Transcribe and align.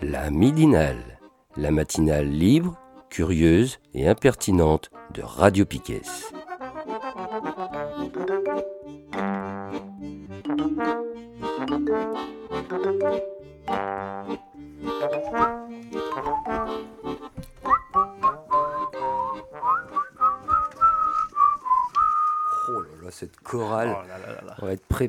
La 0.00 0.30
midinale, 0.30 1.20
la 1.56 1.70
matinale 1.70 2.26
libre, 2.26 2.78
curieuse 3.10 3.78
et 3.92 4.08
impertinente 4.08 4.90
de 5.12 5.22
Radio 5.22 5.66
Piquet. 5.66 6.00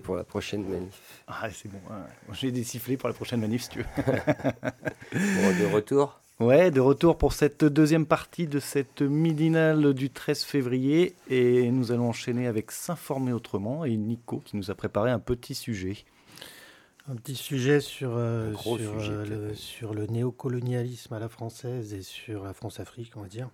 Pour 0.03 0.15
la 0.15 0.23
prochaine 0.23 0.63
manif. 0.69 1.23
Ah, 1.27 1.49
c'est 1.51 1.69
bon. 1.69 1.79
hein. 1.89 2.03
J'ai 2.33 2.51
des 2.51 2.63
sifflets 2.63 2.97
pour 2.97 3.09
la 3.09 3.15
prochaine 3.15 3.41
manif, 3.41 3.63
si 3.63 3.69
tu 3.69 3.79
veux. 3.79 3.85
Bon, 5.13 5.59
de 5.59 5.73
retour. 5.73 6.19
Ouais, 6.39 6.71
de 6.71 6.79
retour 6.81 7.17
pour 7.17 7.33
cette 7.33 7.63
deuxième 7.63 8.05
partie 8.05 8.47
de 8.47 8.59
cette 8.59 9.01
midinale 9.01 9.93
du 9.93 10.09
13 10.09 10.43
février. 10.43 11.15
Et 11.29 11.69
nous 11.71 11.91
allons 11.91 12.09
enchaîner 12.09 12.47
avec 12.47 12.71
S'informer 12.71 13.33
autrement 13.33 13.85
et 13.85 13.95
Nico 13.95 14.41
qui 14.45 14.57
nous 14.57 14.69
a 14.71 14.75
préparé 14.75 15.11
un 15.11 15.19
petit 15.19 15.55
sujet. 15.55 15.97
Un 17.09 17.15
petit 17.15 17.35
sujet 17.35 17.79
sur, 17.81 18.11
euh, 18.15 18.53
sur, 18.55 18.77
sujet, 18.77 19.11
euh, 19.11 19.25
le, 19.49 19.55
sur 19.55 19.93
le 19.93 20.05
néocolonialisme 20.07 21.13
à 21.13 21.19
la 21.19 21.27
française 21.29 21.93
et 21.93 22.01
sur 22.01 22.43
la 22.45 22.53
France-Afrique, 22.53 23.11
on 23.15 23.21
va 23.21 23.27
dire. 23.27 23.49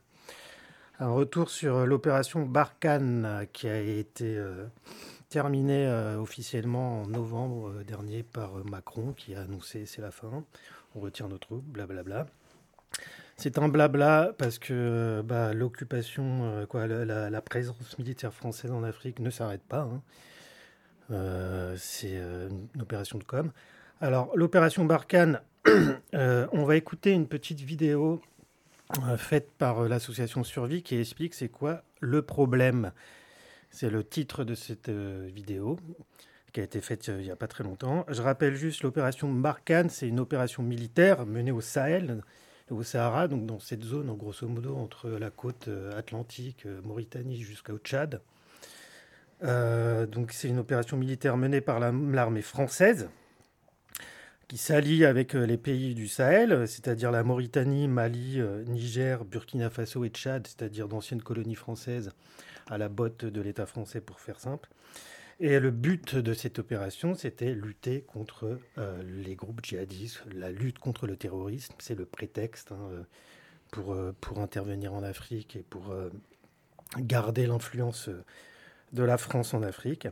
Un 1.00 1.10
retour 1.10 1.50
sur 1.50 1.76
euh, 1.78 1.86
l'opération 1.86 2.46
Barkhane 2.46 3.26
euh, 3.26 3.46
qui 3.52 3.68
a 3.68 3.80
été 3.80 4.36
euh, 4.38 4.66
terminée 5.30 5.86
euh, 5.86 6.18
officiellement 6.18 7.04
en 7.04 7.08
novembre 7.08 7.70
euh, 7.70 7.84
dernier 7.84 8.24
par 8.24 8.58
euh, 8.58 8.64
Macron 8.64 9.14
qui 9.14 9.36
a 9.36 9.42
annoncé 9.42 9.86
c'est 9.86 10.02
la 10.02 10.12
fin, 10.12 10.44
on 10.96 11.00
retire 11.00 11.28
nos 11.30 11.38
troupes, 11.38 11.64
blablabla. 11.66 12.26
C'est 13.38 13.58
un 13.58 13.70
blabla 13.70 14.34
parce 14.38 14.60
que 14.60 15.22
bah, 15.24 15.54
l'occupation, 15.54 16.66
quoi, 16.68 16.88
la, 16.88 17.42
présence 17.42 17.98
militaire 17.98 18.34
française 18.34 18.72
en 18.72 18.84
Afrique 18.84 19.20
ne 19.20 19.30
s'arrête 19.30 19.64
pas. 19.64 19.88
hein. 21.10 21.74
C'est 21.78 22.18
une 22.18 22.82
opération 22.82 23.18
de 23.18 23.24
com. 23.24 23.54
Alors, 24.02 24.36
l'opération 24.36 24.84
Barkhane, 24.84 25.40
on 26.14 26.66
va 26.66 26.76
écouter 26.76 27.12
une 27.12 27.28
petite 27.28 27.62
vidéo 27.62 28.22
faite 29.16 29.52
par 29.58 29.88
l'association 29.88 30.44
Survie 30.44 30.84
qui 30.84 30.98
explique 30.98 31.34
c'est 31.34 31.48
quoi 31.48 31.84
le 32.02 32.22
problème. 32.22 32.92
C'est 33.72 33.90
le 33.90 34.04
titre 34.04 34.44
de 34.44 34.56
cette 34.56 34.90
euh, 34.90 35.30
vidéo 35.34 35.80
qui 36.54 36.60
a 36.60 36.64
été 36.64 36.82
faite 36.82 37.10
euh, 37.10 37.20
il 37.20 37.26
n'y 37.26 37.32
a 37.32 37.36
pas 37.36 37.48
très 37.48 37.64
longtemps. 37.64 38.06
Je 38.10 38.22
rappelle 38.22 38.56
juste 38.56 38.82
l'opération 38.84 39.32
Barkhane, 39.32 39.90
c'est 39.90 40.08
une 40.08 40.20
opération 40.20 40.64
militaire 40.64 41.26
menée 41.26 41.52
au 41.52 41.62
Sahel, 41.62 42.24
au 42.72 42.84
Sahara, 42.84 43.28
donc 43.28 43.46
dans 43.46 43.60
cette 43.60 43.84
zone, 43.84 44.10
en 44.10 44.16
grosso 44.16 44.48
modo, 44.48 44.76
entre 44.76 45.10
la 45.10 45.30
côte 45.30 45.68
euh, 45.68 45.98
atlantique, 45.98 46.66
Mauritanie 46.84 47.42
jusqu'au 47.42 47.78
Tchad. 47.78 48.22
Donc 49.42 50.34
c'est 50.34 50.50
une 50.50 50.60
opération 50.60 50.98
militaire 50.98 51.38
menée 51.38 51.62
par 51.62 51.80
la- 51.80 51.94
l'armée 51.94 52.42
française 52.42 53.10
qui 54.50 54.58
s'allie 54.58 55.06
avec 55.06 55.34
les 55.34 55.58
pays 55.58 55.96
du 55.96 56.10
Sahel, 56.10 56.68
c'est-à-dire 56.68 57.10
la 57.10 57.24
Mauritanie, 57.24 57.88
Mali, 57.88 58.42
Niger, 58.68 59.24
Burkina 59.24 59.70
Faso 59.70 60.04
et 60.04 60.10
Tchad, 60.10 60.46
c'est-à-dire 60.46 60.90
d'anciennes 60.90 61.22
colonies 61.22 61.56
françaises 61.56 62.12
à 62.70 62.78
la 62.78 62.88
botte 62.88 63.26
de 63.26 63.42
l'État 63.42 63.66
français 63.66 64.00
pour 64.00 64.20
faire 64.22 64.40
simple. 64.40 64.70
Et 65.42 65.60
le 65.60 65.72
but 65.72 66.16
de 66.16 66.34
cette 66.34 66.60
opération, 66.60 67.16
c'était 67.16 67.54
lutter 67.54 68.02
contre 68.02 68.60
euh, 68.78 69.02
les 69.26 69.36
groupes 69.36 69.64
djihadistes, 69.64 70.22
la 70.34 70.52
lutte 70.52 70.80
contre 70.80 71.08
le 71.08 71.16
terrorisme, 71.16 71.74
c'est 71.80 71.98
le 71.98 72.06
prétexte 72.06 72.72
hein, 72.72 72.90
euh, 72.92 73.04
pour, 73.72 73.94
euh, 73.94 74.14
pour 74.20 74.40
intervenir 74.40 74.94
en 74.94 75.04
Afrique 75.04 75.56
et 75.56 75.64
pour 75.64 75.94
garder 76.98 77.48
l'influence 77.48 78.10
de 78.94 79.04
la 79.04 79.18
France 79.18 79.54
en 79.54 79.64
Afrique. 79.64 80.08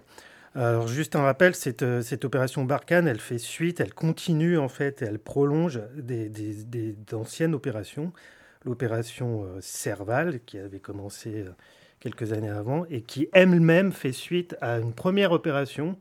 Alors 0.56 0.88
juste 0.88 1.16
un 1.16 1.24
rappel, 1.24 1.56
cette, 1.56 2.02
cette 2.02 2.24
opération 2.24 2.64
Barkhane, 2.64 3.08
elle 3.08 3.20
fait 3.20 3.38
suite, 3.38 3.80
elle 3.80 3.94
continue 3.94 4.58
en 4.58 4.70
fait, 4.70 5.02
elle 5.02 5.20
prolonge 5.20 5.82
des, 5.96 6.30
des- 6.30 6.64
des- 6.64 6.94
d'anciennes 6.94 7.54
opérations. 7.54 8.14
L'opération 8.64 9.46
Serval, 9.60 10.40
qui 10.46 10.58
avait 10.58 10.80
commencé 10.80 11.46
quelques 12.00 12.34
années 12.34 12.50
avant, 12.50 12.86
et 12.90 13.02
qui 13.02 13.28
elle-même 13.34 13.92
fait 13.92 14.12
suite 14.12 14.56
à 14.62 14.80
une 14.80 14.94
première 14.94 15.32
opération 15.32 15.98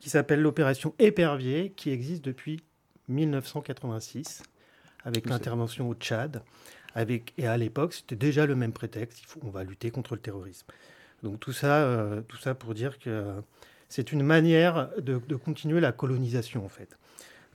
qui 0.00 0.10
s'appelle 0.10 0.40
l'opération 0.40 0.94
Épervier, 0.98 1.72
qui 1.76 1.90
existe 1.90 2.24
depuis 2.24 2.62
1986, 3.08 4.42
avec 5.04 5.28
l'intervention 5.28 5.88
au 5.88 5.94
Tchad. 5.94 6.42
Avec, 6.94 7.34
et 7.38 7.46
à 7.46 7.56
l'époque, 7.56 7.92
c'était 7.92 8.16
déjà 8.16 8.46
le 8.46 8.54
même 8.54 8.72
prétexte, 8.72 9.20
il 9.20 9.26
faut, 9.26 9.40
on 9.44 9.50
va 9.50 9.64
lutter 9.64 9.90
contre 9.90 10.14
le 10.14 10.20
terrorisme. 10.20 10.66
Donc 11.22 11.40
tout 11.40 11.52
ça, 11.52 11.82
euh, 11.82 12.22
tout 12.22 12.38
ça 12.38 12.54
pour 12.54 12.74
dire 12.74 12.98
que 12.98 13.10
euh, 13.10 13.40
c'est 13.88 14.12
une 14.12 14.22
manière 14.22 14.90
de, 14.98 15.20
de 15.28 15.36
continuer 15.36 15.80
la 15.80 15.92
colonisation 15.92 16.64
en 16.64 16.68
fait. 16.68 16.98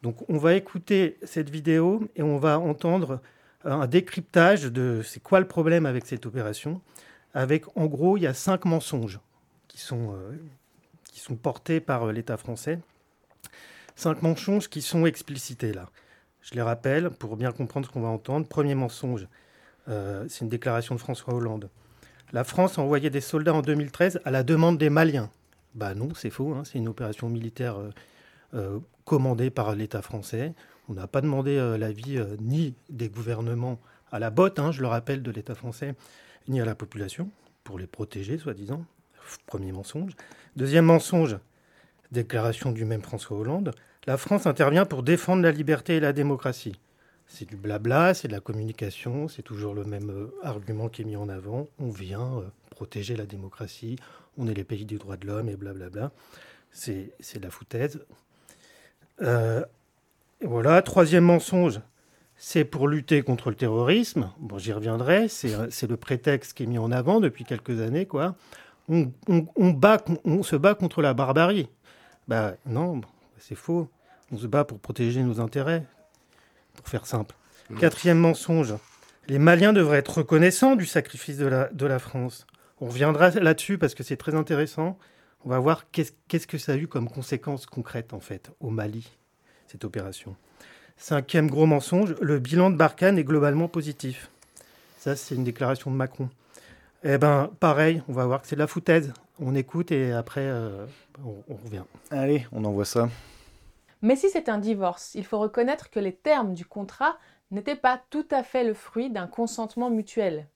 Donc 0.03 0.29
on 0.29 0.37
va 0.37 0.55
écouter 0.55 1.17
cette 1.23 1.49
vidéo 1.49 2.07
et 2.15 2.21
on 2.21 2.37
va 2.37 2.59
entendre 2.59 3.19
un 3.63 3.87
décryptage 3.87 4.63
de 4.63 5.01
c'est 5.03 5.21
quoi 5.21 5.39
le 5.39 5.47
problème 5.47 5.85
avec 5.85 6.05
cette 6.05 6.25
opération. 6.25 6.81
Avec 7.33 7.65
en 7.77 7.85
gros 7.85 8.17
il 8.17 8.23
y 8.23 8.27
a 8.27 8.33
cinq 8.33 8.65
mensonges 8.65 9.19
qui 9.67 9.79
sont, 9.79 10.13
euh, 10.13 10.37
qui 11.11 11.19
sont 11.19 11.35
portés 11.35 11.79
par 11.79 12.07
euh, 12.07 12.11
l'État 12.11 12.37
français. 12.37 12.79
Cinq 13.95 14.21
mensonges 14.21 14.67
qui 14.69 14.81
sont 14.81 15.05
explicités 15.05 15.73
là. 15.73 15.89
Je 16.41 16.55
les 16.55 16.61
rappelle 16.61 17.09
pour 17.09 17.37
bien 17.37 17.51
comprendre 17.51 17.85
ce 17.85 17.91
qu'on 17.91 18.01
va 18.01 18.09
entendre. 18.09 18.47
Premier 18.47 18.75
mensonge, 18.75 19.27
euh, 19.87 20.25
c'est 20.27 20.41
une 20.41 20.49
déclaration 20.49 20.95
de 20.95 20.99
François 20.99 21.33
Hollande. 21.33 21.69
La 22.33 22.43
France 22.43 22.79
a 22.79 22.81
envoyé 22.81 23.09
des 23.09 23.21
soldats 23.21 23.53
en 23.53 23.61
2013 23.61 24.21
à 24.25 24.31
la 24.31 24.43
demande 24.43 24.77
des 24.77 24.89
Maliens. 24.89 25.29
Bah 25.75 25.93
non, 25.93 26.09
c'est 26.15 26.29
faux. 26.29 26.53
hein, 26.53 26.63
C'est 26.65 26.79
une 26.79 26.87
opération 26.87 27.29
militaire 27.29 27.77
commandée 29.05 29.49
par 29.49 29.75
l'État 29.75 30.01
français. 30.01 30.53
On 30.89 30.93
n'a 30.93 31.07
pas 31.07 31.21
demandé 31.21 31.55
l'avis 31.77 32.19
ni 32.39 32.73
des 32.89 33.07
gouvernements 33.09 33.79
à 34.11 34.19
la 34.19 34.29
botte, 34.29 34.59
hein, 34.59 34.71
je 34.71 34.81
le 34.81 34.87
rappelle, 34.87 35.23
de 35.23 35.31
l'État 35.31 35.55
français, 35.55 35.95
ni 36.47 36.59
à 36.61 36.65
la 36.65 36.75
population, 36.75 37.29
pour 37.63 37.79
les 37.79 37.87
protéger, 37.87 38.37
soi-disant. 38.37 38.85
Premier 39.45 39.71
mensonge. 39.71 40.13
Deuxième 40.55 40.85
mensonge, 40.85 41.37
déclaration 42.11 42.71
du 42.71 42.85
même 42.85 43.01
François 43.01 43.37
Hollande. 43.37 43.73
La 44.07 44.17
France 44.17 44.45
intervient 44.45 44.85
pour 44.85 45.03
défendre 45.03 45.43
la 45.43 45.51
liberté 45.51 45.97
et 45.97 45.99
la 45.99 46.13
démocratie. 46.13 46.75
C'est 47.27 47.47
du 47.47 47.55
blabla, 47.55 48.13
c'est 48.13 48.27
de 48.27 48.33
la 48.33 48.41
communication, 48.41 49.29
c'est 49.29 49.43
toujours 49.43 49.73
le 49.73 49.85
même 49.85 50.09
euh, 50.09 50.35
argument 50.43 50.89
qui 50.89 51.03
est 51.03 51.05
mis 51.05 51.15
en 51.15 51.29
avant. 51.29 51.69
On 51.79 51.89
vient 51.89 52.39
euh, 52.39 52.41
protéger 52.71 53.15
la 53.15 53.25
démocratie, 53.25 53.95
on 54.37 54.47
est 54.47 54.53
les 54.53 54.65
pays 54.65 54.85
du 54.85 54.97
droit 54.97 55.15
de 55.15 55.27
l'homme 55.27 55.47
et 55.47 55.55
blablabla. 55.55 56.11
C'est 56.71 57.13
de 57.35 57.43
la 57.43 57.49
foutaise. 57.49 58.01
Euh, 59.21 59.63
voilà, 60.41 60.81
troisième 60.81 61.25
mensonge, 61.25 61.79
c'est 62.43 62.65
pour 62.65 62.87
lutter 62.87 63.21
contre 63.21 63.51
le 63.51 63.55
terrorisme. 63.55 64.31
Bon, 64.39 64.57
j'y 64.57 64.73
reviendrai, 64.73 65.27
c'est 65.27 65.53
euh, 65.53 65.67
c'est 65.69 65.87
le 65.87 65.95
prétexte 65.95 66.53
qui 66.57 66.63
est 66.63 66.65
mis 66.65 66.79
en 66.79 66.91
avant 66.91 67.19
depuis 67.19 67.45
quelques 67.45 67.79
années, 67.81 68.07
quoi. 68.07 68.35
On, 68.89 69.11
on- 69.27 69.45
on 69.55 69.69
bat, 69.69 70.03
on 70.25 70.41
se 70.41 70.55
bat 70.55 70.73
contre 70.73 71.03
la 71.03 71.13
barbarie. 71.13 71.69
Bah 72.27 72.55
non, 72.65 73.01
c'est 73.37 73.53
faux. 73.53 73.87
On 74.31 74.37
se 74.39 74.47
bat 74.47 74.63
pour 74.65 74.79
protéger 74.79 75.21
nos 75.21 75.39
intérêts, 75.39 75.85
pour 76.73 76.87
faire 76.87 77.05
simple. 77.05 77.35
Mmh. 77.69 77.77
Quatrième 77.77 78.17
mensonge, 78.17 78.73
les 79.27 79.37
Maliens 79.37 79.71
devraient 79.71 79.99
être 79.99 80.17
reconnaissants 80.17 80.75
du 80.75 80.87
sacrifice 80.87 81.37
de 81.37 81.45
la, 81.45 81.67
de 81.69 81.85
la 81.85 81.99
France. 81.99 82.47
On 82.79 82.87
reviendra 82.87 83.29
là-dessus 83.29 83.77
parce 83.77 83.93
que 83.93 84.01
c'est 84.01 84.17
très 84.17 84.33
intéressant. 84.33 84.97
On 85.45 85.49
va 85.49 85.59
voir 85.59 85.91
qu'est-ce 85.91 86.47
que 86.47 86.57
ça 86.57 86.71
a 86.71 86.75
eu 86.75 86.87
comme 86.87 87.07
conséquences 87.07 87.67
concrètes, 87.67 88.13
en 88.13 88.19
fait, 88.19 88.49
au 88.59 88.71
Mali, 88.71 89.07
cette 89.67 89.85
opération. 89.85 90.35
Cinquième 91.01 91.49
gros 91.49 91.65
mensonge, 91.65 92.13
le 92.21 92.37
bilan 92.37 92.69
de 92.69 92.75
Barkhane 92.75 93.17
est 93.17 93.23
globalement 93.23 93.67
positif. 93.67 94.29
Ça, 94.99 95.15
c'est 95.15 95.33
une 95.33 95.43
déclaration 95.43 95.89
de 95.89 95.95
Macron. 95.95 96.29
Eh 97.03 97.17
ben, 97.17 97.49
pareil, 97.59 98.03
on 98.07 98.13
va 98.13 98.27
voir 98.27 98.39
que 98.39 98.47
c'est 98.47 98.55
de 98.55 98.61
la 98.61 98.67
foutaise. 98.67 99.11
On 99.39 99.55
écoute 99.55 99.91
et 99.91 100.11
après, 100.11 100.43
euh, 100.43 100.85
on, 101.25 101.37
on 101.49 101.55
revient. 101.55 101.81
Allez, 102.11 102.45
on 102.51 102.63
envoie 102.65 102.85
ça. 102.85 103.09
Mais 104.03 104.15
si 104.15 104.29
c'est 104.29 104.47
un 104.47 104.59
divorce, 104.59 105.15
il 105.15 105.25
faut 105.25 105.39
reconnaître 105.39 105.89
que 105.89 105.99
les 105.99 106.13
termes 106.13 106.53
du 106.53 106.65
contrat 106.65 107.17
n'étaient 107.49 107.75
pas 107.75 107.99
tout 108.11 108.27
à 108.29 108.43
fait 108.43 108.63
le 108.63 108.75
fruit 108.75 109.09
d'un 109.09 109.25
consentement 109.25 109.89
mutuel. 109.89 110.49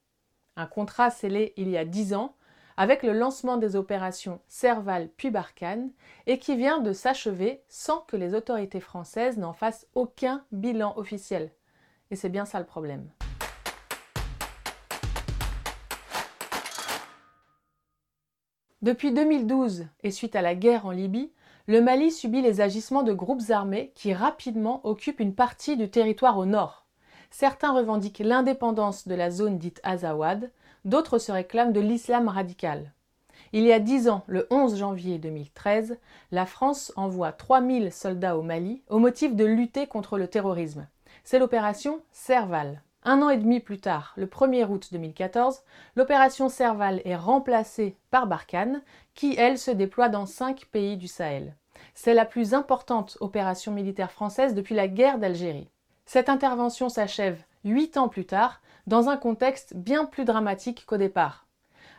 Un 0.54 0.66
contrat 0.66 1.10
scellé 1.10 1.54
il 1.56 1.68
y 1.68 1.76
a 1.76 1.84
dix 1.84 2.14
ans 2.14 2.35
avec 2.76 3.02
le 3.02 3.12
lancement 3.12 3.56
des 3.56 3.76
opérations 3.76 4.40
Serval 4.48 5.08
puis 5.16 5.30
Barkhane 5.30 5.90
et 6.26 6.38
qui 6.38 6.56
vient 6.56 6.80
de 6.80 6.92
s'achever 6.92 7.62
sans 7.68 8.00
que 8.00 8.16
les 8.16 8.34
autorités 8.34 8.80
françaises 8.80 9.38
n'en 9.38 9.52
fassent 9.52 9.86
aucun 9.94 10.44
bilan 10.52 10.94
officiel. 10.96 11.50
Et 12.10 12.16
c'est 12.16 12.28
bien 12.28 12.44
ça 12.44 12.58
le 12.58 12.66
problème. 12.66 13.08
Depuis 18.82 19.12
2012 19.12 19.86
et 20.02 20.10
suite 20.10 20.36
à 20.36 20.42
la 20.42 20.54
guerre 20.54 20.86
en 20.86 20.90
Libye, 20.90 21.32
le 21.66 21.80
Mali 21.80 22.12
subit 22.12 22.42
les 22.42 22.60
agissements 22.60 23.02
de 23.02 23.12
groupes 23.12 23.50
armés 23.50 23.90
qui 23.96 24.14
rapidement 24.14 24.80
occupent 24.84 25.18
une 25.18 25.34
partie 25.34 25.76
du 25.76 25.90
territoire 25.90 26.38
au 26.38 26.46
nord. 26.46 26.86
Certains 27.30 27.72
revendiquent 27.72 28.20
l'indépendance 28.20 29.08
de 29.08 29.14
la 29.14 29.30
zone 29.30 29.58
dite 29.58 29.80
Azawad, 29.82 30.52
d'autres 30.86 31.18
se 31.18 31.30
réclament 31.30 31.72
de 31.72 31.80
l'islam 31.80 32.28
radical. 32.28 32.92
Il 33.52 33.64
y 33.64 33.72
a 33.72 33.78
dix 33.78 34.08
ans, 34.08 34.22
le 34.26 34.46
11 34.50 34.76
janvier 34.76 35.18
2013, 35.18 35.98
la 36.32 36.46
France 36.46 36.92
envoie 36.96 37.32
3000 37.32 37.92
soldats 37.92 38.36
au 38.38 38.42
Mali 38.42 38.82
au 38.88 38.98
motif 38.98 39.34
de 39.36 39.44
lutter 39.44 39.86
contre 39.86 40.16
le 40.18 40.28
terrorisme. 40.28 40.86
C'est 41.24 41.38
l'opération 41.38 42.00
Serval. 42.10 42.82
Un 43.04 43.22
an 43.22 43.30
et 43.30 43.36
demi 43.36 43.60
plus 43.60 43.78
tard, 43.78 44.14
le 44.16 44.26
1er 44.26 44.66
août 44.68 44.88
2014, 44.90 45.62
l'opération 45.94 46.48
Serval 46.48 47.02
est 47.04 47.14
remplacée 47.14 47.96
par 48.10 48.26
Barkhane, 48.26 48.82
qui, 49.14 49.36
elle, 49.38 49.58
se 49.58 49.70
déploie 49.70 50.08
dans 50.08 50.26
cinq 50.26 50.66
pays 50.72 50.96
du 50.96 51.06
Sahel. 51.06 51.54
C'est 51.94 52.14
la 52.14 52.24
plus 52.24 52.52
importante 52.52 53.16
opération 53.20 53.70
militaire 53.70 54.10
française 54.10 54.54
depuis 54.54 54.74
la 54.74 54.88
guerre 54.88 55.18
d'Algérie. 55.18 55.68
Cette 56.04 56.28
intervention 56.28 56.88
s'achève 56.88 57.42
huit 57.64 57.96
ans 57.96 58.08
plus 58.08 58.26
tard, 58.26 58.60
dans 58.86 59.08
un 59.08 59.16
contexte 59.16 59.74
bien 59.74 60.04
plus 60.04 60.24
dramatique 60.24 60.84
qu'au 60.86 60.96
départ. 60.96 61.46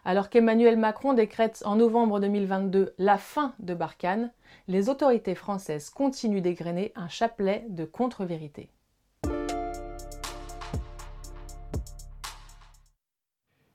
Alors 0.05 0.29
qu'Emmanuel 0.29 0.77
Macron 0.77 1.13
décrète 1.13 1.61
en 1.65 1.75
novembre 1.75 2.19
2022 2.21 2.93
la 2.97 3.17
fin 3.17 3.53
de 3.59 3.73
Barkhane, 3.73 4.31
les 4.69 4.87
autorités 4.87 5.35
françaises 5.35 5.89
continuent 5.89 6.41
d'égrener 6.41 6.93
un 6.95 7.09
chapelet 7.09 7.65
de 7.69 7.83
contre-vérités. 7.83 8.69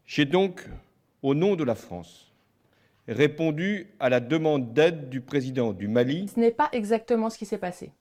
J'ai 0.07 0.25
donc, 0.25 0.67
au 1.23 1.35
nom 1.35 1.57
de 1.57 1.65
la 1.65 1.75
France, 1.75 2.33
répondu 3.09 3.95
à 3.99 4.09
la 4.09 4.21
demande 4.21 4.73
d'aide 4.73 5.11
du 5.11 5.21
président 5.21 5.73
du 5.73 5.89
Mali. 5.89 6.29
Ce 6.35 6.41
n'est 6.41 6.51
pas 6.51 6.69
exactement 6.73 7.29
ce 7.29 7.39
qui 7.39 7.47
s'est 7.47 7.59
passé. 7.59 7.93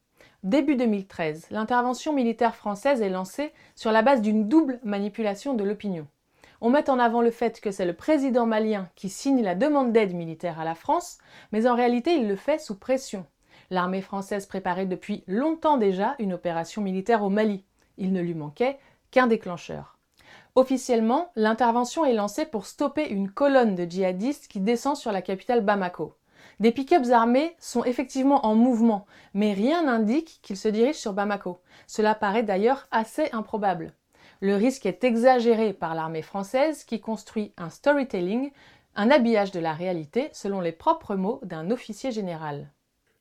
Début 0.44 0.76
2013, 0.76 1.50
l'intervention 1.52 2.14
militaire 2.14 2.56
française 2.56 3.04
est 3.04 3.10
lancée 3.10 3.54
sur 3.76 3.92
la 3.92 4.02
base 4.02 4.24
d'une 4.24 4.50
double 4.50 4.80
manipulation 4.84 5.54
de 5.54 5.64
l'opinion. 5.64 6.08
On 6.62 6.72
met 6.72 6.90
en 6.90 6.98
avant 6.98 7.22
le 7.22 7.30
fait 7.30 7.62
que 7.62 7.70
c'est 7.70 7.86
le 7.86 7.94
président 7.94 8.48
malien 8.48 8.90
qui 8.96 9.08
signe 9.08 9.44
la 9.44 9.54
demande 9.54 9.94
d'aide 9.94 10.16
militaire 10.16 10.60
à 10.60 10.66
la 10.66 10.74
France, 10.74 11.20
mais 11.52 11.68
en 11.68 11.76
réalité 11.76 12.16
il 12.16 12.28
le 12.28 12.36
fait 12.36 12.60
sous 12.60 12.74
pression. 12.74 13.28
L'armée 13.70 14.02
française 14.02 14.48
préparait 14.48 14.88
depuis 14.88 15.24
longtemps 15.28 15.78
déjà 15.78 16.16
une 16.18 16.34
opération 16.34 16.82
militaire 16.82 17.22
au 17.22 17.30
Mali. 17.30 17.64
Il 18.00 18.12
ne 18.12 18.22
lui 18.22 18.34
manquait 18.34 18.80
qu'un 19.12 19.28
déclencheur. 19.28 20.00
Officiellement, 20.56 21.32
l'intervention 21.36 22.04
est 22.04 22.14
lancée 22.14 22.46
pour 22.46 22.66
stopper 22.66 23.08
une 23.08 23.30
colonne 23.30 23.76
de 23.76 23.86
djihadistes 23.86 24.48
qui 24.48 24.60
descend 24.60 24.96
sur 24.96 25.12
la 25.12 25.22
capitale 25.22 25.62
Bamako. 25.62 26.16
Des 26.62 26.72
pick-ups 26.72 27.10
armés 27.10 27.56
sont 27.58 27.84
effectivement 27.86 28.46
en 28.46 28.54
mouvement, 28.54 29.08
mais 29.34 29.52
rien 29.52 29.86
n'indique 29.86 30.42
qu'ils 30.44 30.58
se 30.58 30.68
dirigent 30.68 31.00
sur 31.00 31.14
Bamako. 31.14 31.60
Cela 31.88 32.14
paraît 32.14 32.44
d'ailleurs 32.44 32.88
assez 32.92 33.30
improbable. 33.32 33.96
Le 34.42 34.56
risque 34.56 34.86
est 34.86 35.04
exagéré 35.04 35.74
par 35.74 35.96
l'armée 35.96 36.22
française 36.22 36.84
qui 36.84 37.00
construit 37.00 37.52
un 37.58 37.72
storytelling, 37.72 38.52
un 38.96 39.10
habillage 39.10 39.50
de 39.50 39.60
la 39.60 39.74
réalité 39.74 40.30
selon 40.34 40.62
les 40.62 40.72
propres 40.72 41.16
mots 41.16 41.40
d'un 41.42 41.72
officier 41.72 42.12
général. 42.12 42.72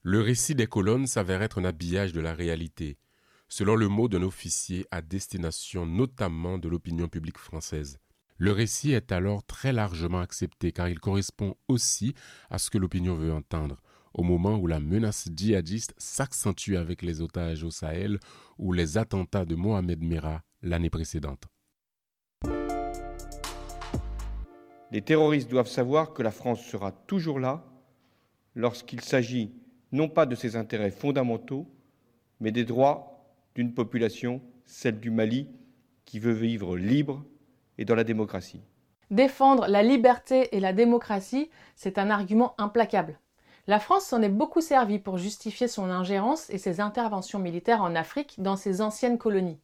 Le 0.03 0.21
récit 0.21 0.55
des 0.55 0.67
colonnes 0.67 1.07
s'avère 1.07 1.41
être 1.41 1.63
un 1.63 1.65
habillage 1.65 2.13
de 2.13 2.21
la 2.21 2.35
réalité 2.35 2.99
selon 3.49 3.75
le 3.75 3.89
mot 3.89 4.09
d'un 4.09 4.23
officier 4.23 4.87
à 4.91 5.01
destination 5.01 5.87
notamment 5.87 6.59
de 6.59 6.69
l'opinion 6.69 7.09
publique 7.09 7.39
française. 7.39 8.01
Le 8.43 8.53
récit 8.53 8.93
est 8.93 9.13
alors 9.13 9.45
très 9.45 9.71
largement 9.71 10.21
accepté 10.21 10.73
car 10.73 10.89
il 10.89 10.99
correspond 10.99 11.57
aussi 11.69 12.15
à 12.49 12.57
ce 12.57 12.71
que 12.71 12.79
l'opinion 12.79 13.15
veut 13.15 13.35
entendre, 13.35 13.83
au 14.15 14.23
moment 14.23 14.57
où 14.57 14.67
la 14.67 14.81
menace 14.81 15.29
djihadiste 15.37 15.93
s'accentue 15.99 16.77
avec 16.77 17.03
les 17.03 17.21
otages 17.21 17.65
au 17.65 17.71
Sahel 17.71 18.19
ou 18.57 18.73
les 18.73 18.97
attentats 18.97 19.45
de 19.45 19.57
Mohamed 19.57 20.03
Merah 20.03 20.41
l'année 20.63 20.89
précédente. 20.89 21.49
Les 24.91 25.03
terroristes 25.03 25.51
doivent 25.51 25.69
savoir 25.69 26.15
que 26.15 26.23
la 26.23 26.31
France 26.31 26.65
sera 26.65 26.93
toujours 26.93 27.41
là 27.41 27.71
lorsqu'il 28.55 29.03
s'agit 29.03 29.53
non 29.93 30.09
pas 30.09 30.25
de 30.25 30.35
ses 30.35 30.57
intérêts 30.57 30.91
fondamentaux, 30.91 31.71
mais 32.41 32.53
des 32.53 32.65
droits 32.65 33.37
d'une 33.55 33.75
population, 33.75 34.41
celle 34.65 34.99
du 34.99 35.11
Mali, 35.11 35.47
qui 36.07 36.19
veut 36.19 36.33
vivre 36.33 36.79
libre 36.79 37.23
et 37.81 37.85
dans 37.85 37.97
la 37.97 38.05
démocratie. 38.05 38.63
Défendre 39.11 39.67
la 39.67 39.83
liberté 39.83 40.55
et 40.55 40.61
la 40.61 40.73
démocratie, 40.73 41.51
c'est 41.75 41.99
un 41.99 42.11
argument 42.11 42.55
implacable. 42.59 43.19
La 43.67 43.81
France 43.81 44.05
s'en 44.05 44.23
est 44.23 44.29
beaucoup 44.29 44.61
servie 44.61 45.01
pour 45.01 45.19
justifier 45.19 45.67
son 45.67 45.91
ingérence 45.91 46.49
et 46.51 46.59
ses 46.59 46.81
interventions 46.81 47.41
militaires 47.41 47.83
en 47.83 47.97
Afrique 47.97 48.35
dans 48.39 48.55
ses 48.55 48.83
anciennes 48.83 49.19
colonies. 49.19 49.59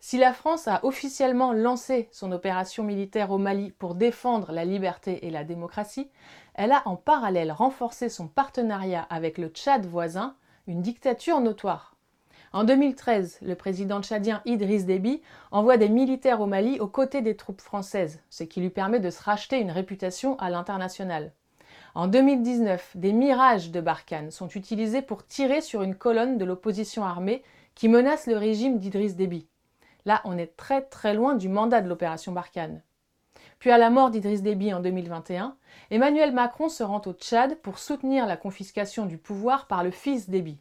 Si 0.00 0.18
la 0.18 0.32
France 0.32 0.68
a 0.68 0.84
officiellement 0.84 1.52
lancé 1.52 2.08
son 2.12 2.32
opération 2.32 2.82
militaire 2.82 3.30
au 3.30 3.38
Mali 3.38 3.72
pour 3.72 3.94
défendre 3.94 4.52
la 4.52 4.64
liberté 4.64 5.26
et 5.26 5.30
la 5.30 5.44
démocratie, 5.44 6.10
elle 6.54 6.72
a 6.72 6.82
en 6.86 6.96
parallèle 6.96 7.52
renforcé 7.52 8.08
son 8.08 8.28
partenariat 8.28 9.06
avec 9.10 9.38
le 9.38 9.48
Tchad 9.48 9.84
voisin, 9.86 10.36
une 10.66 10.82
dictature 10.82 11.40
notoire. 11.40 11.91
En 12.54 12.64
2013, 12.64 13.38
le 13.40 13.54
président 13.54 14.02
tchadien 14.02 14.42
Idriss 14.44 14.84
Déby 14.84 15.22
envoie 15.52 15.78
des 15.78 15.88
militaires 15.88 16.42
au 16.42 16.46
Mali 16.46 16.80
aux 16.80 16.86
côtés 16.86 17.22
des 17.22 17.34
troupes 17.34 17.62
françaises, 17.62 18.20
ce 18.28 18.44
qui 18.44 18.60
lui 18.60 18.68
permet 18.68 19.00
de 19.00 19.08
se 19.08 19.22
racheter 19.22 19.58
une 19.58 19.70
réputation 19.70 20.38
à 20.38 20.50
l'international. 20.50 21.32
En 21.94 22.08
2019, 22.08 22.96
des 22.96 23.14
mirages 23.14 23.70
de 23.70 23.80
Barkhane 23.80 24.30
sont 24.30 24.48
utilisés 24.48 25.00
pour 25.00 25.24
tirer 25.26 25.62
sur 25.62 25.82
une 25.82 25.94
colonne 25.94 26.36
de 26.36 26.44
l'opposition 26.44 27.04
armée 27.04 27.42
qui 27.74 27.88
menace 27.88 28.26
le 28.26 28.36
régime 28.36 28.78
d'Idriss 28.78 29.16
Déby. 29.16 29.46
Là, 30.04 30.20
on 30.26 30.36
est 30.36 30.54
très 30.54 30.82
très 30.82 31.14
loin 31.14 31.36
du 31.36 31.48
mandat 31.48 31.80
de 31.80 31.88
l'opération 31.88 32.32
Barkhane. 32.32 32.82
Puis 33.60 33.70
à 33.70 33.78
la 33.78 33.88
mort 33.88 34.10
d'Idriss 34.10 34.42
Déby 34.42 34.74
en 34.74 34.80
2021, 34.80 35.56
Emmanuel 35.90 36.32
Macron 36.32 36.68
se 36.68 36.82
rend 36.82 37.00
au 37.06 37.14
Tchad 37.14 37.54
pour 37.62 37.78
soutenir 37.78 38.26
la 38.26 38.36
confiscation 38.36 39.06
du 39.06 39.16
pouvoir 39.16 39.68
par 39.68 39.82
le 39.82 39.90
fils 39.90 40.28
Déby. 40.28 40.58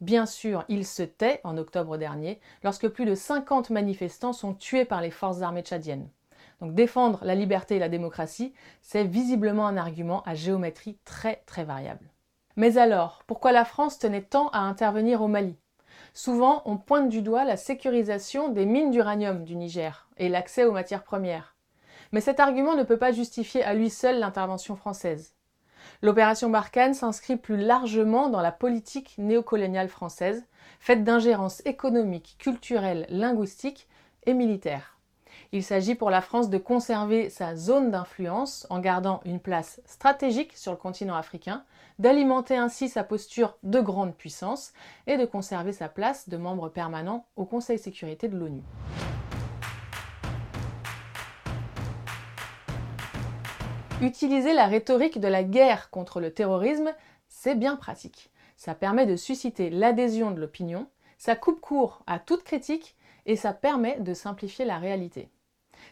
Bien 0.00 0.26
sûr, 0.26 0.64
il 0.68 0.84
se 0.84 1.02
tait 1.02 1.40
en 1.42 1.56
octobre 1.56 1.96
dernier, 1.96 2.38
lorsque 2.62 2.88
plus 2.88 3.06
de 3.06 3.14
50 3.14 3.70
manifestants 3.70 4.34
sont 4.34 4.52
tués 4.52 4.84
par 4.84 5.00
les 5.00 5.10
forces 5.10 5.40
armées 5.40 5.62
tchadiennes. 5.62 6.10
Donc 6.60 6.74
défendre 6.74 7.20
la 7.22 7.34
liberté 7.34 7.76
et 7.76 7.78
la 7.78 7.88
démocratie, 7.88 8.54
c'est 8.82 9.04
visiblement 9.04 9.66
un 9.66 9.76
argument 9.76 10.22
à 10.24 10.34
géométrie 10.34 10.98
très 11.04 11.42
très 11.46 11.64
variable. 11.64 12.10
Mais 12.56 12.78
alors, 12.78 13.22
pourquoi 13.26 13.52
la 13.52 13.64
France 13.64 13.98
tenait 13.98 14.22
tant 14.22 14.48
à 14.48 14.60
intervenir 14.60 15.22
au 15.22 15.28
Mali? 15.28 15.56
Souvent, 16.14 16.62
on 16.64 16.78
pointe 16.78 17.08
du 17.08 17.22
doigt 17.22 17.44
la 17.44 17.56
sécurisation 17.56 18.48
des 18.48 18.64
mines 18.64 18.90
d'uranium 18.90 19.44
du 19.44 19.56
Niger 19.56 20.08
et 20.16 20.28
l'accès 20.28 20.64
aux 20.64 20.72
matières 20.72 21.04
premières. 21.04 21.56
Mais 22.12 22.20
cet 22.20 22.40
argument 22.40 22.74
ne 22.74 22.84
peut 22.84 22.98
pas 22.98 23.12
justifier 23.12 23.62
à 23.62 23.74
lui 23.74 23.90
seul 23.90 24.18
l'intervention 24.18 24.76
française. 24.76 25.35
L'opération 26.02 26.50
Barkhane 26.50 26.94
s'inscrit 26.94 27.36
plus 27.36 27.56
largement 27.56 28.28
dans 28.28 28.40
la 28.40 28.52
politique 28.52 29.14
néocoloniale 29.18 29.88
française, 29.88 30.44
faite 30.78 31.04
d'ingérences 31.04 31.62
économiques, 31.64 32.36
culturelles, 32.38 33.06
linguistiques 33.08 33.88
et 34.26 34.34
militaires. 34.34 34.96
Il 35.52 35.62
s'agit 35.62 35.94
pour 35.94 36.10
la 36.10 36.20
France 36.20 36.50
de 36.50 36.58
conserver 36.58 37.30
sa 37.30 37.56
zone 37.56 37.90
d'influence 37.90 38.66
en 38.68 38.80
gardant 38.80 39.20
une 39.24 39.40
place 39.40 39.80
stratégique 39.86 40.56
sur 40.56 40.72
le 40.72 40.78
continent 40.78 41.14
africain, 41.14 41.64
d'alimenter 41.98 42.56
ainsi 42.56 42.88
sa 42.88 43.04
posture 43.04 43.56
de 43.62 43.80
grande 43.80 44.14
puissance 44.14 44.72
et 45.06 45.16
de 45.16 45.24
conserver 45.24 45.72
sa 45.72 45.88
place 45.88 46.28
de 46.28 46.36
membre 46.36 46.68
permanent 46.68 47.24
au 47.36 47.44
Conseil 47.44 47.78
de 47.78 47.82
sécurité 47.82 48.28
de 48.28 48.36
l'ONU. 48.36 48.62
Utiliser 54.02 54.52
la 54.52 54.66
rhétorique 54.66 55.20
de 55.20 55.28
la 55.28 55.42
guerre 55.42 55.88
contre 55.88 56.20
le 56.20 56.30
terrorisme, 56.30 56.92
c'est 57.28 57.54
bien 57.54 57.76
pratique. 57.76 58.30
Ça 58.58 58.74
permet 58.74 59.06
de 59.06 59.16
susciter 59.16 59.70
l'adhésion 59.70 60.32
de 60.32 60.40
l'opinion, 60.40 60.86
ça 61.16 61.34
coupe 61.34 61.62
court 61.62 62.02
à 62.06 62.18
toute 62.18 62.44
critique 62.44 62.94
et 63.24 63.36
ça 63.36 63.54
permet 63.54 63.98
de 64.00 64.12
simplifier 64.12 64.66
la 64.66 64.76
réalité. 64.76 65.30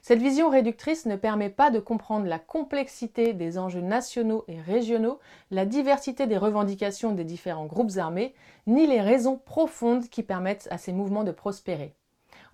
Cette 0.02 0.20
vision 0.20 0.50
réductrice 0.50 1.06
ne 1.06 1.16
permet 1.16 1.49
pas 1.49 1.70
de 1.70 1.80
comprendre 1.80 2.26
la 2.26 2.38
complexité 2.38 3.32
des 3.32 3.56
enjeux 3.56 3.80
nationaux 3.80 4.44
et 4.49 4.61
régionaux, 4.61 5.18
la 5.50 5.64
diversité 5.64 6.26
des 6.26 6.37
revendications 6.37 7.12
des 7.12 7.25
différents 7.25 7.66
groupes 7.66 7.96
armés, 7.96 8.34
ni 8.66 8.87
les 8.87 9.00
raisons 9.00 9.38
profondes 9.38 10.11
qui 10.11 10.23
permettent 10.23 10.68
à 10.70 10.76
ces 10.76 10.92
mouvements 10.92 11.25
de 11.25 11.32
prospérer. 11.32 11.94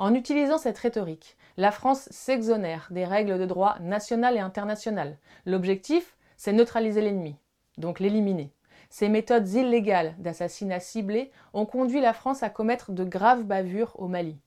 En 0.01 0.15
utilisant 0.15 0.57
cette 0.57 0.79
rhétorique, 0.79 1.37
la 1.59 1.71
France 1.71 2.09
s'exonère 2.11 2.89
des 2.91 3.05
règles 3.05 3.39
de 3.39 3.45
droit 3.45 3.77
national 3.81 4.35
et 4.35 4.41
international. 4.41 5.19
L'objectif, 5.45 6.17
c'est 6.39 6.55
neutraliser 6.55 7.03
l'ennemi, 7.03 7.37
donc 7.77 8.01
l'éliminer. 8.01 8.51
Ces 8.89 9.11
méthodes 9.11 9.47
illégales 9.51 10.15
d'assassinat 10.19 10.81
ciblé 10.81 11.31
ont 11.53 11.67
conduit 11.67 12.01
la 12.01 12.15
France 12.15 12.43
à 12.43 12.49
commettre 12.49 12.93
de 12.93 13.05
graves 13.05 13.45
bavures 13.45 13.93
au 13.99 14.09
Mali. 14.09 14.39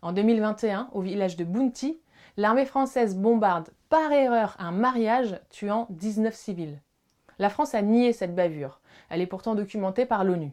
En 0.00 0.12
2021, 0.12 0.90
au 0.92 1.00
village 1.00 1.34
de 1.34 1.42
Bounti, 1.42 2.00
l'armée 2.36 2.64
française 2.64 3.16
bombarde 3.16 3.70
par 3.88 4.12
erreur 4.12 4.54
un 4.60 4.70
mariage 4.70 5.40
tuant 5.50 5.88
19 5.90 6.32
civils. 6.36 6.80
La 7.40 7.50
France 7.50 7.74
a 7.74 7.82
nié 7.82 8.12
cette 8.12 8.36
bavure. 8.36 8.80
Elle 9.08 9.22
est 9.22 9.26
pourtant 9.26 9.56
documentée 9.56 10.06
par 10.06 10.22
l'ONU. 10.22 10.52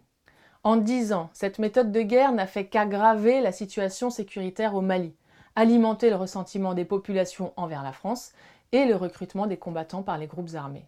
En 0.67 0.75
dix 0.75 1.13
ans, 1.13 1.29
cette 1.31 1.59
méthode 1.59 1.93
de 1.93 2.01
guerre 2.01 2.33
n'a 2.33 2.45
fait 2.45 2.65
qu'aggraver 2.65 3.39
la 3.39 3.53
situation 3.53 4.09
sécuritaire 4.09 4.75
au 4.75 4.81
Mali, 4.81 5.15
alimenter 5.55 6.09
le 6.09 6.17
ressentiment 6.17 6.73
des 6.73 6.83
populations 6.83 7.53
envers 7.55 7.83
la 7.83 7.93
France 7.93 8.33
et 8.73 8.83
le 8.83 8.93
recrutement 8.97 9.47
des 9.47 9.55
combattants 9.55 10.03
par 10.03 10.17
les 10.17 10.27
groupes 10.27 10.55
armés. 10.55 10.85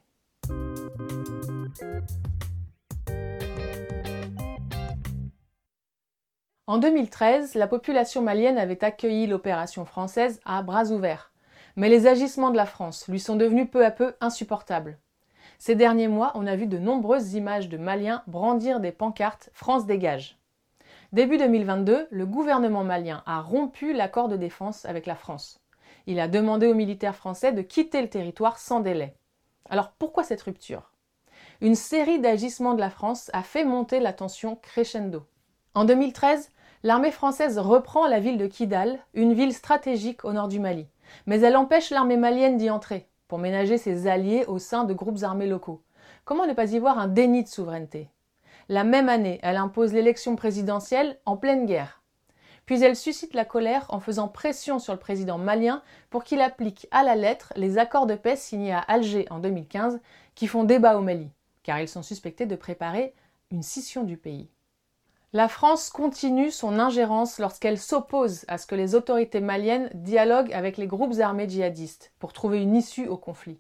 En 6.68 6.78
2013, 6.78 7.56
la 7.56 7.68
population 7.68 8.22
malienne 8.22 8.58
avait 8.58 8.84
accueilli 8.84 9.28
l'opération 9.28 9.86
française 9.86 10.42
à 10.44 10.62
bras 10.62 10.92
ouverts. 10.92 11.32
Mais 11.78 11.88
les 11.88 12.06
agissements 12.06 12.52
de 12.52 12.58
la 12.58 12.66
France 12.66 13.08
lui 13.08 13.22
sont 13.22 13.38
devenus 13.38 13.72
peu 13.72 13.86
à 13.86 13.92
peu 13.92 14.14
insupportables. 14.20 15.00
Ces 15.62 15.76
derniers 15.76 16.08
mois, 16.08 16.32
on 16.36 16.48
a 16.48 16.56
vu 16.56 16.68
de 16.68 16.78
nombreuses 16.78 17.34
images 17.34 17.68
de 17.68 17.78
Maliens 17.78 18.24
brandir 18.28 18.80
des 18.80 18.94
pancartes 18.94 19.50
France 19.54 19.86
dégage. 19.86 20.40
Début 21.12 21.38
2022, 21.38 22.08
le 22.10 22.26
gouvernement 22.26 22.86
malien 22.86 23.24
a 23.26 23.42
rompu 23.42 23.92
l'accord 23.92 24.30
de 24.30 24.38
défense 24.38 24.86
avec 24.86 25.06
la 25.06 25.16
France. 25.16 25.60
Il 26.08 26.22
a 26.22 26.30
demandé 26.30 26.66
aux 26.66 26.74
militaires 26.74 27.16
français 27.16 27.52
de 27.52 27.62
quitter 27.62 28.02
le 28.02 28.10
territoire 28.10 28.58
sans 28.58 28.80
délai. 28.80 29.16
Alors 29.70 29.92
pourquoi 29.92 30.24
cette 30.24 30.44
rupture? 30.44 30.94
Une 31.60 31.76
série 31.76 32.20
d'agissements 32.20 32.74
de 32.74 32.80
la 32.80 32.90
France 32.90 33.30
a 33.34 33.44
fait 33.44 33.66
monter 33.66 34.00
la 34.00 34.14
tension 34.14 34.56
crescendo. 34.56 35.24
En 35.74 35.84
2013, 35.84 36.52
l'armée 36.84 37.12
française 37.12 37.60
reprend 37.60 38.08
la 38.08 38.22
ville 38.22 38.38
de 38.38 38.48
Kidal, 38.48 38.98
une 39.14 39.34
ville 39.34 39.54
stratégique 39.54 40.24
au 40.24 40.32
nord 40.32 40.48
du 40.48 40.62
Mali. 40.62 40.88
Mais 41.26 41.42
elle 41.42 41.58
empêche 41.58 41.90
l'armée 41.90 42.18
malienne 42.18 42.56
d'y 42.56 42.70
entrer, 42.70 43.09
pour 43.30 43.38
ménager 43.38 43.78
ses 43.78 44.08
alliés 44.08 44.44
au 44.48 44.60
sein 44.60 44.84
de 44.84 44.94
groupes 44.94 45.24
armés 45.24 45.48
locaux. 45.48 45.82
Comment 46.26 46.48
ne 46.48 46.54
pas 46.54 46.74
y 46.74 46.80
voir 46.80 47.00
un 47.00 47.08
déni 47.08 47.44
de 47.44 47.48
souveraineté? 47.48 48.10
La 48.68 48.84
même 48.84 49.08
année, 49.08 49.40
elle 49.42 49.56
impose 49.56 49.94
l'élection 49.94 50.36
présidentielle 50.36 51.18
en 51.26 51.38
pleine 51.38 51.66
guerre. 51.66 52.02
Puis 52.66 52.84
elle 52.84 52.96
suscite 52.96 53.34
la 53.34 53.46
colère 53.46 53.86
en 53.90 54.00
faisant 54.00 54.28
pression 54.28 54.80
sur 54.80 54.94
le 54.94 55.00
président 55.00 55.38
malien 55.38 55.82
pour 56.10 56.24
qu'il 56.24 56.42
applique 56.42 56.88
à 56.92 57.04
la 57.04 57.16
lettre 57.16 57.54
les 57.56 57.78
accords 57.78 58.06
de 58.08 58.16
paix 58.16 58.36
signés 58.36 58.74
à 58.74 58.80
Alger 58.80 59.26
en 59.30 59.40
2015 59.40 60.02
qui 60.36 60.48
font 60.48 60.64
débat 60.64 60.98
au 60.98 61.02
Mali, 61.02 61.30
car 61.64 61.80
ils 61.80 61.88
sont 61.88 62.04
suspectés 62.04 62.46
de 62.46 62.56
préparer 62.56 63.14
une 63.52 63.64
scission 63.64 64.04
du 64.04 64.18
pays. 64.18 64.50
La 65.32 65.48
France 65.48 65.92
continue 65.92 66.50
son 66.50 66.80
ingérence 66.80 67.38
lorsqu'elle 67.38 67.78
s'oppose 67.78 68.46
à 68.48 68.58
ce 68.58 68.66
que 68.66 68.74
les 68.74 68.96
autorités 68.96 69.42
maliennes 69.42 69.92
dialoguent 69.94 70.52
avec 70.54 70.78
les 70.78 70.88
groupes 70.88 71.20
armés 71.20 71.48
djihadistes 71.48 72.12
pour 72.18 72.34
trouver 72.34 72.64
une 72.64 72.76
issue 72.76 73.08
au 73.08 73.16
conflit. 73.16 73.60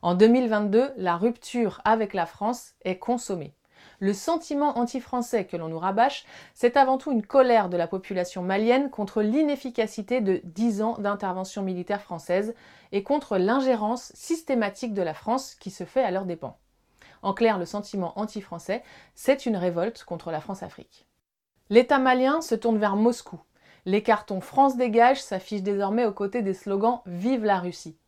En 0.00 0.14
2022, 0.14 0.92
la 0.96 1.16
rupture 1.16 1.80
avec 1.84 2.14
la 2.14 2.24
France 2.24 2.74
est 2.84 2.98
consommée. 2.98 3.52
Le 3.98 4.12
sentiment 4.12 4.78
anti-français 4.78 5.44
que 5.44 5.56
l'on 5.56 5.66
nous 5.66 5.78
rabâche, 5.80 6.24
c'est 6.54 6.76
avant 6.76 6.98
tout 6.98 7.10
une 7.10 7.26
colère 7.26 7.68
de 7.68 7.76
la 7.76 7.88
population 7.88 8.42
malienne 8.42 8.88
contre 8.88 9.22
l'inefficacité 9.22 10.20
de 10.20 10.40
dix 10.44 10.82
ans 10.82 10.98
d'intervention 10.98 11.62
militaire 11.62 12.02
française 12.02 12.54
et 12.92 13.02
contre 13.02 13.38
l'ingérence 13.38 14.12
systématique 14.14 14.94
de 14.94 15.02
la 15.02 15.14
France 15.14 15.56
qui 15.56 15.72
se 15.72 15.82
fait 15.82 16.04
à 16.04 16.12
leurs 16.12 16.26
dépens. 16.26 16.56
En 17.26 17.34
clair, 17.34 17.58
le 17.58 17.64
sentiment 17.64 18.16
anti-français, 18.20 18.84
c'est 19.16 19.46
une 19.46 19.56
révolte 19.56 20.04
contre 20.04 20.30
la 20.30 20.40
France-Afrique. 20.40 21.08
L'État 21.70 21.98
malien 21.98 22.40
se 22.40 22.54
tourne 22.54 22.78
vers 22.78 22.94
Moscou. 22.94 23.40
Les 23.84 24.00
cartons 24.04 24.40
France 24.40 24.76
dégage 24.76 25.20
s'affichent 25.20 25.64
désormais 25.64 26.04
aux 26.04 26.12
côtés 26.12 26.42
des 26.42 26.54
slogans 26.54 27.00
Vive 27.04 27.44
la 27.44 27.58
Russie. 27.58 27.98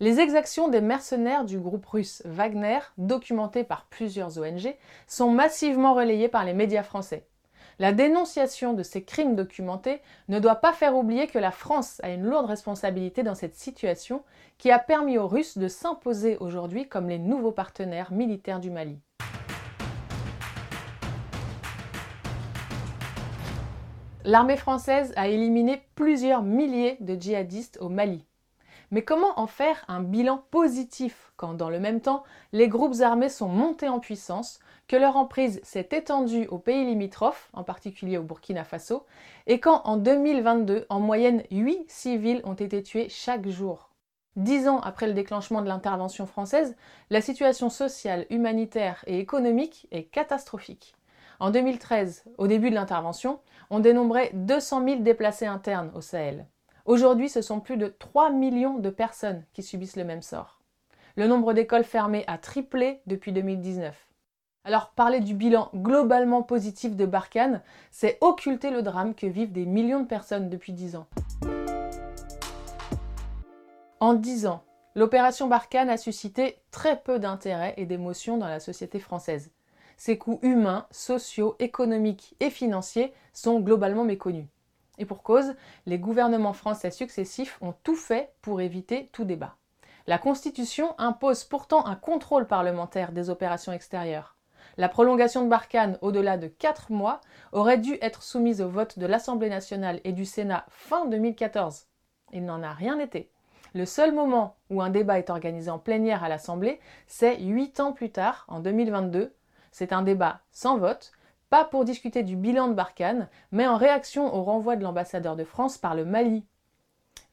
Les 0.00 0.18
exactions 0.18 0.66
des 0.66 0.80
mercenaires 0.80 1.44
du 1.44 1.60
groupe 1.60 1.86
russe 1.86 2.22
Wagner, 2.24 2.80
documentées 2.98 3.62
par 3.62 3.86
plusieurs 3.86 4.36
ONG, 4.36 4.74
sont 5.06 5.30
massivement 5.30 5.94
relayées 5.94 6.28
par 6.28 6.44
les 6.44 6.52
médias 6.52 6.82
français. 6.82 7.24
La 7.78 7.92
dénonciation 7.92 8.72
de 8.72 8.82
ces 8.82 9.04
crimes 9.04 9.36
documentés 9.36 10.00
ne 10.28 10.38
doit 10.38 10.54
pas 10.54 10.72
faire 10.72 10.96
oublier 10.96 11.26
que 11.26 11.38
la 11.38 11.50
France 11.50 12.00
a 12.02 12.08
une 12.08 12.24
lourde 12.24 12.46
responsabilité 12.46 13.22
dans 13.22 13.34
cette 13.34 13.54
situation 13.54 14.22
qui 14.56 14.70
a 14.70 14.78
permis 14.78 15.18
aux 15.18 15.28
Russes 15.28 15.58
de 15.58 15.68
s'imposer 15.68 16.38
aujourd'hui 16.38 16.88
comme 16.88 17.06
les 17.06 17.18
nouveaux 17.18 17.52
partenaires 17.52 18.12
militaires 18.12 18.60
du 18.60 18.70
Mali. 18.70 18.98
L'armée 24.24 24.56
française 24.56 25.12
a 25.14 25.28
éliminé 25.28 25.82
plusieurs 25.96 26.42
milliers 26.42 26.96
de 27.00 27.14
djihadistes 27.14 27.76
au 27.82 27.90
Mali. 27.90 28.24
Mais 28.90 29.02
comment 29.02 29.38
en 29.38 29.46
faire 29.46 29.84
un 29.88 30.00
bilan 30.00 30.44
positif 30.50 31.32
quand, 31.36 31.52
dans 31.52 31.68
le 31.68 31.80
même 31.80 32.00
temps, 32.00 32.24
les 32.52 32.68
groupes 32.68 33.00
armés 33.02 33.28
sont 33.28 33.48
montés 33.48 33.88
en 33.88 34.00
puissance, 34.00 34.60
que 34.88 34.96
leur 34.96 35.16
emprise 35.16 35.60
s'est 35.62 35.88
étendue 35.92 36.46
aux 36.48 36.58
pays 36.58 36.84
limitrophes, 36.84 37.48
en 37.52 37.64
particulier 37.64 38.18
au 38.18 38.22
Burkina 38.22 38.64
Faso, 38.64 39.04
et 39.46 39.58
quand 39.58 39.82
en 39.84 39.96
2022, 39.96 40.86
en 40.88 41.00
moyenne, 41.00 41.42
8 41.50 41.90
civils 41.90 42.40
ont 42.44 42.54
été 42.54 42.82
tués 42.82 43.08
chaque 43.08 43.48
jour. 43.48 43.90
Dix 44.36 44.68
ans 44.68 44.80
après 44.80 45.06
le 45.06 45.14
déclenchement 45.14 45.62
de 45.62 45.68
l'intervention 45.68 46.26
française, 46.26 46.76
la 47.10 47.20
situation 47.20 47.70
sociale, 47.70 48.26
humanitaire 48.30 49.02
et 49.06 49.18
économique 49.18 49.88
est 49.90 50.04
catastrophique. 50.04 50.94
En 51.40 51.50
2013, 51.50 52.24
au 52.38 52.46
début 52.46 52.70
de 52.70 52.74
l'intervention, 52.74 53.40
on 53.70 53.80
dénombrait 53.80 54.30
200 54.34 54.84
000 54.84 55.00
déplacés 55.00 55.46
internes 55.46 55.90
au 55.94 56.00
Sahel. 56.00 56.46
Aujourd'hui, 56.84 57.28
ce 57.28 57.42
sont 57.42 57.60
plus 57.60 57.76
de 57.76 57.88
3 57.88 58.30
millions 58.30 58.78
de 58.78 58.90
personnes 58.90 59.44
qui 59.52 59.62
subissent 59.62 59.96
le 59.96 60.04
même 60.04 60.22
sort. 60.22 60.60
Le 61.16 61.26
nombre 61.26 61.52
d'écoles 61.52 61.84
fermées 61.84 62.24
a 62.26 62.38
triplé 62.38 63.00
depuis 63.06 63.32
2019. 63.32 64.05
Alors 64.66 64.90
parler 64.90 65.20
du 65.20 65.34
bilan 65.34 65.70
globalement 65.76 66.42
positif 66.42 66.96
de 66.96 67.06
Barkhane, 67.06 67.62
c'est 67.92 68.18
occulter 68.20 68.72
le 68.72 68.82
drame 68.82 69.14
que 69.14 69.28
vivent 69.28 69.52
des 69.52 69.64
millions 69.64 70.00
de 70.00 70.08
personnes 70.08 70.50
depuis 70.50 70.72
10 70.72 70.96
ans. 70.96 71.06
En 74.00 74.14
10 74.14 74.48
ans, 74.48 74.64
l'opération 74.96 75.46
Barkhane 75.46 75.88
a 75.88 75.96
suscité 75.96 76.58
très 76.72 77.00
peu 77.00 77.20
d'intérêt 77.20 77.74
et 77.76 77.86
d'émotion 77.86 78.38
dans 78.38 78.48
la 78.48 78.58
société 78.58 78.98
française. 78.98 79.52
Ses 79.96 80.18
coûts 80.18 80.40
humains, 80.42 80.88
sociaux, 80.90 81.54
économiques 81.60 82.34
et 82.40 82.50
financiers 82.50 83.14
sont 83.32 83.60
globalement 83.60 84.04
méconnus. 84.04 84.48
Et 84.98 85.06
pour 85.06 85.22
cause, 85.22 85.54
les 85.86 86.00
gouvernements 86.00 86.54
français 86.54 86.90
successifs 86.90 87.56
ont 87.60 87.74
tout 87.84 87.94
fait 87.94 88.32
pour 88.42 88.60
éviter 88.60 89.10
tout 89.12 89.24
débat. 89.24 89.54
La 90.08 90.18
Constitution 90.18 90.96
impose 90.98 91.44
pourtant 91.44 91.86
un 91.86 91.94
contrôle 91.94 92.48
parlementaire 92.48 93.12
des 93.12 93.30
opérations 93.30 93.72
extérieures. 93.72 94.35
La 94.78 94.90
prolongation 94.90 95.42
de 95.42 95.48
Barkhane 95.48 95.98
au-delà 96.02 96.36
de 96.36 96.48
4 96.48 96.92
mois 96.92 97.22
aurait 97.52 97.78
dû 97.78 97.96
être 98.02 98.22
soumise 98.22 98.60
au 98.60 98.68
vote 98.68 98.98
de 98.98 99.06
l'Assemblée 99.06 99.48
nationale 99.48 100.00
et 100.04 100.12
du 100.12 100.26
Sénat 100.26 100.66
fin 100.68 101.06
2014. 101.06 101.86
Il 102.32 102.44
n'en 102.44 102.62
a 102.62 102.72
rien 102.72 102.98
été. 102.98 103.30
Le 103.74 103.86
seul 103.86 104.12
moment 104.12 104.56
où 104.68 104.82
un 104.82 104.90
débat 104.90 105.18
est 105.18 105.30
organisé 105.30 105.70
en 105.70 105.78
plénière 105.78 106.24
à 106.24 106.28
l'Assemblée, 106.28 106.78
c'est 107.06 107.40
8 107.40 107.80
ans 107.80 107.92
plus 107.92 108.10
tard, 108.10 108.44
en 108.48 108.60
2022. 108.60 109.34
C'est 109.72 109.94
un 109.94 110.02
débat 110.02 110.40
sans 110.50 110.76
vote, 110.76 111.12
pas 111.48 111.64
pour 111.64 111.84
discuter 111.86 112.22
du 112.22 112.36
bilan 112.36 112.68
de 112.68 112.74
Barkhane, 112.74 113.28
mais 113.52 113.66
en 113.66 113.76
réaction 113.76 114.34
au 114.34 114.42
renvoi 114.42 114.76
de 114.76 114.82
l'ambassadeur 114.82 115.36
de 115.36 115.44
France 115.44 115.78
par 115.78 115.94
le 115.94 116.04
Mali 116.04 116.44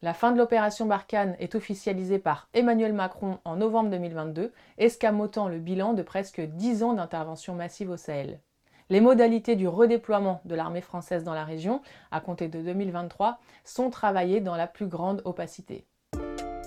la 0.03 0.13
fin 0.13 0.33
de 0.33 0.37
l'opération 0.37 0.85
Barkhane 0.85 1.37
est 1.39 1.55
officialisée 1.55 2.19
par 2.19 2.49
Emmanuel 2.53 2.91
Macron 2.91 3.39
en 3.45 3.55
novembre 3.55 3.89
2022, 3.89 4.51
escamotant 4.77 5.47
le 5.47 5.59
bilan 5.59 5.93
de 5.93 6.03
presque 6.03 6.41
10 6.41 6.83
ans 6.83 6.91
d'intervention 6.91 7.55
massive 7.55 7.89
au 7.89 7.95
Sahel. 7.95 8.41
Les 8.89 8.99
modalités 8.99 9.55
du 9.55 9.65
redéploiement 9.65 10.41
de 10.43 10.55
l'armée 10.55 10.81
française 10.81 11.23
dans 11.23 11.33
la 11.33 11.45
région, 11.45 11.81
à 12.11 12.19
compter 12.19 12.49
de 12.49 12.61
2023, 12.61 13.39
sont 13.63 13.89
travaillées 13.89 14.41
dans 14.41 14.57
la 14.57 14.67
plus 14.67 14.87
grande 14.87 15.21
opacité. 15.23 15.87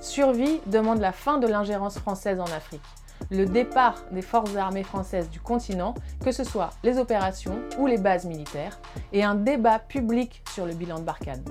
Survie 0.01 0.63
demande 0.65 1.01
la 1.01 1.13
fin 1.13 1.37
de 1.37 1.47
l'ingérence 1.47 1.99
française 1.99 2.41
en 2.41 2.45
Afrique, 2.45 2.81
le 3.31 3.45
départ 3.45 4.03
des 4.13 4.23
forces 4.23 4.57
armées 4.57 4.83
françaises 4.83 5.29
du 5.29 5.41
continent, 5.41 5.93
que 6.25 6.33
ce 6.33 6.43
soit 6.43 6.71
les 6.85 6.97
opérations 6.97 7.59
ou 7.79 7.87
les 7.87 7.99
bases 7.99 8.25
militaires, 8.25 8.81
et 9.13 9.23
un 9.23 9.35
débat 9.35 9.79
public 9.79 10.43
sur 10.55 10.65
le 10.65 10.73
bilan 10.73 11.01
de 11.01 11.05
Barkhane. 11.05 11.45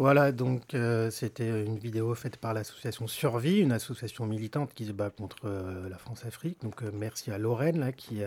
Voilà, 0.00 0.32
donc 0.32 0.72
euh, 0.72 1.10
c'était 1.10 1.62
une 1.62 1.76
vidéo 1.76 2.14
faite 2.14 2.38
par 2.38 2.54
l'association 2.54 3.06
Survie, 3.06 3.58
une 3.58 3.70
association 3.70 4.24
militante 4.24 4.72
qui 4.72 4.86
se 4.86 4.92
bat 4.92 5.10
contre 5.10 5.36
euh, 5.44 5.90
la 5.90 5.98
France-Afrique. 5.98 6.56
Donc 6.62 6.82
euh, 6.82 6.90
merci 6.90 7.30
à 7.30 7.36
Lorraine 7.36 7.92
qui, 7.94 8.22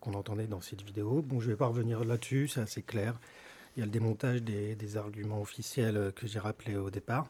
qu'on 0.00 0.14
entendait 0.14 0.46
dans 0.46 0.62
cette 0.62 0.80
vidéo. 0.80 1.22
Bon, 1.22 1.38
je 1.38 1.48
ne 1.48 1.50
vais 1.50 1.56
pas 1.58 1.66
revenir 1.66 2.02
là-dessus, 2.02 2.48
c'est 2.48 2.62
assez 2.62 2.80
clair. 2.80 3.12
Il 3.76 3.80
y 3.80 3.82
a 3.82 3.84
le 3.84 3.92
démontage 3.92 4.40
des, 4.40 4.74
des 4.74 4.96
arguments 4.96 5.42
officiels 5.42 6.14
que 6.16 6.26
j'ai 6.26 6.38
rappelés 6.38 6.76
au 6.76 6.88
départ. 6.88 7.26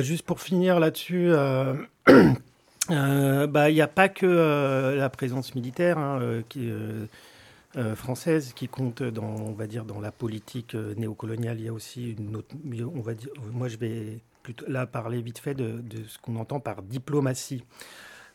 juste 0.00 0.24
pour 0.24 0.40
finir 0.40 0.80
là-dessus, 0.80 1.28
bah, 2.88 3.70
il 3.70 3.74
n'y 3.74 3.82
a 3.82 3.86
pas 3.86 4.08
que 4.08 4.94
la 4.96 5.10
présence 5.10 5.54
militaire 5.54 5.98
hein, 5.98 6.42
qui 6.48 6.72
euh, 7.76 7.94
française 7.94 8.54
qui 8.54 8.66
compte 8.66 9.02
dans, 9.02 9.24
on 9.24 9.52
va 9.52 9.66
dire, 9.66 9.84
dans 9.84 10.00
la 10.00 10.10
politique 10.10 10.74
euh, 10.74 10.94
néocoloniale. 10.94 11.60
Il 11.60 11.66
y 11.66 11.68
a 11.68 11.72
aussi 11.72 12.12
une 12.12 12.36
autre, 12.36 12.56
on 12.94 13.00
va 13.02 13.12
dire, 13.12 13.28
moi 13.52 13.68
je 13.68 13.76
vais 13.76 14.20
plutôt 14.42 14.64
là 14.68 14.86
parler 14.86 15.20
vite 15.20 15.38
fait 15.38 15.54
de, 15.54 15.82
ce 16.06 16.18
qu'on 16.18 16.36
entend 16.36 16.60
par 16.60 16.82
diplomatie. 16.82 17.64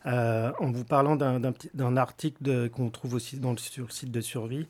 Euh, 0.05 0.51
en 0.59 0.71
vous 0.71 0.83
parlant 0.83 1.15
d'un 1.15 1.97
article 1.97 2.69
qu'on 2.69 2.91
trouve 2.91 3.15
aussi 3.15 3.39
sur 3.57 3.85
le 3.85 3.89
site 3.89 4.11
de 4.11 4.21
Survie, 4.21 4.67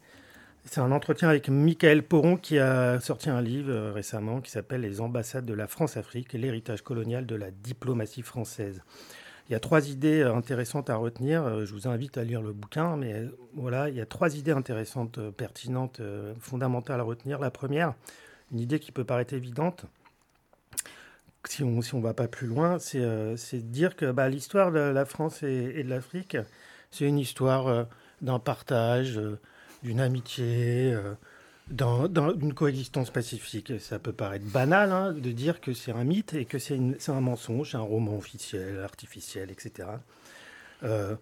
c'est 0.64 0.80
un 0.80 0.94
entretien 0.94 1.28
avec 1.28 1.50
Michael 1.50 2.04
Poron 2.04 2.38
qui 2.38 2.58
a 2.58 3.02
sorti 3.02 3.30
un 3.30 3.42
livre 3.42 3.92
récemment 3.92 4.40
qui 4.40 4.50
s'appelle 4.50 4.80
Les 4.80 5.02
ambassades 5.02 5.46
de 5.46 5.54
la 5.54 5.68
France-Afrique, 5.68 6.32
l'héritage 6.32 6.84
colonial 6.84 7.26
de 7.26 7.36
la 7.36 7.52
diplomatie 7.52 8.22
française. 8.22 8.82
Il 9.50 9.52
y 9.52 9.56
a 9.56 9.60
trois 9.60 9.90
idées 9.90 10.22
euh, 10.22 10.36
intéressantes 10.36 10.90
à 10.90 10.96
retenir. 10.96 11.44
Euh, 11.44 11.66
je 11.66 11.74
vous 11.74 11.88
invite 11.88 12.18
à 12.18 12.24
lire 12.24 12.42
le 12.42 12.54
bouquin, 12.54 12.96
mais 12.96 13.14
euh, 13.14 13.38
voilà, 13.54 13.90
il 13.90 13.96
y 13.96 14.02
a 14.02 14.06
trois 14.06 14.36
idées 14.38 14.52
intéressantes, 14.52 15.20
pertinentes, 15.32 16.02
fondamentales 16.40 17.00
à 17.00 17.04
retenir. 17.04 17.40
La 17.40 17.52
première, 17.52 17.94
une 18.52 18.60
idée 18.60 18.80
qui 18.80 18.92
peut 18.92 19.04
paraître 19.04 19.34
évidente, 19.34 19.86
si 21.46 21.64
on 21.64 21.82
si 21.82 22.00
va 22.00 22.14
pas 22.14 22.30
plus 22.30 22.48
loin, 22.48 22.80
c'est 22.80 23.02
de 23.02 23.60
dire 23.60 23.98
que 23.98 24.12
bah, 24.12 24.30
l'histoire 24.30 24.72
de 24.72 24.80
la 24.80 25.06
France 25.06 25.44
et, 25.44 25.84
de 25.84 25.90
l'Afrique, 25.90 26.38
c'est 26.90 27.06
une 27.06 27.20
histoire 27.20 27.88
d'un 28.22 28.40
partage, 28.40 29.20
d'une 29.84 30.00
amitié, 30.00 30.96
dans, 31.70 32.08
une 32.34 32.54
coexistence 32.54 33.10
pacifique. 33.10 33.74
Ça 33.80 34.00
peut 34.00 34.12
paraître 34.12 34.46
banal 34.46 34.92
hein, 34.92 35.14
de 35.14 35.32
dire 35.32 35.62
que 35.62 35.74
c'est 35.74 35.92
un 35.92 36.04
mythe 36.04 36.34
et 36.34 36.46
que 36.46 36.60
c'est 36.60 36.80
un 37.08 37.22
mensonge, 37.22 37.76
un 37.76 37.80
roman 37.80 38.18
officiel, 38.18 38.80
artificiel, 38.80 39.52
etc. 39.52 39.90
Euh, 40.84 41.16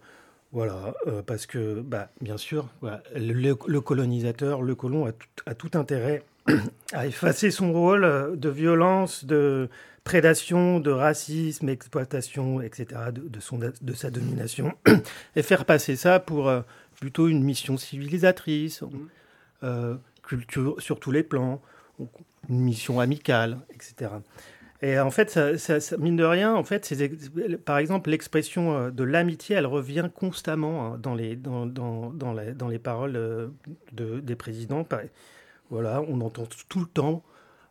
voilà, 0.52 0.94
euh, 1.06 1.22
parce 1.22 1.46
que, 1.46 1.80
bah, 1.80 2.10
bien 2.20 2.36
sûr, 2.36 2.68
le, 3.14 3.80
colonisateur, 3.80 4.62
le 4.62 4.74
colon 4.74 5.06
a 5.06 5.12
tout, 5.12 5.28
a 5.46 5.54
tout, 5.54 5.70
intérêt 5.74 6.24
à 6.92 7.06
effacer 7.06 7.50
son 7.50 7.72
rôle 7.72 8.38
de 8.38 8.48
violence, 8.48 9.24
de 9.24 9.68
prédation, 10.04 10.80
de 10.80 10.90
racisme, 10.90 11.68
exploitation, 11.68 12.60
etc., 12.60 12.86
de, 13.12 13.40
son, 13.40 13.58
de 13.58 13.92
sa 13.94 14.10
domination, 14.10 14.74
et 15.36 15.42
faire 15.42 15.64
passer 15.64 15.96
ça 15.96 16.18
pour 16.18 16.48
euh, 16.48 16.60
plutôt 17.00 17.28
une 17.28 17.44
mission 17.44 17.76
civilisatrice. 17.78 18.82
Mmh 18.82 19.98
culture 20.32 20.80
sur 20.80 20.98
tous 20.98 21.10
les 21.10 21.22
plans, 21.22 21.60
une 22.48 22.60
mission 22.60 23.00
amicale, 23.00 23.58
etc. 23.74 24.10
Et 24.80 24.98
en 24.98 25.10
fait, 25.10 25.30
ça, 25.58 25.96
mine 25.98 26.16
de 26.16 26.24
rien, 26.24 26.54
en 26.54 26.64
fait, 26.64 26.92
par 27.64 27.78
exemple, 27.78 28.10
l'expression 28.10 28.74
euh, 28.74 28.90
de 28.90 29.04
l'amitié, 29.04 29.54
elle 29.54 29.66
revient 29.66 30.08
constamment 30.12 30.86
hein, 30.86 30.98
dans 30.98 31.14
les, 31.14 31.36
dans, 31.36 31.66
dans, 31.66 32.10
dans, 32.10 32.32
les, 32.68 32.78
paroles 32.78 33.16
euh, 33.16 33.48
de, 33.92 34.20
des 34.20 34.34
présidents. 34.34 34.86
Voilà, 35.70 36.02
on 36.08 36.20
entend 36.20 36.46
tout 36.68 36.80
le 36.80 36.86
temps 36.86 37.22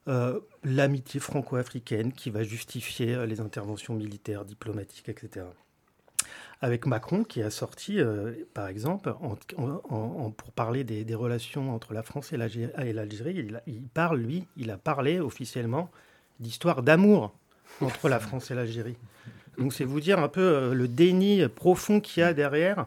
euh, 0.08 0.40
l'amitié 0.64 1.20
franco-africaine 1.20 2.14
qui 2.14 2.30
va 2.30 2.44
justifier 2.44 3.26
les 3.26 3.42
interventions 3.42 3.96
militaires, 3.96 4.46
diplomatiques, 4.46 5.10
etc 5.10 5.46
avec 6.62 6.86
Macron 6.86 7.24
qui 7.24 7.42
a 7.42 7.50
sorti, 7.50 8.00
euh, 8.00 8.34
par 8.54 8.68
exemple, 8.68 9.14
pour 9.58 10.52
parler 10.56 10.84
des, 10.84 11.16
relations 11.16 11.74
entre 11.74 11.94
la 11.94 12.04
France 12.04 12.34
et 12.34 12.38
l'Algérie, 12.38 13.50
il, 13.66 13.82
parle, 13.94 14.20
lui, 14.20 14.46
il 14.58 14.70
a 14.70 14.78
parlé 14.78 15.20
officiellement 15.20 15.90
d'histoire 16.40 16.84
d'amour 16.84 17.34
entre 17.82 18.10
la 18.10 18.20
France 18.20 18.52
et 18.52 18.56
l'Algérie. 18.56 18.96
Donc 19.58 19.74
c'est 19.74 19.86
vous 19.86 20.00
dire 20.00 20.20
un 20.20 20.30
peu 20.30 20.42
euh, 20.42 20.74
le 20.74 20.88
déni 20.88 21.46
profond 21.48 22.00
qu'il 22.00 22.22
y 22.22 22.24
a 22.24 22.34
derrière, 22.34 22.86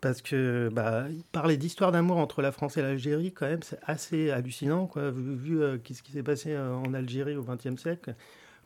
parce 0.00 0.22
que 0.22 0.70
bah, 0.72 1.04
parler 1.32 1.56
d'histoire 1.56 1.92
d'amour 1.92 2.18
entre 2.18 2.40
la 2.40 2.52
France 2.52 2.76
et 2.76 2.82
l'Algérie, 2.82 3.32
quand 3.32 3.46
même, 3.46 3.62
c'est 3.62 3.80
assez 3.84 4.30
hallucinant, 4.30 4.88
vu 4.94 5.60
euh, 5.60 5.78
ce 5.84 6.02
qui 6.02 6.12
s'est 6.12 6.22
passé 6.22 6.56
en 6.56 6.94
Algérie 6.94 7.36
au 7.36 7.42
XXe 7.42 7.80
siècle. 7.80 8.14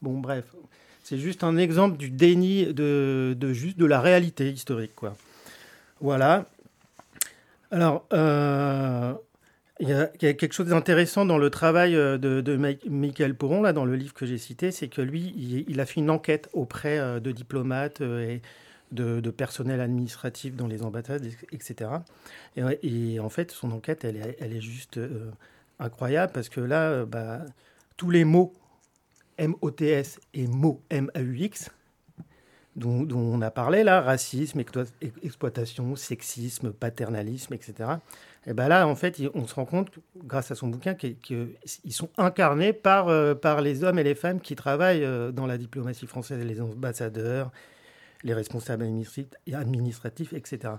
Bon, 0.03 0.18
bref. 0.18 0.44
C'est 1.03 1.19
juste 1.19 1.43
un 1.43 1.57
exemple 1.57 1.97
du 1.97 2.11
déni 2.11 2.73
de, 2.73 3.37
juste 3.53 3.79
de 3.79 3.87
la 3.87 4.01
réalité 4.01 4.51
historique, 4.51 4.95
quoi. 4.95 5.17
Voilà. 6.01 6.47
Alors, 7.71 8.07
euh, 8.12 9.15
il 9.81 9.88
y, 9.88 9.93
a 9.93 10.07
quelque 10.35 10.53
chose 10.53 10.69
d'intéressant 10.69 11.25
dans 11.25 11.38
le 11.38 11.51
travail 11.51 11.97
euh, 11.97 12.19
de, 12.19 12.57
Michael 12.88 13.35
Pouron, 13.35 13.62
là, 13.62 13.73
dans 13.73 13.85
le 13.85 13.97
livre 13.97 14.15
que 14.15 14.27
j'ai 14.27 14.38
cité, 14.38 14.71
c'est 14.71 14.88
que 14.88 15.01
lui, 15.01 15.35
il, 15.69 15.81
a 15.81 15.87
fait 15.87 16.01
une 16.01 16.11
enquête 16.11 16.49
auprès 16.53 16.99
euh, 16.99 17.19
de 17.19 17.33
diplomates 17.33 18.01
et 18.01 18.43
de, 18.93 19.21
personnel 19.31 19.81
administratif 19.81 20.55
dans 20.55 20.67
les 20.67 20.83
ambassades, 20.83 21.27
etc. 21.53 21.91
Et, 22.57 23.19
en 23.19 23.29
fait, 23.29 23.51
son 23.51 23.73
enquête, 23.73 24.05
elle 24.05 24.17
est, 24.17 24.37
elle 24.41 24.55
est 24.55 24.61
juste 24.61 25.01
incroyable 25.81 26.33
parce 26.33 26.49
que 26.49 26.61
là, 26.61 27.05
bah, 27.07 27.41
tous 27.97 28.11
les 28.11 28.25
mots 28.25 28.53
MOTS 29.38 30.21
et 30.35 30.47
MO, 30.47 30.83
M-A-U-X, 30.90 31.71
dont, 32.77 33.07
on 33.12 33.42
a 33.42 33.51
parlé 33.51 33.83
là, 33.83 34.01
racisme, 34.01 34.62
exploitation, 35.23 35.95
sexisme, 35.97 36.73
paternalisme, 36.73 37.55
etc. 37.55 37.90
Et 38.47 38.55
bien 38.55 38.68
là, 38.68 38.87
en 38.87 38.95
fait, 38.95 39.21
on 39.35 39.47
se 39.47 39.55
rend 39.55 39.66
compte, 39.66 39.90
grâce 40.16 40.51
à 40.51 40.55
son 40.55 40.68
bouquin, 40.68 40.95
qu'ils 40.95 41.57
sont 41.90 42.09
incarnés 42.16 42.73
par, 42.73 43.09
euh, 43.09 43.35
par 43.35 43.61
les 43.61 43.85
hommes 43.85 43.99
et 43.99 44.05
les 44.05 44.14
femmes 44.14 44.40
qui 44.40 44.57
travaillent 44.57 45.05
euh, 45.05 45.33
dans 45.33 45.47
la 45.47 45.59
diplomatie 45.59 46.07
française, 46.07 46.45
les 46.45 46.61
ambassadeurs, 46.61 47.53
les 48.25 48.35
responsables 48.35 48.85
administratifs, 49.53 50.33
etc. 50.33 50.75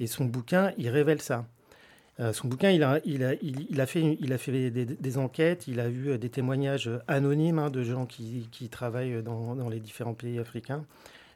Et 0.00 0.06
son 0.06 0.24
bouquin, 0.24 0.72
il 0.78 0.88
révèle 0.88 1.22
ça. 1.22 1.46
Euh, 2.18 2.32
son 2.32 2.48
bouquin, 2.48 2.70
il 2.70 2.82
a, 2.82 3.00
fait, 3.86 4.70
des, 4.70 5.18
enquêtes, 5.18 5.68
il 5.68 5.80
a 5.80 5.84
euh, 5.84 6.16
des 6.16 6.30
témoignages 6.30 6.90
anonymes 7.08 7.58
hein, 7.58 7.70
de 7.70 7.82
gens 7.82 8.06
qui, 8.06 8.68
travaillent 8.70 9.22
dans, 9.22 9.68
les 9.68 9.80
différents 9.80 10.14
pays 10.14 10.38
africains. 10.38 10.86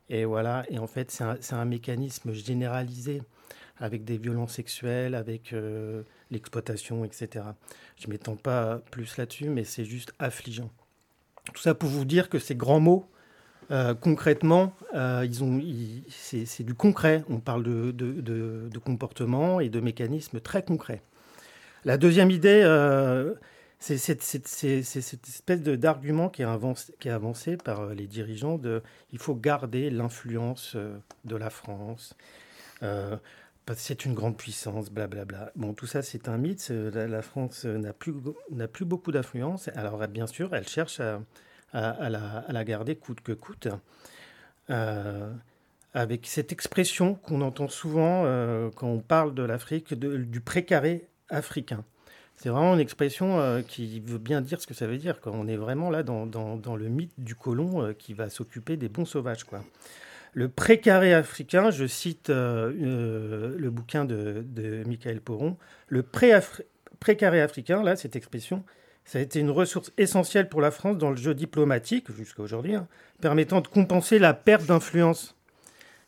Et 0.08 0.24
voilà, 0.24 0.64
et 0.70 0.78
en 0.78 0.86
fait, 0.86 1.10
c'est 1.10 1.22
un, 1.22 1.38
un, 1.52 1.64
mécanisme 1.64 2.32
généralisé 2.32 3.22
avec 3.80 4.04
des 4.04 4.18
violences 4.18 4.52
sexuelles, 4.52 5.14
avec 5.14 5.52
euh, 5.52 6.02
l'exploitation, 6.30 7.04
etc. 7.04 7.44
Je 7.96 8.06
ne 8.06 8.12
m'étends 8.12 8.36
pas 8.36 8.80
plus 8.90 9.16
là-dessus, 9.16 9.48
mais 9.48 9.64
c'est 9.64 9.84
juste 9.84 10.12
affligeant. 10.18 10.70
Tout 11.52 11.60
ça 11.60 11.74
pour 11.74 11.88
vous 11.88 12.04
dire 12.04 12.28
que 12.28 12.38
ces 12.38 12.54
grands 12.54 12.80
mots, 12.80 13.08
euh, 13.70 13.94
concrètement, 13.94 14.74
euh, 14.94 15.24
ils 15.24 15.44
ont, 15.44 15.62
c'est, 16.08 16.64
du 16.64 16.74
concret. 16.74 17.24
On 17.28 17.38
parle 17.38 17.62
de, 17.62 17.92
de, 17.92 18.78
comportement 18.78 19.60
et 19.60 19.68
de 19.68 19.80
mécanismes 19.80 20.40
très 20.40 20.64
concrets. 20.64 21.02
La 21.84 21.96
deuxième 21.96 22.30
idée, 22.30 22.62
euh, 22.64 23.34
c'est 23.78 23.96
cette, 23.96 24.22
espèce 24.24 25.60
d'argument 25.62 26.28
qui, 26.28 26.42
est 26.42 27.10
avancé 27.10 27.56
par 27.56 27.86
les 27.94 28.06
dirigeants 28.06 28.58
de 28.58 28.82
il 29.12 29.18
faut 29.18 29.34
garder 29.36 29.88
l'influence 29.90 30.76
de 31.24 31.36
la 31.36 31.50
France. 31.50 32.16
c'est 33.76 34.04
une 34.04 34.14
grande 34.14 34.36
puissance, 34.36 34.90
blablabla. 34.90 35.52
Bon, 35.54 35.74
tout 35.74 35.86
ça, 35.86 36.02
c'est 36.02 36.28
un 36.28 36.38
mythe. 36.38 36.70
La, 36.70 37.22
France 37.22 37.64
n'a 37.66 37.92
plus 37.92 38.84
beaucoup 38.84 39.12
d'influence. 39.12 39.68
Alors, 39.76 40.06
bien 40.08 40.26
sûr, 40.26 40.54
elle 40.56 40.66
cherche 40.66 40.98
à, 40.98 41.20
à, 41.72 42.08
la, 42.08 42.64
garder 42.64 42.96
coûte 42.96 43.20
que 43.20 43.32
coûte. 43.32 43.68
Euh, 44.70 45.32
avec 45.92 46.26
cette 46.26 46.52
expression 46.52 47.14
qu'on 47.14 47.40
entend 47.40 47.66
souvent 47.66 48.22
euh, 48.24 48.70
quand 48.76 48.86
on 48.86 49.00
parle 49.00 49.34
de 49.34 49.42
l'Afrique, 49.42 49.92
du 49.92 50.40
précaré 50.40 51.08
africain. 51.28 51.84
C'est 52.36 52.48
vraiment 52.48 52.74
une 52.74 52.80
expression 52.80 53.40
euh, 53.40 53.60
qui 53.60 53.98
veut 53.98 54.18
bien 54.18 54.40
dire 54.40 54.60
ce 54.60 54.68
que 54.68 54.74
ça 54.74 54.86
veut 54.86 54.98
dire. 54.98 55.20
Quand 55.20 55.32
on 55.34 55.48
est 55.48 55.56
vraiment 55.56 55.90
là 55.90 56.04
dans, 56.04 56.26
dans, 56.26 56.76
le 56.76 56.88
mythe 56.88 57.12
du 57.18 57.34
colon 57.34 57.92
qui 57.98 58.14
va 58.14 58.30
s'occuper 58.30 58.76
des 58.76 58.88
bons 58.88 59.04
sauvages. 59.04 59.42
Quoi. 59.42 59.64
Le 60.32 60.48
précaré 60.48 61.12
africain, 61.12 61.72
je 61.72 61.86
cite 61.86 62.28
le 62.28 63.68
bouquin 63.70 64.04
de, 64.04 64.44
de 64.46 64.84
Michael 64.86 65.20
Poron, 65.20 65.56
le 65.88 66.04
précaré 66.04 67.40
africain, 67.40 67.82
là, 67.82 67.96
cette 67.96 68.14
expression, 68.14 68.62
ça 69.04 69.18
a 69.18 69.22
été 69.22 69.40
une 69.40 69.50
ressource 69.50 69.92
essentielle 69.98 70.48
pour 70.48 70.60
la 70.60 70.70
France 70.70 70.98
dans 70.98 71.10
le 71.10 71.16
jeu 71.16 71.34
diplomatique, 71.34 72.12
jusqu'à 72.12 72.42
aujourd'hui, 72.42 72.74
hein, 72.74 72.86
permettant 73.20 73.60
de 73.60 73.68
compenser 73.68 74.18
la 74.18 74.34
perte 74.34 74.66
d'influence 74.66 75.36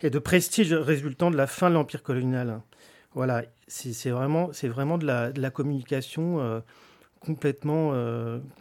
et 0.02 0.10
de 0.10 0.18
prestige 0.18 0.72
résultant 0.72 1.30
de 1.30 1.36
la 1.36 1.46
fin 1.46 1.68
de 1.68 1.74
l'empire 1.74 2.02
colonial. 2.02 2.60
Voilà, 3.14 3.42
c'est 3.66 4.10
vraiment, 4.10 4.50
vraiment 4.64 4.98
de 4.98 5.06
la, 5.06 5.50
communication 5.50 6.40
euh, 6.40 6.60
complètement, 7.20 7.92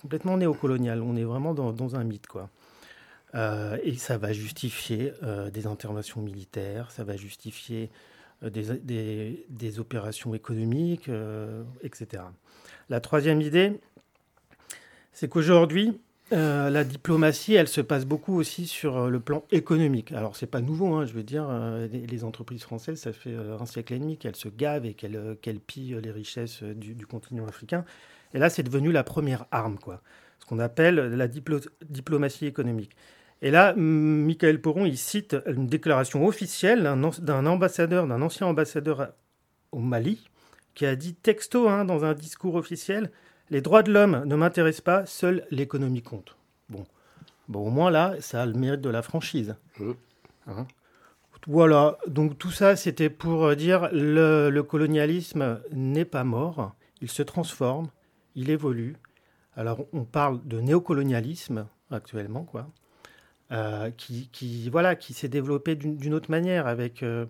complètement 0.02 0.38
néocolonial. 0.38 1.02
On 1.02 1.16
est 1.16 1.24
vraiment 1.24 1.54
dans, 1.54 1.96
un 1.96 2.04
mythe, 2.04 2.28
quoi. 2.28 2.50
et 3.34 3.96
ça 3.96 4.18
va 4.18 4.34
justifier 4.34 5.14
des 5.54 5.68
interventions 5.68 6.22
militaires, 6.22 6.92
ça 6.92 7.04
va 7.04 7.16
justifier 7.16 7.90
des, 8.42 9.80
opérations 9.80 10.36
économiques, 10.36 11.10
etc. 11.82 12.24
La 12.90 13.00
troisième 13.00 13.42
idée, 13.42 13.80
c'est 15.14 15.30
qu'aujourd'hui, 15.30 16.00
euh, 16.34 16.70
la 16.70 16.86
diplomatie, 16.86 17.56
elle 17.56 17.68
se 17.68 17.82
passe 17.82 18.06
beaucoup 18.06 18.38
aussi 18.38 18.66
sur 18.66 18.96
euh, 18.98 19.10
le 19.10 19.20
plan 19.20 19.44
économique. 19.52 20.14
Alors, 20.14 20.38
c'est 20.38 20.48
pas 20.48 20.62
nouveau, 20.62 20.96
hein, 20.96 21.06
je 21.06 21.12
veux 21.12 21.24
dire, 21.24 21.46
euh, 21.50 21.88
les, 21.92 22.24
entreprises 22.24 22.62
françaises, 22.62 23.02
ça 23.02 23.12
fait 23.12 23.36
un 23.36 23.66
siècle 23.66 23.94
et 23.94 24.00
demi 24.00 24.18
qu'elles 24.18 24.38
se 24.38 24.48
gavent 24.48 24.86
et 24.86 24.94
qu'elles 24.94 25.60
pillent 25.60 26.00
les 26.02 26.12
richesses 26.12 26.64
du, 26.64 27.06
continent 27.06 27.46
africain. 27.48 27.84
Et 28.34 28.40
là, 28.40 28.50
c'est 28.50 28.64
devenu 28.64 28.94
la 28.94 29.04
première 29.04 29.46
arme, 29.52 29.78
quoi. 29.78 30.02
Ce 30.40 30.46
qu'on 30.46 30.60
appelle 30.60 30.96
la 30.96 31.28
diplomatie 31.28 32.46
économique. 32.46 32.96
Et 33.42 33.52
là, 33.52 33.74
Michael 33.76 34.62
Poron, 34.62 34.86
il 34.86 34.98
cite 34.98 35.36
une 35.48 35.68
déclaration 35.68 36.26
officielle 36.26 36.84
d'un 36.84 37.46
ambassadeur, 37.46 38.08
d'un 38.08 38.22
ancien 38.22 38.48
ambassadeur 38.48 39.14
au 39.72 39.80
Mali, 39.80 40.30
qui 40.74 40.86
a 40.86 40.96
dit 40.96 41.14
texto 41.14 41.68
hein, 41.68 41.86
dans 41.86 42.06
un 42.06 42.14
discours 42.14 42.56
officiel 42.56 43.12
les 43.52 43.62
droits 43.62 43.84
de 43.84 43.92
l'homme 43.92 44.24
ne 44.26 44.36
m'intéressent 44.36 44.82
pas, 44.82 45.06
seule 45.06 45.46
l'économie 45.52 46.02
compte. 46.02 46.36
Bon. 46.70 46.86
bon, 47.48 47.68
au 47.68 47.70
moins 47.70 47.92
là, 47.92 48.16
ça 48.20 48.42
a 48.42 48.46
le 48.46 48.54
mérite 48.54 48.82
de 48.82 48.90
la 48.90 49.04
franchise. 49.04 49.56
Mmh. 49.78 49.92
Hein 50.48 50.66
voilà, 51.48 51.98
donc 52.08 52.38
tout 52.38 52.52
ça, 52.52 52.76
c'était 52.76 53.10
pour 53.10 53.56
dire 53.56 53.90
le, 53.92 54.50
le 54.50 54.64
colonialisme 54.64 55.60
n'est 55.72 56.06
pas 56.06 56.24
mort, 56.24 56.76
il 57.02 57.10
se 57.10 57.24
transforme, 57.24 57.90
il 58.36 58.50
évolue. 58.50 58.96
Alors, 59.56 59.86
on 59.92 60.06
parle 60.06 60.40
de 60.46 60.62
néocolonialisme 60.62 61.68
actuellement, 61.90 62.44
quoi, 62.44 62.70
euh, 63.52 63.90
qui, 63.92 64.30
qui, 64.32 64.70
voilà, 64.70 64.96
qui 64.96 65.14
s'est 65.14 65.28
développé 65.28 65.76
d'une 65.76 66.14
autre 66.14 66.30
manière 66.30 66.68
avec 66.68 67.02
euh, 67.02 67.26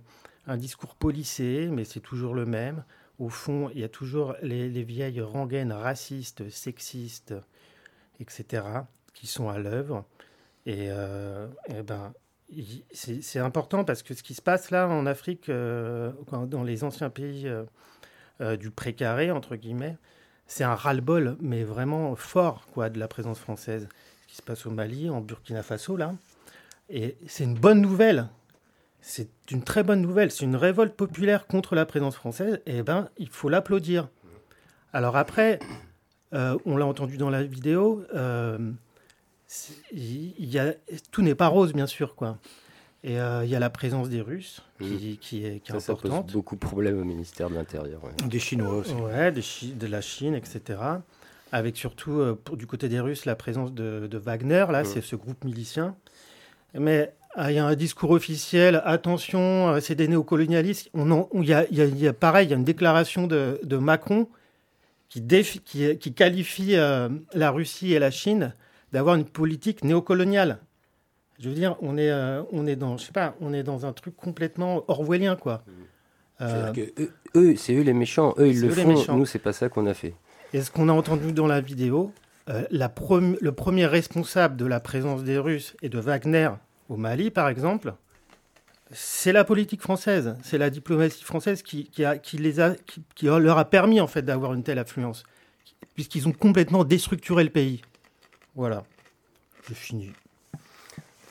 un 0.46 0.58
discours 0.58 0.96
policé, 0.96 1.70
mais 1.72 1.86
c'est 1.86 2.02
toujours 2.02 2.36
le 2.36 2.46
même 2.46 2.84
au 3.22 3.30
fond, 3.30 3.70
il 3.76 3.80
y 3.80 3.84
a 3.84 3.90
toujours 3.90 4.36
les, 4.42 4.68
vieilles 4.84 5.22
rengaines 5.22 5.72
racistes, 5.72 6.50
sexistes, 6.50 7.36
etc., 8.20 8.64
qui 9.14 9.28
sont 9.28 9.48
à 9.48 9.60
l'œuvre. 9.60 10.06
Et, 10.66 10.88
euh, 10.90 11.48
ben, 11.86 12.14
c'est 12.92 13.40
important 13.40 13.84
parce 13.84 14.02
que 14.02 14.16
ce 14.16 14.24
qui 14.24 14.34
se 14.34 14.42
passe 14.42 14.72
là 14.72 14.88
en 14.88 15.06
Afrique, 15.06 15.50
euh, 15.50 16.12
dans 16.32 16.64
les 16.64 16.84
anciens 16.84 17.12
pays 17.12 17.48
euh, 18.42 18.58
du 18.58 18.72
précaré, 18.72 19.30
entre 19.30 19.56
guillemets, 19.56 19.98
c'est 20.48 20.64
un 20.64 20.74
ras-le-bol, 20.74 21.38
mais 21.40 21.64
vraiment 21.64 22.16
fort, 22.16 22.66
quoi, 22.74 22.90
de 22.90 22.98
la 22.98 23.08
présence 23.08 23.40
française. 23.40 23.88
Ce 24.24 24.28
qui 24.28 24.36
se 24.38 24.42
passe 24.42 24.66
au 24.66 24.72
Mali, 24.72 25.12
en 25.12 25.22
Burkina 25.22 25.62
Faso, 25.62 25.96
là. 25.96 26.16
Et 26.90 27.18
c'est 27.28 27.44
une 27.44 27.54
bonne 27.54 27.82
nouvelle 27.82 28.28
c'est 29.02 29.30
une 29.50 29.64
très 29.64 29.84
bonne 29.84 30.02
nouvelle. 30.02 30.32
C'est 30.32 30.46
une 30.46 30.56
révolte 30.56 30.96
populaire 30.96 31.48
contre 31.48 31.76
la 31.76 31.86
présence 31.86 32.16
française. 32.16 32.62
Et 32.66 32.78
eh 32.78 32.84
ben, 32.84 33.10
il 33.18 33.30
faut 33.30 33.50
l'applaudir. 33.50 34.10
Alors 34.94 35.18
après, 35.18 35.60
euh, 36.34 36.58
on 36.66 36.78
l'a 36.78 36.86
entendu 36.86 37.18
dans 37.18 37.30
la 37.30 37.44
vidéo, 37.44 38.04
euh, 38.14 38.72
y 39.94 40.60
a, 40.60 40.74
tout 41.12 41.22
n'est 41.22 41.36
pas 41.36 41.48
rose, 41.48 41.74
bien 41.74 41.88
sûr. 41.88 42.16
Quoi. 42.16 42.38
Et 43.04 43.20
euh, 43.20 43.44
il 43.44 43.50
y 43.50 43.56
a 43.56 43.60
la 43.60 43.72
présence 43.72 44.10
des 44.10 44.22
Russes 44.22 44.62
qui, 44.80 44.86
mmh. 44.86 45.18
qui 45.18 45.46
est, 45.46 45.60
qui 45.60 45.72
est 45.72 45.80
ça, 45.80 45.94
importante. 45.94 46.12
Ça 46.12 46.22
pose 46.22 46.34
beaucoup 46.34 46.56
de 46.56 46.60
problèmes 46.60 47.00
au 47.00 47.04
ministère 47.04 47.50
de 47.50 47.56
l'Intérieur. 47.56 48.02
Des 48.28 48.40
Chinois 48.40 48.76
aussi. 48.76 48.94
Ouais, 48.94 49.32
de 49.32 49.88
la 49.88 50.02
Chine, 50.02 50.36
etc. 50.36 50.80
Avec 51.52 51.78
surtout, 51.78 52.20
euh, 52.20 52.40
pour, 52.42 52.58
du 52.58 52.68
côté 52.68 52.90
des 52.90 53.00
Russes, 53.00 53.26
la 53.26 53.36
présence 53.36 53.74
de, 53.74 54.18
Wagner, 54.18 54.66
là, 54.70 54.84
mmh. 54.84 54.86
c'est 54.86 55.02
ce 55.02 55.16
groupe 55.16 55.44
milicien. 55.44 55.96
Mais 56.76 57.14
il 57.38 57.54
y 57.54 57.60
a 57.60 57.65
un 57.65 57.76
discours 57.76 58.12
officiel, 58.12 58.82
attention, 58.86 59.70
euh, 59.70 59.80
c'est 59.80 59.96
des 59.96 60.08
néocolonialistes. 60.08 60.89
Il 60.94 61.46
y, 61.46 61.54
a, 61.54 61.65
y, 61.70 62.08
a, 62.08 62.13
pareil, 62.13 62.48
il 62.48 62.52
y 62.52 62.54
a 62.54 62.58
une 62.58 62.65
déclaration 62.65 63.28
de, 63.28 63.78
Macron 63.78 64.28
qui, 65.10 65.26
qui, 65.65 65.98
qui 65.98 66.13
qualifie 66.13 66.76
euh, 66.76 67.10
la 67.34 67.52
Russie 67.52 67.94
et 67.94 68.00
la 68.00 68.12
Chine 68.12 68.54
d'avoir 68.91 69.15
une 69.15 69.26
politique 69.26 69.84
néocoloniale. 69.84 70.60
Je 71.39 71.50
veux 71.50 71.56
dire, 71.56 71.76
on 71.82 71.98
est, 71.98 72.12
euh, 72.12 72.44
on 72.52 72.67
est 72.67 72.76
dans, 72.76 72.98
je 72.98 73.06
sais 73.06 73.12
pas, 73.12 73.36
on 73.41 73.54
est 73.54 73.63
dans 73.63 73.86
un 73.86 73.94
truc 73.94 74.15
complètement 74.15 74.84
orwellien, 74.89 75.36
quoi. 75.36 75.63
eux, 77.36 77.56
c'est 77.56 77.74
eux 77.74 77.82
les 77.82 77.94
méchants, 77.94 78.36
eux 78.38 78.50
ils 78.50 78.62
le 78.62 78.70
font. 78.70 79.15
Nous, 79.15 79.26
c'est 79.26 79.39
pas 79.39 79.54
ça 79.54 79.70
qu'on 79.70 79.86
a 79.88 79.94
fait. 79.94 80.13
Et 80.54 80.62
ce 80.62 80.70
qu'on 80.70 80.89
a 80.89 80.94
entendu 80.94 81.32
dans 81.32 81.48
la 81.48 81.62
vidéo, 81.62 82.12
la 82.70 82.94
le 83.41 83.52
premier 83.52 83.86
responsable 83.86 84.58
de 84.58 84.65
la 84.65 84.82
présence 84.82 85.24
des 85.24 85.38
Russes 85.38 85.76
et 85.82 85.88
de 85.88 85.98
Wagner 85.98 86.50
au 86.92 86.98
Mali, 86.98 87.32
par 87.32 87.48
exemple, 87.48 87.94
c'est 88.92 89.32
la 89.32 89.46
politique 89.46 89.82
française, 89.82 90.36
c'est 90.44 90.58
la 90.58 90.70
diplomatie 90.70 91.24
française 91.24 91.64
qui, 91.64 91.90
leur 91.98 93.58
a 93.58 93.66
permis 93.66 94.02
en 94.02 94.08
fait 94.08 94.24
d'avoir 94.24 94.54
une 94.54 94.64
telle 94.64 94.78
affluence, 94.78 95.24
puisqu'ils 95.94 96.28
ont 96.28 96.34
complètement 96.34 96.84
déstructuré 96.84 97.46
le 97.46 97.50
pays. 97.50 97.82
Voilà, 98.56 98.84
je 99.70 99.74
finis. 99.74 100.12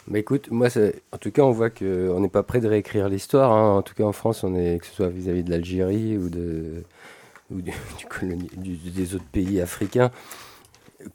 Mais 0.08 0.20
écoute, 0.20 0.50
moi, 0.50 0.68
en 1.12 1.18
tout 1.18 1.30
cas, 1.30 1.42
on 1.42 1.50
voit 1.50 1.68
qu'on 1.68 2.20
n'est 2.20 2.30
pas 2.30 2.42
prêt 2.42 2.60
de 2.60 2.66
réécrire 2.66 3.10
l'histoire. 3.10 3.52
Hein. 3.52 3.76
En 3.76 3.82
tout 3.82 3.94
cas, 3.94 4.04
en 4.04 4.12
France, 4.12 4.42
on 4.42 4.56
est, 4.56 4.78
que 4.78 4.86
ce 4.86 4.94
soit 4.94 5.08
vis-à-vis 5.10 5.44
de 5.44 5.50
l'Algérie 5.50 6.16
ou, 6.16 6.30
des 7.50 9.14
autres 9.14 9.28
pays 9.30 9.60
africains. 9.60 10.10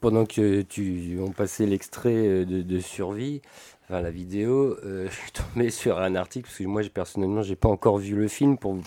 Pendant 0.02 0.26
que 0.26 0.62
tu 0.62 1.18
on 1.20 1.32
passait 1.32 1.66
l'extrait 1.66 2.46
de, 2.46 2.62
de 2.62 2.80
survie, 2.80 3.42
la 3.90 4.12
vidéo, 4.12 4.78
euh, 4.84 5.08
je 5.10 5.16
suis 5.16 5.32
tombé 5.32 5.70
sur 5.70 6.00
un 6.00 6.16
article, 6.16 6.48
parce 6.48 6.58
que 6.58 6.64
moi 6.64 6.82
personnellement, 6.94 7.42
j'ai 7.42 7.56
pas 7.56 7.70
encore 7.70 7.98
vu 7.98 8.16
le 8.16 8.28
film, 8.28 8.58
pour, 8.58 8.78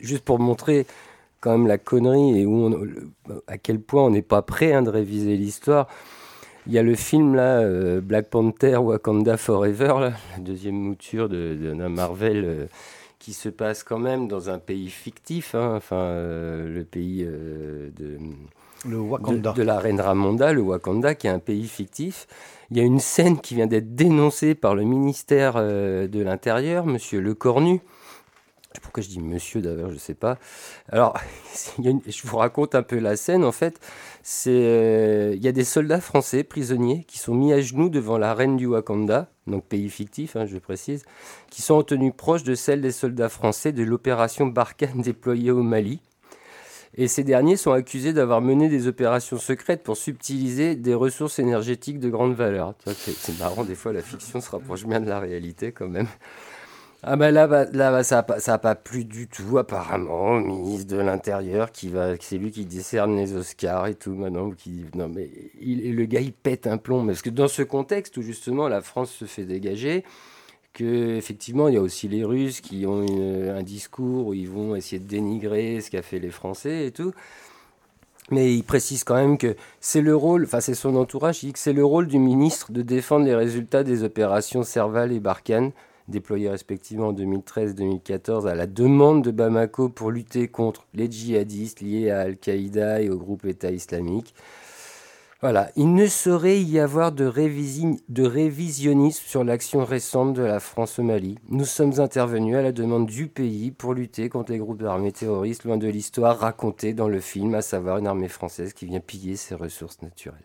juste 0.00 0.24
pour 0.24 0.38
montrer 0.38 0.86
quand 1.40 1.52
même 1.52 1.66
la 1.66 1.78
connerie 1.78 2.40
et 2.40 2.46
où 2.46 2.74
à 3.46 3.58
quel 3.58 3.80
point 3.80 4.04
on 4.04 4.10
n'est 4.10 4.22
pas 4.22 4.42
prêt 4.42 4.72
hein, 4.72 4.82
de 4.82 4.90
réviser 4.90 5.36
l'histoire. 5.36 5.86
Il 6.66 6.72
y 6.72 6.78
a 6.78 6.82
le 6.82 6.96
film 6.96 7.36
là, 7.36 7.60
euh, 7.60 8.00
Black 8.00 8.28
Panther 8.28 8.76
Wakanda 8.78 9.36
Forever, 9.36 9.94
la 10.00 10.38
deuxième 10.40 10.74
mouture 10.74 11.28
d'un 11.28 11.36
de, 11.36 11.86
Marvel 11.86 12.44
euh, 12.44 12.66
qui 13.20 13.32
se 13.34 13.48
passe 13.48 13.84
quand 13.84 14.00
même 14.00 14.26
dans 14.26 14.50
un 14.50 14.58
pays 14.58 14.90
fictif, 14.90 15.54
hein, 15.54 15.74
enfin 15.76 16.12
le 16.14 16.84
pays 16.88 17.24
de, 17.24 18.18
le 18.86 18.98
Wakanda. 18.98 19.52
de, 19.52 19.62
la 19.62 19.78
reine 19.78 20.00
Ramonda, 20.00 20.52
le 20.52 20.60
Wakanda, 20.60 21.14
qui 21.14 21.26
est 21.26 21.30
un 21.30 21.38
pays 21.38 21.68
fictif. 21.68 22.26
Il 22.70 22.76
y 22.76 22.80
a 22.80 22.84
une 22.84 23.00
scène 23.00 23.40
qui 23.40 23.54
vient 23.54 23.66
d'être 23.66 23.94
dénoncée 23.94 24.54
par 24.54 24.74
le 24.74 24.84
ministère 24.84 25.54
euh, 25.56 26.08
de 26.08 26.20
l'Intérieur, 26.20 26.86
monsieur 26.86 27.20
Lecornu. 27.20 27.80
Pourquoi 28.82 29.02
je 29.02 29.08
dis 29.08 29.20
monsieur 29.20 29.62
d'ailleurs, 29.62 29.88
je 29.88 29.94
ne 29.94 29.98
sais 29.98 30.14
pas. 30.14 30.38
Alors, 30.90 31.16
je 31.78 32.26
vous 32.26 32.36
raconte 32.36 32.74
un 32.74 32.82
peu 32.82 32.98
la 32.98 33.16
scène. 33.16 33.44
En 33.44 33.52
fait, 33.52 33.80
euh, 34.46 35.32
il 35.34 35.42
y 35.42 35.48
a 35.48 35.52
des 35.52 35.64
soldats 35.64 36.00
français 36.00 36.44
prisonniers 36.44 37.04
qui 37.04 37.18
sont 37.18 37.34
mis 37.34 37.52
à 37.52 37.60
genoux 37.60 37.88
devant 37.88 38.18
la 38.18 38.34
reine 38.34 38.56
du 38.56 38.66
Wakanda, 38.66 39.30
donc 39.46 39.64
pays 39.64 39.88
fictif, 39.88 40.36
hein, 40.36 40.46
je 40.46 40.58
précise, 40.58 41.04
qui 41.50 41.62
sont 41.62 41.74
en 41.74 41.82
tenue 41.82 42.12
proche 42.12 42.42
de 42.42 42.54
celle 42.54 42.80
des 42.80 42.92
soldats 42.92 43.28
français 43.28 43.72
de 43.72 43.82
l'opération 43.82 44.46
Barkhane 44.46 45.00
déployée 45.02 45.50
au 45.50 45.62
Mali. 45.62 46.00
Et 46.98 47.08
ces 47.08 47.24
derniers 47.24 47.56
sont 47.56 47.72
accusés 47.72 48.14
d'avoir 48.14 48.40
mené 48.40 48.68
des 48.68 48.86
opérations 48.86 49.36
secrètes 49.38 49.82
pour 49.82 49.98
subtiliser 49.98 50.76
des 50.76 50.94
ressources 50.94 51.38
énergétiques 51.38 52.00
de 52.00 52.08
grande 52.08 52.34
valeur. 52.34 52.74
C'est 52.86 53.38
marrant, 53.38 53.64
des 53.64 53.74
fois 53.74 53.92
la 53.92 54.00
fiction 54.00 54.40
se 54.40 54.50
rapproche 54.50 54.86
bien 54.86 55.00
de 55.00 55.08
la 55.08 55.20
réalité 55.20 55.72
quand 55.72 55.88
même. 55.88 56.08
Ah 57.02 57.14
ben 57.16 57.30
là, 57.30 57.46
bah, 57.46 57.66
là 57.72 57.90
bah, 57.92 58.02
ça 58.02 58.16
n'a 58.16 58.22
pas, 58.22 58.58
pas 58.58 58.74
plu 58.74 59.04
du 59.04 59.28
tout 59.28 59.58
apparemment 59.58 60.30
au 60.30 60.40
ministre 60.40 60.88
de 60.88 60.96
l'Intérieur 60.96 61.70
qui 61.70 61.88
va, 61.88 62.14
c'est 62.18 62.38
lui 62.38 62.50
qui 62.50 62.64
décerne 62.64 63.14
les 63.16 63.36
Oscars 63.36 63.86
et 63.86 63.94
tout 63.94 64.14
maintenant. 64.14 64.50
Qui, 64.50 64.86
non 64.94 65.08
mais 65.08 65.30
le 65.62 66.04
gars 66.06 66.20
il 66.20 66.32
pète 66.32 66.66
un 66.66 66.78
plomb 66.78 67.06
parce 67.06 67.20
que 67.20 67.30
dans 67.30 67.48
ce 67.48 67.62
contexte 67.62 68.16
où 68.16 68.22
justement 68.22 68.68
la 68.68 68.80
France 68.80 69.10
se 69.10 69.26
fait 69.26 69.44
dégager, 69.44 70.02
effectivement, 70.80 71.68
il 71.68 71.74
y 71.74 71.78
a 71.78 71.82
aussi 71.82 72.08
les 72.08 72.24
Russes 72.24 72.60
qui 72.60 72.86
ont 72.86 73.04
un 73.04 73.62
discours 73.62 74.28
où 74.28 74.34
ils 74.34 74.48
vont 74.48 74.76
essayer 74.76 74.98
de 74.98 75.08
dénigrer 75.08 75.80
ce 75.80 75.90
qu'a 75.90 76.02
fait 76.02 76.18
les 76.18 76.30
Français 76.30 76.86
et 76.86 76.90
tout. 76.90 77.12
Mais 78.30 78.52
il 78.52 78.64
précise 78.64 79.04
quand 79.04 79.14
même 79.14 79.38
que 79.38 79.54
c'est 79.80 80.00
le 80.00 80.16
rôle, 80.16 80.44
enfin 80.44 80.60
c'est 80.60 80.74
son 80.74 80.96
entourage, 80.96 81.44
il 81.44 81.46
dit 81.46 81.52
que 81.52 81.58
c'est 81.60 81.72
le 81.72 81.84
rôle 81.84 82.08
du 82.08 82.18
ministre 82.18 82.72
de 82.72 82.82
défendre 82.82 83.24
les 83.24 83.36
résultats 83.36 83.84
des 83.84 84.02
opérations 84.02 84.64
Serval 84.64 85.12
et 85.12 85.20
Barkhane, 85.20 85.70
déployées 86.08 86.50
respectivement 86.50 87.08
en 87.08 87.12
2013 87.12 87.76
2014 87.76 88.48
à 88.48 88.56
la 88.56 88.66
demande 88.66 89.22
de 89.22 89.30
Bamako 89.30 89.88
pour 89.88 90.10
lutter 90.10 90.48
contre 90.48 90.86
les 90.92 91.10
djihadistes 91.10 91.80
liés 91.80 92.10
à 92.10 92.20
Al-Qaïda 92.20 93.00
et 93.00 93.10
au 93.10 93.16
groupe 93.16 93.44
État 93.44 93.70
islamique. 93.70 94.34
Voilà, 95.42 95.70
il 95.76 95.92
ne 95.92 96.06
saurait 96.06 96.62
y 96.62 96.78
avoir 96.78 97.12
de, 97.12 97.26
révisionnisme 97.26 99.22
sur 99.26 99.44
l'action 99.44 99.84
récente 99.84 100.32
de 100.32 100.42
la 100.42 100.60
France 100.60 100.98
au 100.98 101.02
Mali. 101.02 101.36
Nous 101.50 101.66
sommes 101.66 102.00
intervenus 102.00 102.56
à 102.56 102.62
la 102.62 102.72
demande 102.72 103.04
du 103.04 103.26
pays 103.26 103.70
pour 103.70 103.92
lutter 103.92 104.30
contre 104.30 104.52
les 104.52 104.58
groupes 104.58 104.82
d'armées 104.82 105.12
terroristes, 105.12 105.64
loin 105.64 105.76
de 105.76 105.88
l'histoire 105.88 106.38
racontée 106.38 106.94
dans 106.94 107.08
le 107.08 107.20
film, 107.20 107.54
à 107.54 107.60
savoir 107.60 107.98
une 107.98 108.06
armée 108.06 108.28
française 108.28 108.72
qui 108.72 108.86
vient 108.86 109.00
piller 109.00 109.36
ses 109.36 109.54
ressources 109.54 110.00
naturelles. 110.00 110.40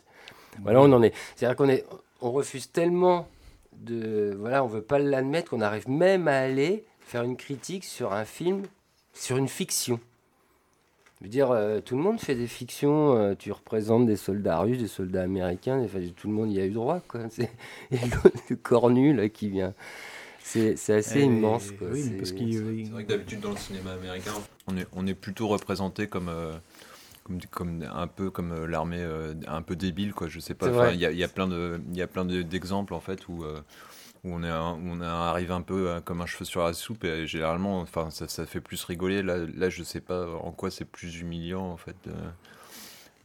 Voilà, 0.61 0.81
on 0.81 0.91
en 0.91 1.01
est. 1.01 1.13
C'est-à-dire 1.37 1.55
qu'on 1.55 1.69
on 2.19 2.31
refuse 2.33 2.69
tellement 2.69 3.29
de, 3.71 4.35
voilà, 4.37 4.61
on 4.61 4.67
veut 4.67 4.81
pas 4.81 4.99
l'admettre 4.99 5.51
qu'on 5.51 5.61
arrive 5.61 5.89
même 5.89 6.27
à 6.27 6.37
aller 6.37 6.83
faire 6.99 7.23
une 7.23 7.37
critique 7.37 7.85
sur 7.85 8.11
un 8.11 8.25
film, 8.25 8.63
sur 9.13 9.37
une 9.37 9.47
fiction. 9.47 10.01
Je 11.21 11.25
veux 11.27 11.29
dire, 11.29 11.51
euh, 11.51 11.81
tout 11.81 11.95
le 11.95 12.01
monde 12.01 12.19
fait 12.19 12.33
des 12.33 12.47
fictions. 12.47 13.15
Euh, 13.15 13.35
tu 13.37 13.51
représentes 13.51 14.07
des 14.07 14.15
soldats 14.15 14.57
russes, 14.57 14.79
des 14.79 14.87
soldats 14.87 15.21
américains. 15.21 15.85
tout 16.15 16.27
le 16.27 16.33
monde 16.33 16.51
y 16.51 16.59
a 16.59 16.65
eu 16.65 16.71
droit. 16.71 16.99
Quoi. 17.07 17.21
Et 17.91 17.97
le 18.49 18.55
cornu 18.55 19.13
là, 19.13 19.29
qui 19.29 19.49
vient. 19.49 19.75
C'est 20.39 20.73
assez 20.89 21.21
immense. 21.21 21.69
Quoi. 21.77 21.89
Oui, 21.91 22.09
parce 22.17 22.29
C'est 22.29 22.89
vrai 22.89 23.03
que 23.03 23.09
d'habitude, 23.09 23.39
dans 23.39 23.51
le 23.51 23.57
cinéma 23.57 23.91
américain, 23.91 24.33
on 24.65 24.75
est, 24.75 24.87
on 24.93 25.05
est 25.05 25.13
plutôt 25.13 25.47
représenté 25.47 26.07
comme. 26.07 26.29
Euh, 26.29 26.53
comme, 27.23 27.39
comme, 27.51 27.85
un 27.93 28.07
peu 28.07 28.31
comme 28.31 28.65
l'armée 28.65 29.05
un 29.45 29.61
peu 29.61 29.75
débile 29.75 30.11
quoi 30.11 30.27
je 30.27 30.39
sais 30.39 30.55
pas 30.55 30.91
il 30.91 30.99
y, 30.99 31.03
y, 31.03 31.23
a 31.23 31.27
plein 31.27 31.47
de 31.47 31.79
il 31.91 31.95
y 31.95 32.01
a 32.01 32.07
plein 32.07 32.25
d'exemples 32.25 32.95
en 32.95 32.99
fait 32.99 33.27
où 33.27 33.45
où 34.23 34.33
on 34.33 34.43
est, 34.43 34.51
on 34.51 35.01
arrive 35.01 35.51
un 35.51 35.61
peu 35.61 35.89
euh, 35.89 36.01
comme 36.01 36.21
un 36.21 36.25
cheveu 36.25 36.45
sur 36.45 36.63
la 36.63 36.73
soupe 36.73 37.03
et 37.03 37.25
généralement, 37.25 37.79
enfin, 37.79 38.11
ça, 38.11 38.27
ça 38.27 38.45
fait 38.45 38.61
plus 38.61 38.83
rigoler. 38.83 39.23
Là, 39.23 39.37
là, 39.55 39.69
je 39.69 39.83
sais 39.83 40.01
pas 40.01 40.27
en 40.27 40.51
quoi 40.51 40.69
c'est 40.69 40.85
plus 40.85 41.19
humiliant 41.19 41.65
en 41.65 41.77
fait 41.77 41.95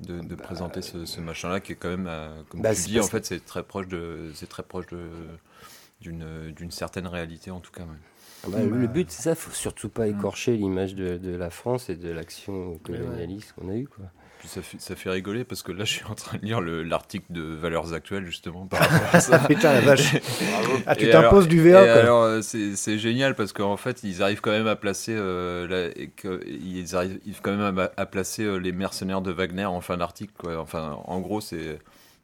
de, 0.00 0.20
de, 0.20 0.34
bah, 0.34 0.42
présenter 0.42 0.80
ce, 0.82 1.04
ce 1.04 1.20
machin-là 1.20 1.60
qui 1.60 1.72
est 1.72 1.76
quand 1.76 1.90
même, 1.90 2.06
euh, 2.08 2.42
comme 2.48 2.62
bah, 2.62 2.74
tu 2.74 2.82
dis, 2.82 3.00
en 3.00 3.06
fait, 3.06 3.26
c'est 3.26 3.44
très 3.44 3.62
proche 3.62 3.88
de, 3.88 4.30
c'est 4.34 4.48
très 4.48 4.62
proche 4.62 4.86
de 4.86 5.08
d'une 6.02 6.52
d'une 6.52 6.70
certaine 6.70 7.06
réalité 7.06 7.50
en 7.50 7.60
tout 7.60 7.72
cas. 7.72 7.86
Ah 8.44 8.48
bah, 8.50 8.62
le 8.62 8.86
but, 8.86 9.10
c'est 9.10 9.22
ça, 9.22 9.34
faut 9.34 9.50
surtout 9.50 9.88
pas 9.88 10.06
écorcher 10.08 10.56
l'image 10.56 10.94
de, 10.94 11.16
de, 11.16 11.34
la 11.34 11.50
France 11.50 11.88
et 11.88 11.96
de 11.96 12.10
l'action 12.10 12.78
colonialiste 12.84 13.54
qu'on 13.54 13.70
a 13.70 13.74
eue. 13.74 13.88
Quoi 13.88 14.04
ça 14.44 14.62
fait, 14.62 14.80
ça 14.80 14.96
fait 14.96 15.10
rigoler 15.10 15.44
parce 15.44 15.62
que 15.62 15.72
là, 15.72 15.84
je 15.84 15.92
suis 15.92 16.04
en 16.04 16.14
train 16.14 16.38
de 16.38 16.44
lire 16.44 16.60
l'article 16.60 17.26
de 17.30 17.42
Valeurs 17.42 17.92
Actuelles 17.94 18.24
justement 18.24 18.66
par 18.66 18.80
rapport 18.80 19.14
à 19.14 19.20
ça. 19.20 19.38
Putain, 19.48 19.72
la 19.72 19.80
vache. 19.80 20.16
ah, 20.86 20.94
tu 20.94 21.10
t'imposes 21.10 21.48
du 21.48 21.60
VA. 21.60 21.80
alors, 21.80 22.22
euh, 22.22 22.40
c'est 22.42 22.98
génial 22.98 23.34
parce 23.34 23.52
qu'en 23.52 23.76
fait, 23.76 24.02
ils 24.02 24.22
arrivent 24.22 24.40
quand 24.40 24.50
même 24.50 24.66
à 24.66 24.76
placer, 24.76 25.14
euh, 25.16 25.90
et 25.96 26.08
que, 26.08 26.40
ils 26.46 26.94
arrivent 26.94 27.40
quand 27.42 27.56
même 27.56 27.78
à, 27.78 27.90
à 27.96 28.06
placer 28.06 28.44
euh, 28.44 28.56
les 28.56 28.72
mercenaires 28.72 29.22
de 29.22 29.32
Wagner 29.32 29.64
en 29.64 29.80
fin 29.80 29.96
d'article. 29.96 30.32
Enfin, 30.58 30.98
en 31.04 31.20
gros, 31.20 31.40
c'est 31.40 31.78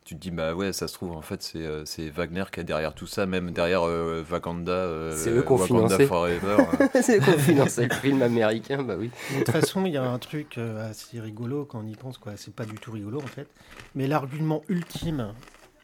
tu 0.04 0.16
te 0.16 0.20
dis 0.20 0.30
bah 0.30 0.54
ouais 0.54 0.72
ça 0.72 0.88
se 0.88 0.94
trouve 0.94 1.12
en 1.12 1.22
fait 1.22 1.42
c'est 1.42 1.60
euh, 1.60 1.84
Wagner 2.14 2.44
qui 2.52 2.60
est 2.60 2.64
derrière 2.64 2.94
tout 2.94 3.06
ça 3.06 3.24
même 3.26 3.52
derrière 3.52 3.86
euh, 3.86 4.24
Wakanda 4.28 4.72
euh, 4.72 5.16
c'est 5.16 5.30
eux 5.30 5.42
qui 5.42 5.52
ont 5.52 5.58
financé. 5.58 6.08
C'est 7.02 7.18
eux 7.18 7.20
qui 7.20 7.30
ont 7.30 7.38
financé 7.38 7.86
le 7.86 7.94
film 7.94 8.22
américain 8.22 8.82
bah 8.82 8.96
oui. 8.98 9.10
De 9.32 9.44
toute 9.44 9.50
façon 9.50 9.84
il 9.86 9.92
y 9.92 9.96
a 9.96 10.02
un 10.02 10.18
truc 10.18 10.58
assez 10.58 11.20
rigolo 11.20 11.64
quand 11.64 11.80
on 11.84 11.86
y 11.86 11.94
pense 11.94 12.18
quoi. 12.18 12.32
C'est 12.36 12.54
pas 12.54 12.64
du 12.64 12.74
tout 12.74 12.90
rigolo 12.90 13.18
en 13.18 13.26
fait. 13.26 13.46
Mais 13.94 14.06
l'argument 14.06 14.62
ultime 14.68 15.32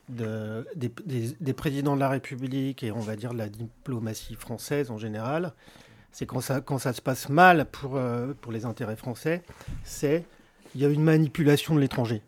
de, 0.08 0.66
des, 0.74 0.90
des, 1.38 1.52
présidents 1.52 1.94
de 1.94 2.00
la 2.00 2.08
République 2.08 2.82
et 2.82 2.90
on 2.90 3.00
va 3.00 3.14
dire 3.14 3.34
de 3.34 3.38
la 3.38 3.48
diplomatie 3.48 4.36
française 4.36 4.90
en 4.90 4.96
général 4.96 5.52
c'est 6.12 6.24
quand 6.24 6.40
ça, 6.40 6.62
quand 6.62 6.78
ça 6.78 6.94
se 6.94 7.02
passe 7.02 7.28
mal 7.28 7.66
pour, 7.66 8.00
pour 8.40 8.50
les 8.50 8.64
intérêts 8.64 8.96
français 8.96 9.42
c'est 9.84 10.24
il 10.74 10.80
y 10.80 10.86
a 10.86 10.88
une 10.88 11.02
manipulation 11.02 11.74
de 11.74 11.80
l'étranger 11.80 12.22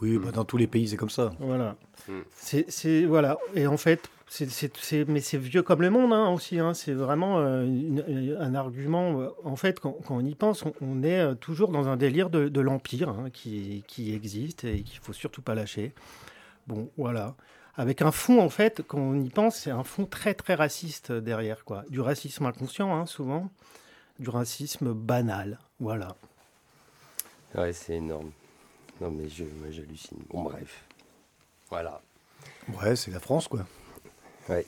oui, 0.00 0.18
bah, 0.18 0.30
dans 0.30 0.44
tous 0.44 0.56
les 0.56 0.66
pays, 0.66 0.88
c'est 0.88 0.96
comme 0.96 1.10
ça. 1.10 1.32
Voilà. 1.40 1.76
Mm. 2.08 2.20
C'est, 2.36 3.04
voilà. 3.04 3.38
Et 3.54 3.66
en 3.66 3.76
fait, 3.76 4.08
c'est, 4.28 5.08
mais 5.08 5.20
c'est 5.20 5.38
vieux 5.38 5.62
comme 5.62 5.82
le 5.82 5.90
monde 5.90 6.12
hein, 6.12 6.28
aussi. 6.30 6.58
Hein. 6.58 6.74
C'est 6.74 6.92
vraiment 6.92 7.38
euh, 7.38 8.36
un 8.38 8.54
argument. 8.54 9.20
Euh, 9.20 9.28
en 9.44 9.56
fait, 9.56 9.80
quand, 9.80 9.96
on 10.10 10.24
y 10.24 10.34
pense, 10.34 10.64
on, 10.80 11.02
est 11.02 11.18
euh, 11.18 11.34
toujours 11.34 11.70
dans 11.70 11.88
un 11.88 11.96
délire 11.96 12.30
de, 12.30 12.60
l'Empire 12.60 13.08
hein, 13.08 13.30
qui, 13.32 13.84
qui, 13.86 14.14
existe 14.14 14.64
et 14.64 14.82
qu'il 14.82 15.00
faut 15.00 15.12
surtout 15.12 15.42
pas 15.42 15.54
lâcher. 15.54 15.92
Bon, 16.66 16.90
voilà. 16.96 17.34
Avec 17.76 18.02
un 18.02 18.10
fond, 18.10 18.40
en 18.40 18.50
fait, 18.50 18.82
quand 18.86 18.98
on 18.98 19.20
y 19.20 19.30
pense, 19.30 19.56
c'est 19.56 19.70
un 19.70 19.84
fond 19.84 20.04
très, 20.04 20.34
très 20.34 20.54
raciste 20.54 21.12
derrière. 21.12 21.64
quoi. 21.64 21.84
Du 21.90 22.00
racisme 22.00 22.46
inconscient, 22.46 23.06
souvent. 23.06 23.50
Du 24.18 24.30
racisme 24.30 24.92
banal. 24.92 25.58
Voilà. 25.80 26.16
Ouais, 27.54 27.72
c'est 27.72 27.94
énorme. 27.94 28.30
Non, 29.00 29.10
mais 29.10 29.28
je, 29.28 29.44
moi, 29.44 29.70
j'hallucine. 29.70 30.18
Bon, 30.30 30.42
bref. 30.42 30.84
Voilà. 31.70 32.00
Ouais, 32.80 32.96
c'est 32.96 33.10
la 33.10 33.20
France, 33.20 33.48
quoi. 33.48 33.60
Ouais. 34.48 34.64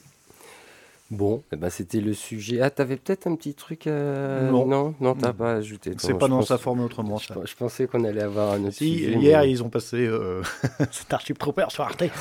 Bon, 1.11 1.43
eh 1.51 1.57
ben, 1.57 1.71
c'était 1.71 2.01
le 2.01 2.14
sujet. 2.14 2.61
Ah, 2.61 2.71
t'avais 2.71 2.97
peut-être 2.97 3.27
un 3.27 3.35
petit 3.35 3.55
truc 3.55 3.88
à... 3.88 4.43
Non. 4.43 4.64
Non, 4.64 4.95
non 5.01 5.16
t'as 5.16 5.33
pas 5.33 5.55
ajouté. 5.55 5.93
C'est 5.99 6.14
pas 6.14 6.29
dans 6.29 6.43
sa 6.43 6.57
forme 6.57 6.83
autrement, 6.83 7.19
ça. 7.19 7.35
Je, 7.45 7.55
pensais 7.57 7.88
qu'on 7.88 8.05
allait 8.05 8.23
avoir 8.23 8.53
un 8.53 8.62
autre 8.62 8.77
si, 8.77 8.95
hier, 8.95 9.45
ils 9.45 9.61
ont 9.64 9.69
passé 9.69 10.07
euh, 10.07 10.40
Starship 10.93 11.37
Trooper 11.37 11.66
sur 11.71 11.83
Arte. 11.83 12.05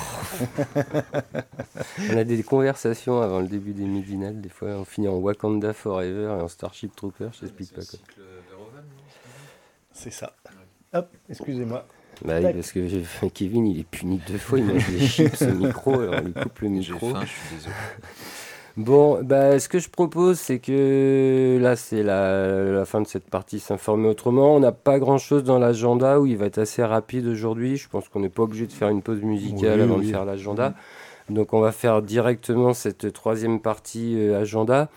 on 2.11 2.17
a 2.17 2.23
des 2.23 2.41
conversations 2.41 3.21
avant 3.21 3.41
le 3.41 3.47
début 3.47 3.73
des 3.73 3.85
midinales. 3.85 4.41
Des 4.41 4.49
fois, 4.49 4.69
on 4.69 4.85
finit 4.85 5.07
en 5.07 5.17
Wakanda 5.17 5.73
Forever 5.73 6.37
et 6.39 6.41
en 6.41 6.47
Starship 6.47 6.95
Trooper. 6.95 7.29
Je 7.33 7.41
t'explique 7.41 7.73
pas 7.73 7.85
quoi. 7.85 7.99
C'est 9.91 10.11
ça. 10.11 10.33
Hop, 10.93 11.09
excusez-moi. 11.29 11.85
Bah 12.25 12.35
oui, 12.43 12.53
parce 12.53 12.71
que 12.71 12.79
Kevin, 13.33 13.67
il 13.67 13.79
est 13.79 13.87
puni 13.87 14.19
deux 14.27 14.37
fois, 14.37 14.59
il 14.59 14.65
mange 14.65 14.89
des 14.89 15.07
chips 15.07 15.41
au 15.41 15.53
micro, 15.53 15.99
alors 15.99 16.15
on 16.21 16.25
lui 16.25 16.33
coupe 16.33 16.59
le 16.59 16.69
micro. 16.69 17.09
Faim, 17.11 17.21
je 17.21 17.27
suis 17.27 17.55
désolé. 17.55 17.75
Bon, 18.77 19.21
bah, 19.23 19.59
ce 19.59 19.67
que 19.67 19.77
je 19.77 19.89
propose, 19.89 20.39
c'est 20.39 20.59
que 20.59 21.59
là, 21.61 21.75
c'est 21.75 22.01
la, 22.01 22.63
la, 22.63 22.85
fin 22.85 23.01
de 23.01 23.07
cette 23.07 23.29
partie 23.29 23.59
s'informer 23.59 24.07
autrement. 24.07 24.55
On 24.55 24.61
n'a 24.61 24.71
pas 24.71 24.99
grand-chose 24.99 25.43
dans 25.43 25.59
l'agenda 25.59 26.21
où 26.21 26.25
il 26.25 26.37
va 26.37 26.45
être 26.45 26.59
assez 26.59 26.81
rapide 26.81 27.27
aujourd'hui. 27.27 27.75
Je 27.75 27.89
pense 27.89 28.07
qu'on 28.07 28.21
n'est 28.21 28.29
pas 28.29 28.43
obligé 28.43 28.67
de 28.67 28.71
faire 28.71 28.87
une 28.87 29.01
pause 29.01 29.21
musicale 29.21 29.81
avant 29.81 29.97
de 29.97 30.03
faire 30.03 30.23
l'agenda. 30.23 30.75
Donc, 31.29 31.53
on 31.53 31.59
va 31.59 31.73
faire 31.73 32.01
directement 32.01 32.73
cette 32.73 33.11
troisième 33.11 33.59
partie 33.59 34.15
euh, 34.17 34.39
agenda. 34.39 34.87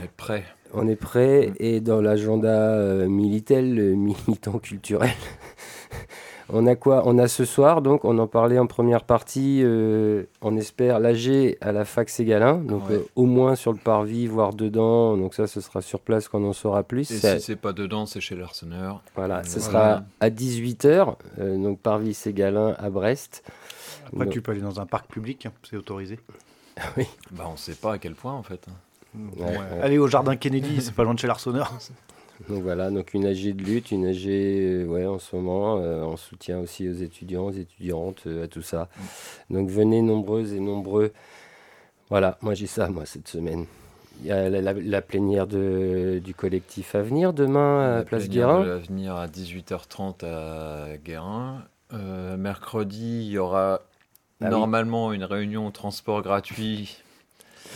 On 0.00 0.04
est 0.04 0.10
prêt. 0.16 0.44
On 0.72 0.88
est 0.88 0.96
prêt. 0.96 1.52
Et 1.58 1.80
dans 1.80 2.00
l'agenda 2.00 2.48
euh, 2.48 3.06
militaire, 3.06 3.62
militant 3.62 4.58
culturel, 4.58 5.10
on 6.48 6.66
a 6.66 6.76
quoi? 6.76 7.02
On 7.06 7.18
a 7.18 7.28
ce 7.28 7.44
soir, 7.44 7.82
donc 7.82 8.04
on 8.04 8.18
en 8.18 8.26
parlait 8.26 8.58
en 8.58 8.66
première 8.66 9.04
partie, 9.04 9.60
euh, 9.62 10.24
on 10.42 10.56
espère 10.56 11.00
l'AG 11.00 11.56
à 11.60 11.72
la 11.72 11.84
fac 11.84 12.08
Ségalin, 12.08 12.58
donc 12.58 12.82
euh, 12.90 13.00
au 13.16 13.26
moins 13.26 13.56
sur 13.56 13.72
le 13.72 13.78
parvis, 13.78 14.26
voire 14.26 14.54
dedans, 14.54 15.16
donc 15.16 15.34
ça 15.34 15.46
ce 15.46 15.60
sera 15.60 15.82
sur 15.82 16.00
place 16.00 16.28
quand 16.28 16.40
on 16.40 16.50
en 16.50 16.52
saura 16.52 16.82
plus. 16.82 17.10
Et 17.10 17.18
si 17.18 17.40
c'est 17.40 17.56
pas 17.56 17.72
dedans, 17.72 18.06
c'est 18.06 18.20
chez 18.20 18.36
l'Arseneur. 18.36 19.02
Voilà, 19.14 19.42
ce 19.44 19.60
sera 19.60 20.04
à 20.20 20.30
18h, 20.30 21.16
euh, 21.38 21.56
donc 21.56 21.80
parvis 21.80 22.14
Ségalin 22.14 22.74
à 22.78 22.90
Brest. 22.90 23.42
Après 24.06 24.28
tu 24.28 24.40
peux 24.40 24.52
aller 24.52 24.60
dans 24.60 24.80
un 24.80 24.86
parc 24.86 25.10
public, 25.10 25.46
hein, 25.46 25.52
c'est 25.68 25.76
autorisé. 25.76 26.20
oui. 26.96 27.06
Bah 27.32 27.44
on 27.52 27.56
sait 27.56 27.74
pas 27.74 27.94
à 27.94 27.98
quel 27.98 28.14
point 28.14 28.34
en 28.34 28.42
fait. 28.42 28.66
Allez 29.82 29.98
au 29.98 30.06
jardin 30.06 30.36
Kennedy, 30.36 30.80
c'est 30.80 30.94
pas 30.94 31.02
loin 31.02 31.14
de 31.14 31.18
chez 31.18 31.26
l'Arseneur. 31.26 31.72
Donc 32.48 32.62
voilà, 32.62 32.90
donc 32.90 33.14
une 33.14 33.26
AG 33.26 33.54
de 33.54 33.64
lutte, 33.64 33.90
une 33.90 34.06
AG 34.06 34.26
euh, 34.26 34.86
ouais, 34.86 35.06
en 35.06 35.18
ce 35.18 35.34
moment, 35.34 35.78
euh, 35.78 36.02
en 36.02 36.16
soutien 36.16 36.58
aussi 36.58 36.88
aux 36.88 36.94
étudiants, 36.94 37.46
aux 37.46 37.52
étudiantes, 37.52 38.22
euh, 38.26 38.44
à 38.44 38.48
tout 38.48 38.62
ça. 38.62 38.88
Donc 39.50 39.68
venez 39.68 40.02
nombreuses 40.02 40.52
et 40.52 40.60
nombreux. 40.60 41.12
Voilà, 42.10 42.38
moi 42.42 42.54
j'ai 42.54 42.66
ça, 42.66 42.88
moi, 42.88 43.06
cette 43.06 43.28
semaine. 43.28 43.66
Il 44.20 44.26
y 44.28 44.32
a 44.32 44.48
la, 44.48 45.02
plénière 45.02 45.46
de, 45.46 46.22
du 46.24 46.34
collectif 46.34 46.94
Avenir 46.94 47.34
demain 47.34 47.98
à 47.98 48.02
Place 48.02 48.28
Guérin. 48.28 48.64
L'avenir 48.64 49.14
à 49.14 49.26
18h30 49.26 50.24
à 50.24 50.96
Guérin. 50.96 51.64
mercredi, 52.38 53.26
il 53.26 53.30
y 53.32 53.38
aura 53.38 53.82
ah 54.40 54.48
normalement 54.48 55.12
une 55.12 55.24
réunion 55.24 55.70
transport 55.70 56.22
gratuit. 56.22 57.02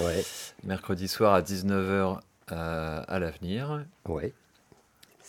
Ouais. 0.01 0.23
Mercredi 0.65 1.09
soir 1.09 1.35
à 1.35 1.43
19h 1.43 2.21
à 2.49 3.19
l'avenir. 3.19 3.85
Ouais. 4.09 4.33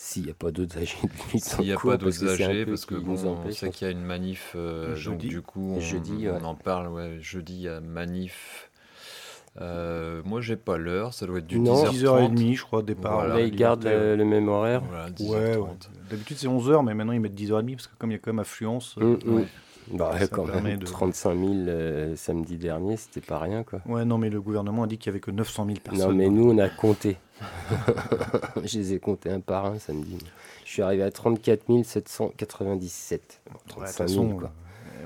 S'il 0.03 0.23
n'y 0.23 0.31
a 0.31 0.33
pas 0.33 0.49
d'autres 0.49 0.79
AG 0.79 0.95
de 1.03 1.39
S'il 1.39 1.65
n'y 1.65 1.71
a 1.71 1.77
pas 1.77 1.95
d'autres 1.95 2.41
AG, 2.41 2.65
parce 2.65 2.85
que 2.87 2.95
bon, 2.95 3.13
on 3.23 3.51
sait 3.51 3.69
qu'il 3.69 3.87
y 3.87 3.87
a 3.87 3.93
une 3.93 4.03
manif, 4.03 4.53
euh, 4.55 4.95
jeudi. 4.95 5.27
donc 5.27 5.29
du 5.29 5.41
coup, 5.43 5.75
on, 5.75 5.79
jeudi, 5.79 6.27
on 6.27 6.43
en 6.43 6.55
parle, 6.55 6.87
ouais, 6.87 7.19
jeudi, 7.21 7.53
il 7.53 7.61
y 7.61 7.67
a 7.67 7.79
manif. 7.81 8.71
Euh, 9.61 10.23
moi, 10.25 10.41
j'ai 10.41 10.55
pas 10.55 10.77
l'heure, 10.77 11.13
ça 11.13 11.27
doit 11.27 11.37
être 11.37 11.45
du 11.45 11.59
10h30. 11.59 11.91
10h30, 11.91 12.55
je 12.55 12.63
crois, 12.63 12.81
départ. 12.81 13.13
Voilà, 13.13 13.35
là, 13.35 13.41
ils 13.41 13.55
gardent 13.55 13.85
le, 13.85 14.25
même 14.25 14.49
horaire. 14.49 14.81
Voilà, 14.89 15.09
ouais, 15.19 15.55
ouais. 15.55 15.69
D'habitude, 16.09 16.37
c'est 16.37 16.47
11h, 16.47 16.83
mais 16.83 16.95
maintenant, 16.95 17.13
ils 17.13 17.21
mettent 17.21 17.39
10h30, 17.39 17.75
parce 17.75 17.87
que 17.87 17.95
comme 17.99 18.09
il 18.09 18.13
y 18.13 18.17
a 18.17 18.19
quand 18.19 18.33
même 18.33 18.39
affluence. 18.39 18.97
Mm, 18.97 19.17
mm. 19.23 19.45
Bah, 19.89 20.15
quand 20.31 20.45
même, 20.45 20.77
de... 20.77 20.85
35 20.85 21.37
000 21.37 21.53
euh, 21.67 22.15
samedi 22.15 22.57
dernier, 22.57 22.97
c'était 22.97 23.21
pas 23.21 23.39
rien. 23.39 23.63
Quoi. 23.63 23.81
Ouais, 23.85 24.05
non, 24.05 24.17
mais 24.17 24.29
le 24.29 24.41
gouvernement 24.41 24.83
a 24.83 24.87
dit 24.87 24.97
qu'il 24.97 25.07
y 25.07 25.09
avait 25.09 25.19
que 25.19 25.31
900 25.31 25.65
000 25.65 25.77
personnes. 25.83 26.09
Non, 26.09 26.15
mais 26.15 26.29
nous, 26.29 26.51
on 26.51 26.57
a 26.57 26.69
compté. 26.69 27.17
je 28.63 28.77
les 28.77 28.93
ai 28.93 28.99
comptés 28.99 29.29
un 29.29 29.39
par 29.39 29.65
un 29.65 29.79
samedi. 29.79 30.17
Je 30.65 30.71
suis 30.71 30.81
arrivé 30.81 31.03
à 31.03 31.11
34 31.11 31.83
797. 31.83 33.41
35 33.67 34.07
000, 34.07 34.27
quoi. 34.37 34.51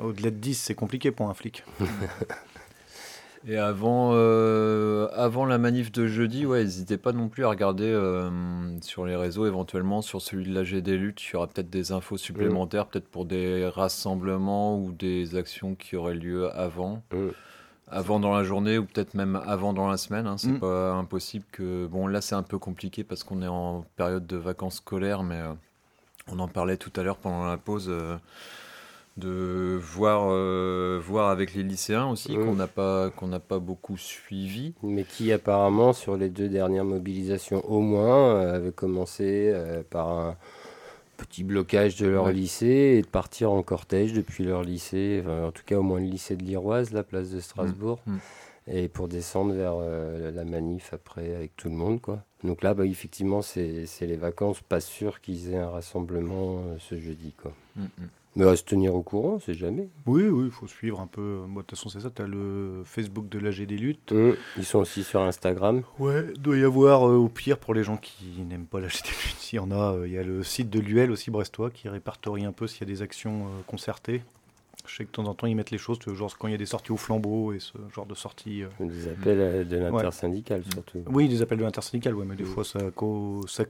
Au-delà 0.04 0.30
de 0.30 0.36
10, 0.36 0.56
c'est 0.56 0.76
compliqué 0.76 1.12
pour 1.12 1.30
un 1.30 1.34
flic. 1.34 1.64
Et 3.48 3.58
avant, 3.58 4.12
euh, 4.14 5.08
avant 5.14 5.46
la 5.46 5.60
manif 5.60 5.92
de 5.92 6.08
jeudi, 6.08 6.48
ouais, 6.48 6.64
n'hésitez 6.64 6.98
pas 6.98 7.12
non 7.12 7.30
plus 7.30 7.46
à 7.46 7.50
regarder 7.50 7.88
euh, 7.88 8.30
sur 8.82 9.06
les 9.06 9.16
réseaux, 9.16 9.46
éventuellement 9.46 10.02
sur 10.02 10.20
celui 10.20 10.46
de 10.50 10.54
la 10.54 10.64
GD 10.64 10.98
Lutte, 10.98 11.24
il 11.24 11.34
y 11.34 11.36
aura 11.36 11.46
peut-être 11.46 11.70
des 11.70 11.92
infos 11.92 12.18
supplémentaires, 12.18 12.88
peut-être 12.88 13.08
pour 13.08 13.26
des 13.26 13.68
rassemblements 13.68 14.80
ou 14.80 14.92
des 14.92 15.36
actions 15.36 15.76
qui 15.76 15.96
auraient 15.96 16.16
lieu 16.16 16.50
avant. 16.58 17.04
Avant 17.88 18.20
dans 18.20 18.34
la 18.34 18.44
journée 18.44 18.80
ou 18.80 18.86
peut-être 18.86 19.14
même 19.14 19.40
avant 19.46 19.72
dans 19.72 19.88
la 19.88 19.98
semaine. 19.98 20.26
Hein. 20.26 20.38
C'est 20.40 20.48
mm. 20.48 20.60
pas 20.60 20.94
impossible 20.94 21.46
que. 21.52 21.86
Bon, 21.86 22.08
là, 22.08 22.20
c'est 22.20 22.34
un 22.34 22.42
peu 22.42 22.58
compliqué 22.58 23.04
parce 23.04 23.24
qu'on 23.24 23.44
est 23.44 23.48
en 23.48 23.86
période 23.96 24.26
de 24.26 24.38
vacances 24.38 24.78
scolaires, 24.78 25.22
mais 25.22 25.40
euh, 25.40 25.54
on 26.32 26.40
en 26.40 26.48
parlait 26.48 26.78
tout 26.78 26.92
à 26.96 27.04
l'heure 27.04 27.18
pendant 27.18 27.46
la 27.46 27.58
pause 27.58 27.92
de 29.18 29.80
voir, 29.82 30.28
euh, 30.30 31.00
voir 31.02 31.30
avec 31.30 31.54
les 31.54 31.64
lycéens 31.64 32.08
aussi, 32.08 32.36
qu'on 32.36 32.56
n'a 32.56 32.68
pas, 32.68 33.10
qu'on 33.12 33.28
n'a 33.28 33.40
pas 33.40 33.60
beaucoup 33.60 33.98
suivi. 33.98 34.74
Mais 34.84 35.04
qui 35.04 35.32
apparemment, 35.32 35.94
sur 35.94 36.18
les 36.18 36.30
deux 36.30 36.50
dernières 36.50 36.86
mobilisations 36.86 37.64
au 37.70 37.80
moins, 37.80 38.36
euh, 38.36 38.56
avaient 38.56 38.72
commencé 38.74 39.52
euh, 39.54 39.84
par 39.90 40.10
un 40.10 40.36
petit 41.18 41.46
blocage 41.46 41.96
de 41.96 42.08
leur 42.08 42.30
lycée 42.30 42.98
et 42.98 43.02
de 43.02 43.08
partir 43.08 43.52
en 43.52 43.64
cortège 43.64 44.12
depuis 44.12 44.44
leur 44.44 44.64
lycée, 44.64 45.24
en 45.26 45.52
tout 45.52 45.64
cas 45.66 45.78
au 45.78 45.82
moins 45.82 46.02
le 46.02 46.08
lycée 46.08 46.36
de 46.36 46.44
l'Iroise, 46.44 46.92
la 46.92 47.04
place 47.04 47.30
de 47.30 47.40
Strasbourg. 47.40 48.00
Mmh. 48.06 48.12
Mmh. 48.12 48.20
Et 48.68 48.88
pour 48.90 49.08
descendre 49.08 49.54
vers 49.54 49.76
la 49.78 50.44
manif 50.44 50.92
après 50.92 51.34
avec 51.36 51.56
tout 51.56 51.70
le 51.70 51.76
monde. 51.76 52.02
quoi. 52.02 52.20
Donc 52.44 52.64
là, 52.64 52.74
bah, 52.74 52.86
effectivement, 52.86 53.42
c'est 53.42 53.86
les 54.02 54.18
vacances. 54.18 54.60
Pas 54.60 54.82
sûr 54.82 55.22
qu'ils 55.22 55.54
aient 55.54 55.58
un 55.58 55.70
rassemblement 55.70 56.64
ce 56.80 57.00
jeudi. 57.00 57.32
quoi. 57.42 57.54
Mais 58.36 58.46
à 58.46 58.56
se 58.58 58.64
tenir 58.64 58.94
au 58.94 59.02
courant, 59.02 59.40
c'est 59.40 59.54
jamais. 59.54 59.88
Oui, 60.06 60.24
oui, 60.24 60.46
il 60.46 60.52
faut 60.52 60.68
suivre 60.68 61.00
un 61.00 61.08
peu. 61.08 61.44
Moi, 61.48 61.62
de 61.62 61.68
toute 61.68 61.78
façon, 61.78 61.88
c'est 61.88 62.02
ça. 62.02 62.10
Tu 62.10 62.22
as 62.22 62.28
le 62.28 62.82
Facebook 62.84 63.30
de 63.30 63.40
l'AG 63.40 63.62
des 63.62 63.78
luttes. 63.78 64.12
Mmh, 64.12 64.32
ils 64.58 64.66
sont 64.66 64.80
aussi 64.80 65.06
sur 65.06 65.22
Instagram. 65.22 65.84
Ouais, 66.00 66.26
il 66.36 66.42
doit 66.42 66.58
y 66.58 66.64
avoir, 66.64 67.08
euh, 67.08 67.16
au 67.16 67.30
pire, 67.30 67.58
pour 67.58 67.74
les 67.74 67.86
gens 67.86 67.96
qui 67.96 68.42
n'aiment 68.42 68.66
pas 68.66 68.82
l'AG 68.82 68.92
des 69.04 69.10
luttes, 69.10 69.54
il 69.54 69.56
y 69.56 69.60
en 69.60 69.72
a. 69.72 69.94
Euh, 69.94 70.08
il 70.08 70.14
y 70.14 70.18
a 70.18 70.24
le 70.24 70.44
site 70.44 70.70
de 70.70 70.80
l'UL 70.80 71.12
aussi, 71.12 71.32
brestois, 71.32 71.70
qui 71.70 71.88
répertorie 71.88 72.44
un 72.44 72.52
peu 72.52 72.68
s'il 72.68 72.82
y 72.82 72.92
a 72.92 72.94
des 72.94 73.02
actions 73.02 73.46
euh, 73.46 73.62
concertées. 73.68 74.22
Je 74.86 74.98
sais 74.98 75.06
que 75.06 75.10
de 75.10 75.14
temps 75.14 75.26
en 75.26 75.34
temps, 75.34 75.48
ils 75.48 75.56
mettent 75.56 75.72
les 75.72 75.78
choses, 75.78 75.98
genre 76.14 76.38
quand 76.38 76.48
il 76.50 76.52
y 76.52 76.56
a 76.56 76.58
des 76.58 76.66
sorties 76.66 76.92
au 76.92 76.98
flambeau 76.98 77.54
et 77.54 77.60
ce 77.60 77.78
genre 77.96 78.06
de 78.06 78.14
sorties. 78.14 78.64
Des 78.80 79.08
appels 79.08 79.68
de 79.68 79.78
l'intersyndicale, 79.78 80.62
surtout. 80.72 81.00
Oui, 81.08 81.28
des 81.30 81.42
appels 81.42 81.58
de 81.58 81.64
l'intersyndicale, 81.64 82.14
ouais, 82.14 82.26
mais 82.26 82.36
des 82.36 82.44
fois, 82.44 82.64
ça, 82.64 82.80
ça, 83.48 83.64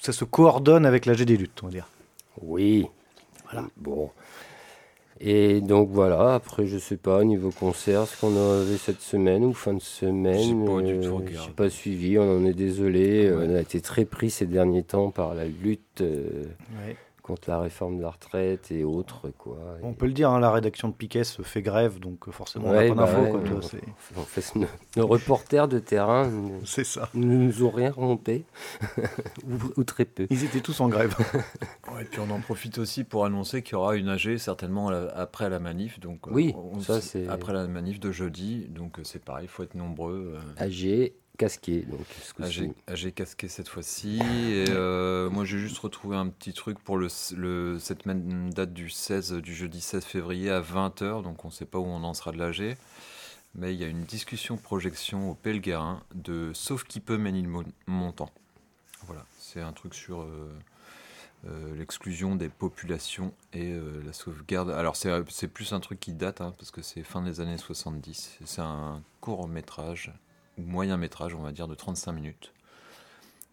ça, 0.00 0.12
se 0.12 0.24
coordonne 0.24 0.86
avec 0.86 1.06
l'AG 1.06 1.22
des 1.22 1.36
luttes, 1.36 1.62
on 1.62 1.66
va 1.66 1.72
dire. 1.72 1.88
Oui, 2.42 2.88
Bon. 3.76 4.10
Et 5.22 5.60
donc 5.60 5.90
voilà, 5.90 6.34
après 6.34 6.64
je 6.66 6.78
sais 6.78 6.96
pas, 6.96 7.22
niveau 7.24 7.50
concert, 7.50 8.06
ce 8.06 8.18
qu'on 8.18 8.34
avait 8.36 8.78
cette 8.78 9.02
semaine 9.02 9.44
ou 9.44 9.52
fin 9.52 9.74
de 9.74 9.82
semaine, 9.82 10.66
je 10.66 11.10
n'ai 11.10 11.52
pas 11.54 11.68
suivi, 11.68 12.18
on 12.18 12.38
en 12.38 12.46
est 12.46 12.54
désolé, 12.54 13.30
on 13.30 13.54
a 13.54 13.60
été 13.60 13.82
très 13.82 14.06
pris 14.06 14.30
ces 14.30 14.46
derniers 14.46 14.82
temps 14.82 15.10
par 15.10 15.34
la 15.34 15.44
lutte. 15.44 16.00
Euh, 16.00 16.46
contre 17.22 17.50
la 17.50 17.60
réforme 17.60 17.98
de 17.98 18.02
la 18.02 18.10
retraite 18.10 18.70
et 18.70 18.84
autres. 18.84 19.30
Quoi. 19.38 19.58
On 19.82 19.92
peut 19.92 20.06
le 20.06 20.12
dire, 20.12 20.30
hein, 20.30 20.40
la 20.40 20.50
rédaction 20.50 20.88
de 20.88 20.94
Piquet 20.94 21.24
se 21.24 21.42
fait 21.42 21.62
grève, 21.62 21.98
donc 21.98 22.28
euh, 22.28 22.32
forcément 22.32 22.68
on 22.68 22.72
n'a 22.72 22.88
pas 22.88 22.94
bah 22.94 23.06
d'infos. 23.06 23.80
en 24.16 24.22
fait, 24.22 24.54
nos, 24.96 25.06
reporters 25.06 25.68
de 25.68 25.78
terrain 25.78 26.30
ça. 26.64 27.08
ne 27.14 27.36
nous 27.36 27.64
ont 27.64 27.70
rien 27.70 27.90
remonté, 27.90 28.44
ou, 29.76 29.84
très 29.84 30.04
peu. 30.04 30.26
Ils 30.30 30.44
étaient 30.44 30.60
tous 30.60 30.80
en 30.80 30.88
grève. 30.88 31.16
et 32.00 32.04
puis 32.04 32.20
on 32.20 32.30
en 32.30 32.40
profite 32.40 32.78
aussi 32.78 33.04
pour 33.04 33.24
annoncer 33.24 33.62
qu'il 33.62 33.72
y 33.72 33.76
aura 33.76 33.96
une 33.96 34.08
AG 34.08 34.36
certainement 34.38 34.88
après 34.88 35.50
la 35.50 35.58
manif. 35.58 36.00
Donc, 36.00 36.26
euh, 36.26 36.32
oui, 36.32 36.54
ça 36.80 37.00
c'est... 37.00 37.28
Après 37.28 37.52
la 37.52 37.66
manif 37.66 38.00
de 38.00 38.10
jeudi, 38.10 38.66
donc 38.68 38.98
euh, 38.98 39.02
c'est 39.04 39.22
pareil, 39.22 39.44
il 39.44 39.48
faut 39.48 39.62
être 39.62 39.74
nombreux. 39.74 40.36
AG 40.56 41.12
casqué. 41.40 41.86
Donc, 41.88 42.06
AG, 42.86 43.14
casqué 43.14 43.48
cette 43.48 43.68
fois-ci. 43.68 44.18
Et 44.18 44.66
euh, 44.68 45.30
moi, 45.30 45.46
j'ai 45.46 45.58
juste 45.58 45.78
retrouvé 45.78 46.18
un 46.18 46.28
petit 46.28 46.52
truc 46.52 46.78
pour 46.78 46.98
le, 46.98 47.08
cette 47.08 48.04
même 48.04 48.52
date 48.52 48.74
du 48.74 48.90
16, 48.90 49.32
du 49.34 49.54
jeudi 49.54 49.80
16 49.80 50.04
février 50.04 50.50
à 50.50 50.60
20h. 50.60 51.22
Donc, 51.22 51.42
on 51.46 51.48
ne 51.48 51.52
sait 51.52 51.64
pas 51.64 51.78
où 51.78 51.86
on 51.86 52.04
en 52.04 52.12
sera 52.12 52.32
de 52.32 52.38
l'AG. 52.38 52.76
Mais 53.54 53.74
il 53.74 53.80
y 53.80 53.84
a 53.84 53.86
une 53.86 54.04
discussion 54.04 54.58
projection 54.58 55.30
au 55.30 55.34
Pelguerin 55.34 56.02
de 56.14 56.52
Sauf 56.52 56.84
qui 56.84 57.00
peut 57.00 57.16
Ménilmontant. 57.16 58.30
Voilà, 59.06 59.24
c'est 59.38 59.62
un 59.62 59.72
truc 59.72 59.94
sur 59.94 60.20
euh, 60.20 60.52
euh, 61.46 61.74
l'exclusion 61.74 62.36
des 62.36 62.50
populations 62.50 63.32
et 63.54 63.74
la 64.04 64.12
sauvegarde. 64.12 64.70
Alors, 64.70 64.94
c'est 64.94 65.48
plus 65.48 65.72
un 65.72 65.80
truc 65.80 66.00
qui 66.00 66.12
date, 66.12 66.42
hein, 66.42 66.54
parce 66.58 66.70
que 66.70 66.82
c'est 66.82 67.02
fin 67.02 67.22
des 67.22 67.40
années 67.40 67.56
70. 67.56 68.40
C'est 68.44 68.60
un 68.60 69.02
court 69.22 69.48
métrage 69.48 70.12
moyen 70.60 70.96
métrage, 70.96 71.34
on 71.34 71.42
va 71.42 71.52
dire, 71.52 71.68
de 71.68 71.74
35 71.74 72.12
minutes. 72.12 72.52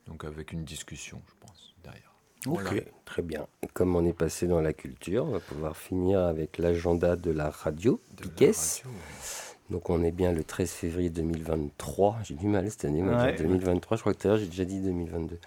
Donc 0.07 0.23
avec 0.23 0.51
une 0.51 0.63
discussion, 0.63 1.21
je 1.27 1.33
pense, 1.45 1.73
derrière. 1.83 2.13
Ok, 2.47 2.83
très 3.05 3.21
bien. 3.21 3.47
comme 3.73 3.95
on 3.95 4.05
est 4.05 4.13
passé 4.13 4.47
dans 4.47 4.61
la 4.61 4.73
culture, 4.73 5.25
on 5.25 5.31
va 5.31 5.39
pouvoir 5.39 5.75
finir 5.75 6.19
avec 6.21 6.57
l'agenda 6.57 7.15
de 7.15 7.31
la 7.31 7.49
radio, 7.49 7.99
de 8.15 8.29
Donc 9.69 9.89
on 9.89 10.03
est 10.03 10.11
bien 10.11 10.31
le 10.31 10.43
13 10.43 10.69
février 10.69 11.09
2023. 11.09 12.19
J'ai 12.23 12.35
du 12.35 12.47
mal 12.47 12.69
cette 12.71 12.85
année, 12.85 13.01
2023. 13.37 13.97
Je 13.97 14.01
crois 14.01 14.13
que 14.13 14.19
tout 14.19 14.27
à 14.27 14.31
l'heure 14.31 14.39
j'ai 14.39 14.47
déjà 14.47 14.65
dit 14.65 14.79
2022. 14.79 15.39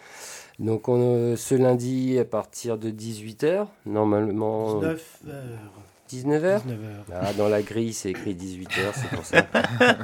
Donc 0.58 0.88
on, 0.88 1.00
euh, 1.00 1.36
ce 1.36 1.54
lundi 1.54 2.18
à 2.18 2.24
partir 2.26 2.76
de 2.76 2.90
18h, 2.90 3.66
normalement... 3.86 4.82
19h. 4.82 4.98
19h, 6.10 6.60
Ah, 7.14 7.32
dans 7.34 7.48
la 7.48 7.62
grille, 7.62 7.94
c'est 7.94 8.10
écrit 8.10 8.34
18h, 8.34 8.92
c'est 8.94 9.08
pour 9.16 9.24
ça. 9.24 9.46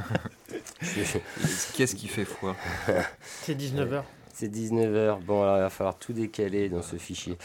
Qu'est-ce 1.77 1.95
qui 1.95 2.09
fait 2.09 2.25
foi? 2.25 2.57
C'est 3.43 3.59
19h. 3.59 4.03
C'est 4.33 4.53
19h. 4.53 5.21
Bon, 5.25 5.43
alors 5.43 5.57
il 5.57 5.61
va 5.61 5.71
falloir 5.71 5.99
tout 5.99 6.13
décaler 6.13 6.69
dans 6.69 6.83
ce 6.83 6.97
fichier. 6.97 7.39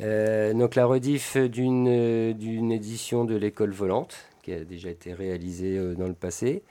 Euh, 0.00 0.52
donc 0.52 0.74
la 0.74 0.84
rediff 0.84 1.36
d'une, 1.36 2.34
d'une 2.34 2.70
édition 2.70 3.24
de 3.24 3.34
l'école 3.34 3.72
volante 3.72 4.14
qui 4.42 4.52
a 4.52 4.64
déjà 4.64 4.90
été 4.90 5.14
réalisée 5.14 5.76
euh, 5.76 5.94
dans 5.94 6.06
le 6.06 6.14
passé. 6.14 6.62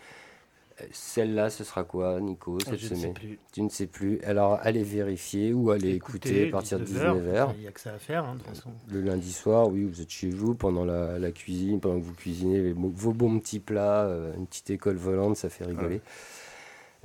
Celle-là, 0.92 1.50
ce 1.50 1.64
sera 1.64 1.84
quoi, 1.84 2.20
Nico, 2.22 2.60
cette 2.60 2.78
Je 2.78 2.94
ne 2.94 3.00
sais 3.00 3.10
plus. 3.10 3.40
Tu 3.52 3.64
ne 3.64 3.70
sais 3.70 3.88
plus. 3.88 4.22
Alors, 4.22 4.60
allez 4.62 4.84
vérifier 4.84 5.52
ou 5.52 5.72
allez 5.72 5.96
écouter, 5.96 6.48
à 6.48 6.52
partir 6.52 6.80
de 6.80 6.86
19h. 6.86 7.50
Il 7.56 7.62
n'y 7.62 7.68
a 7.68 7.72
que 7.72 7.80
ça 7.80 7.94
à 7.94 7.98
faire, 7.98 8.26
hein, 8.26 8.36
de 8.36 8.40
toute 8.40 8.50
façon. 8.50 8.70
Le 8.92 9.02
lundi 9.02 9.32
soir, 9.32 9.68
oui, 9.70 9.84
vous 9.84 10.02
êtes 10.02 10.12
chez 10.12 10.30
vous 10.30 10.54
pendant 10.54 10.86
la, 10.86 11.32
cuisine, 11.32 11.80
pendant 11.80 12.00
que 12.00 12.06
vous 12.06 12.14
cuisinez 12.14 12.74
vos 12.74 13.12
bons 13.12 13.40
petits 13.40 13.60
plats, 13.60 14.06
euh, 14.06 14.36
une 14.38 14.46
petite 14.46 14.70
école 14.70 14.98
volante, 14.98 15.36
ça 15.36 15.50
fait 15.50 15.66
rigoler. 15.66 16.02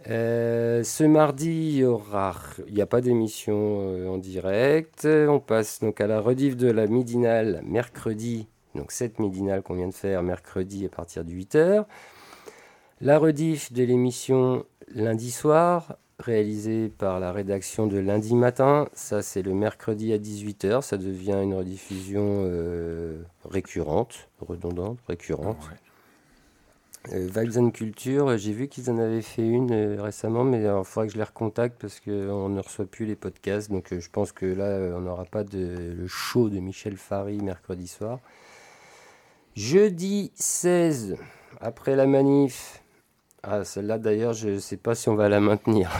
Euh, 0.08 0.82
ce 0.82 1.04
mardi, 1.04 1.70
il 1.70 1.74
n'y 1.76 1.84
aura, 1.84 2.34
a 2.78 2.86
pas 2.86 3.00
d'émission 3.00 3.78
euh, 3.80 4.08
en 4.08 4.18
direct. 4.18 5.06
On 5.06 5.40
passe 5.40 5.80
donc 5.80 6.00
à 6.00 6.06
la 6.06 6.20
rediff 6.20 6.56
de 6.56 6.70
la 6.70 6.86
midinale 6.86 7.62
mercredi. 7.64 8.48
Donc 8.74 8.90
cette 8.90 9.18
midinale 9.18 9.62
qu'on 9.62 9.74
vient 9.74 9.88
de 9.88 9.94
faire 9.94 10.22
mercredi 10.22 10.84
à 10.86 10.88
partir 10.88 11.24
de 11.24 11.32
8h. 11.32 11.84
La 13.02 13.18
rediff 13.18 13.72
de 13.72 13.82
l'émission 13.82 14.64
lundi 14.94 15.32
soir, 15.32 15.96
réalisée 16.20 16.88
par 16.88 17.18
la 17.18 17.32
rédaction 17.32 17.88
de 17.88 17.98
lundi 17.98 18.36
matin, 18.36 18.88
ça 18.92 19.22
c'est 19.22 19.42
le 19.42 19.54
mercredi 19.54 20.12
à 20.12 20.18
18h, 20.18 20.82
ça 20.82 20.98
devient 20.98 21.40
une 21.42 21.52
rediffusion 21.52 22.44
euh, 22.44 23.20
récurrente, 23.44 24.28
redondante, 24.40 25.00
récurrente. 25.08 25.58
Euh, 27.12 27.26
Vibes 27.34 27.58
and 27.58 27.70
Culture, 27.72 28.38
j'ai 28.38 28.52
vu 28.52 28.68
qu'ils 28.68 28.88
en 28.88 28.98
avaient 28.98 29.20
fait 29.20 29.48
une 29.48 29.72
euh, 29.72 30.00
récemment, 30.00 30.44
mais 30.44 30.62
il 30.62 30.84
faudra 30.84 31.08
que 31.08 31.12
je 31.12 31.18
les 31.18 31.24
recontacte 31.24 31.80
parce 31.80 31.98
qu'on 31.98 32.48
ne 32.50 32.60
reçoit 32.60 32.86
plus 32.86 33.04
les 33.04 33.16
podcasts. 33.16 33.68
Donc 33.68 33.92
je 33.98 34.10
pense 34.10 34.30
que 34.30 34.46
là, 34.46 34.96
on 34.96 35.00
n'aura 35.00 35.24
pas 35.24 35.42
de, 35.42 35.96
le 35.98 36.06
show 36.06 36.48
de 36.48 36.60
Michel 36.60 36.96
Fary 36.96 37.38
mercredi 37.38 37.88
soir. 37.88 38.20
Jeudi 39.56 40.30
16, 40.36 41.16
après 41.60 41.96
la 41.96 42.06
manif, 42.06 42.81
ah, 43.44 43.64
celle-là 43.64 43.98
d'ailleurs, 43.98 44.34
je 44.34 44.50
ne 44.50 44.58
sais 44.60 44.76
pas 44.76 44.94
si 44.94 45.08
on 45.08 45.16
va 45.16 45.28
la 45.28 45.40
maintenir. 45.40 45.90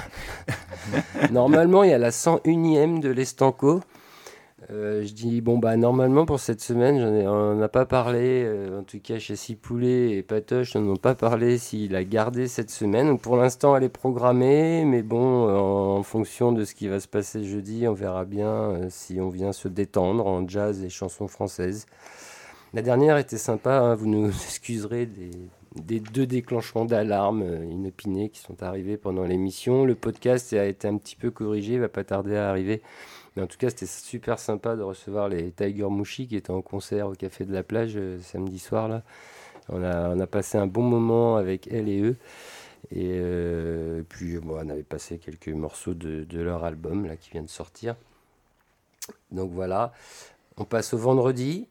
normalement, 1.33 1.83
il 1.83 1.91
y 1.91 1.93
a 1.93 1.99
la 1.99 2.11
101e 2.11 3.01
de 3.01 3.09
l'Estanco. 3.09 3.81
Euh, 4.71 5.05
je 5.05 5.13
dis, 5.13 5.41
bon, 5.41 5.59
bah, 5.59 5.77
normalement, 5.77 6.25
pour 6.25 6.39
cette 6.39 6.61
semaine, 6.61 7.03
on 7.27 7.57
n'a 7.57 7.69
pas 7.69 7.85
parlé, 7.85 8.45
euh, 8.45 8.79
en 8.81 8.85
tout 8.85 9.01
cas 9.01 9.19
chez 9.19 9.35
Sipoulet 9.35 10.13
et 10.13 10.23
Patoche, 10.23 10.77
on 10.77 10.83
n'a 10.83 10.97
pas 10.97 11.17
parlé 11.17 11.59
s'il 11.59 11.97
a 11.97 12.05
gardé 12.05 12.47
cette 12.47 12.71
semaine. 12.71 13.19
Pour 13.19 13.37
l'instant, 13.37 13.77
elle 13.77 13.83
est 13.83 13.89
programmée, 13.89 14.85
mais 14.85 15.03
bon, 15.03 15.49
en, 15.51 16.03
fonction 16.05 16.53
de 16.53 16.65
ce 16.65 16.77
qui 16.77 16.87
va 16.87 17.01
se 17.01 17.09
passer 17.09 17.43
jeudi, 17.43 17.89
on 17.89 17.93
verra 17.93 18.25
bien 18.25 18.47
euh, 18.47 18.87
si 18.89 19.21
on 19.21 19.31
vient 19.31 19.53
se 19.53 19.67
détendre 19.67 20.29
en 20.29 20.47
jazz 20.47 20.85
et 20.85 20.91
chansons 20.91 21.27
françaises. 21.27 21.87
La 22.73 22.83
dernière 22.83 23.19
était 23.19 23.39
sympa, 23.39 23.81
hein, 23.81 23.95
vous 23.97 24.07
nous 24.07 24.29
excuserez 24.47 25.07
des 25.07 25.31
des 25.77 26.01
deux 26.01 26.27
déclenchements 26.27 26.85
d'alarme 26.85 27.43
inopinés 27.71 28.29
qui 28.29 28.41
sont 28.41 28.63
arrivés 28.63 28.97
pendant 28.97 29.25
l'émission. 29.25 29.85
Le 29.85 29.95
podcast 29.95 30.53
a 30.53 30.67
été 30.67 30.89
un 30.89 30.97
petit 30.97 31.17
peu 31.17 31.31
corrigé, 31.31 31.75
il 31.75 31.81
va 31.81 31.89
pas 31.89 32.05
tarder 32.05 32.37
à 32.37 32.51
arriver. 32.51 32.83
Mais 33.35 33.43
en 33.43 33.47
tout 33.47 33.57
cas, 33.57 33.71
c'était 33.71 33.87
super 33.87 34.39
sympa 34.39 34.77
de 34.77 34.83
recevoir 34.83 35.29
les 35.29 35.51
Tiger 35.53 35.89
Mouchi 35.89 36.27
qui 36.27 36.37
étaient 36.37 36.51
en 36.51 36.61
concert 36.61 37.09
au 37.09 37.15
Café 37.15 37.45
de 37.45 37.53
la 37.53 37.63
Plage 37.63 37.99
samedi 38.21 38.59
soir. 38.59 38.89
Là. 38.89 39.03
On, 39.71 39.83
a, 39.83 40.11
on 40.11 40.21
a 40.21 40.27
passé 40.27 40.59
un 40.59 40.67
bon 40.67 40.83
moment 40.83 41.37
avec 41.37 41.69
elle 41.69 41.89
et 41.89 42.03
eux. 42.03 42.17
Et 42.91 44.03
puis, 44.09 44.39
bon, 44.39 44.57
on 44.57 44.69
avait 44.69 44.83
passé 44.83 45.19
quelques 45.19 45.49
morceaux 45.49 45.95
de, 45.95 46.25
de, 46.25 46.41
leur 46.41 46.65
album 46.65 47.07
là, 47.07 47.17
qui 47.17 47.31
vient 47.31 47.43
de 47.43 47.49
sortir. 47.49 47.97
Donc 49.31 49.51
voilà, 49.53 49.93
on 50.57 50.65
passe 50.65 50.93
au 50.93 50.99
vendredi. 50.99 51.69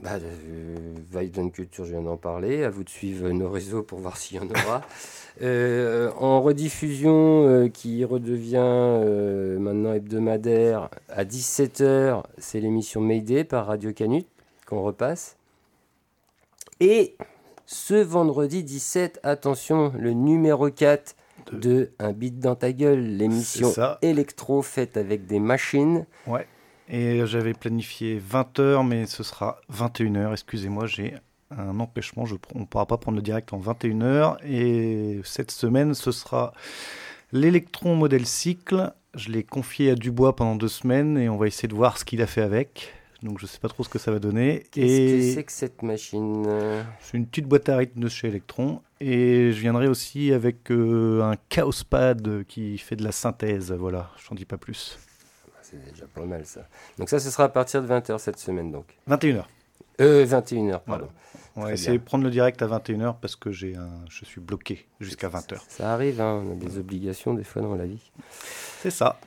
Bah, 0.00 0.12
euh, 0.14 1.48
Culture, 1.50 1.84
je 1.84 1.90
viens 1.92 2.02
d'en 2.02 2.16
parler. 2.16 2.64
À 2.64 2.70
vous 2.70 2.84
de 2.84 2.88
suivre 2.88 3.28
nos 3.30 3.50
réseaux 3.50 3.82
pour 3.82 3.98
voir 3.98 4.16
s'il 4.16 4.38
y 4.38 4.40
en 4.40 4.48
aura. 4.48 4.82
Euh, 5.40 6.12
en 6.18 6.42
rediffusion 6.42 7.48
euh, 7.48 7.68
qui 7.68 8.04
redevient 8.04 8.58
euh, 8.58 9.58
maintenant 9.58 9.94
hebdomadaire 9.94 10.90
à 11.08 11.24
17h, 11.24 12.22
c'est 12.36 12.60
l'émission 12.60 13.00
Mayday 13.00 13.42
par 13.42 13.66
Radio 13.66 13.94
Canut 13.94 14.26
qu'on 14.66 14.82
repasse. 14.82 15.38
Et 16.80 17.16
ce 17.64 17.94
vendredi 17.94 18.62
17, 18.62 19.20
attention, 19.22 19.90
le 19.98 20.12
numéro 20.12 20.70
4 20.70 21.16
de 21.52 21.90
Un 21.98 22.12
beat 22.12 22.38
dans 22.38 22.54
ta 22.54 22.72
gueule, 22.72 23.00
l'émission 23.00 23.72
électro 24.02 24.60
faite 24.60 24.98
avec 24.98 25.26
des 25.26 25.40
machines. 25.40 26.04
Ouais. 26.26 26.46
Et 26.92 27.26
j'avais 27.26 27.54
planifié 27.54 28.20
20h, 28.20 28.86
mais 28.86 29.06
ce 29.06 29.22
sera 29.22 29.58
21h. 29.72 30.32
Excusez-moi, 30.32 30.86
j'ai 30.86 31.14
un 31.50 31.80
empêchement. 31.80 32.26
Je, 32.26 32.36
on 32.54 32.60
ne 32.60 32.64
pourra 32.66 32.84
pas 32.84 32.98
prendre 32.98 33.16
le 33.16 33.22
direct 33.22 33.54
en 33.54 33.58
21h. 33.58 34.36
Et 34.44 35.22
cette 35.24 35.50
semaine, 35.50 35.94
ce 35.94 36.12
sera 36.12 36.52
l'électron 37.32 37.96
modèle 37.96 38.26
cycle. 38.26 38.92
Je 39.14 39.30
l'ai 39.30 39.42
confié 39.42 39.90
à 39.90 39.94
Dubois 39.94 40.36
pendant 40.36 40.54
deux 40.54 40.68
semaines 40.68 41.16
et 41.16 41.30
on 41.30 41.38
va 41.38 41.46
essayer 41.46 41.66
de 41.66 41.74
voir 41.74 41.96
ce 41.96 42.04
qu'il 42.04 42.20
a 42.20 42.26
fait 42.26 42.42
avec. 42.42 42.92
Donc 43.22 43.38
je 43.38 43.44
ne 43.44 43.48
sais 43.48 43.58
pas 43.58 43.68
trop 43.68 43.84
ce 43.84 43.88
que 43.88 43.98
ça 43.98 44.12
va 44.12 44.18
donner. 44.18 44.64
Qu'est-ce 44.70 45.28
que 45.28 45.34
c'est 45.34 45.44
que 45.44 45.52
cette 45.52 45.82
machine 45.82 46.46
C'est 47.00 47.16
une 47.16 47.26
petite 47.26 47.46
boîte 47.46 47.70
à 47.70 47.78
rythme 47.78 48.00
de 48.00 48.08
chez 48.08 48.28
Electron. 48.28 48.82
Et 49.00 49.50
je 49.52 49.60
viendrai 49.60 49.88
aussi 49.88 50.30
avec 50.32 50.70
euh, 50.70 51.22
un 51.22 51.36
Chaos 51.48 51.84
Pad 51.88 52.44
qui 52.48 52.76
fait 52.76 52.96
de 52.96 53.04
la 53.04 53.12
synthèse. 53.12 53.72
Voilà, 53.72 54.10
je 54.22 54.28
n'en 54.30 54.36
dis 54.36 54.44
pas 54.44 54.58
plus 54.58 54.98
c'est 55.72 55.92
déjà 55.92 56.06
pas 56.06 56.24
mal 56.24 56.44
ça. 56.44 56.66
Donc 56.98 57.08
ça, 57.08 57.18
ce 57.18 57.30
sera 57.30 57.44
à 57.44 57.48
partir 57.48 57.82
de 57.82 57.88
20h 57.88 58.18
cette 58.18 58.38
semaine 58.38 58.70
donc. 58.70 58.84
21h. 59.08 59.44
Euh, 60.00 60.24
21h, 60.24 60.80
pardon. 60.80 61.08
On 61.54 61.62
va 61.64 61.72
essayer 61.72 61.98
de 61.98 62.02
prendre 62.02 62.24
le 62.24 62.30
direct 62.30 62.62
à 62.62 62.66
21h 62.66 63.16
parce 63.20 63.36
que 63.36 63.50
j'ai 63.50 63.76
un... 63.76 63.90
je 64.08 64.24
suis 64.24 64.40
bloqué 64.40 64.86
jusqu'à 65.00 65.28
20h. 65.28 65.58
Ça 65.68 65.92
arrive, 65.92 66.20
hein, 66.20 66.42
on 66.46 66.52
a 66.52 66.54
des 66.54 66.78
obligations 66.78 67.34
des 67.34 67.44
fois 67.44 67.60
dans 67.60 67.74
la 67.74 67.84
vie. 67.84 68.10
C'est 68.80 68.90
ça. 68.90 69.18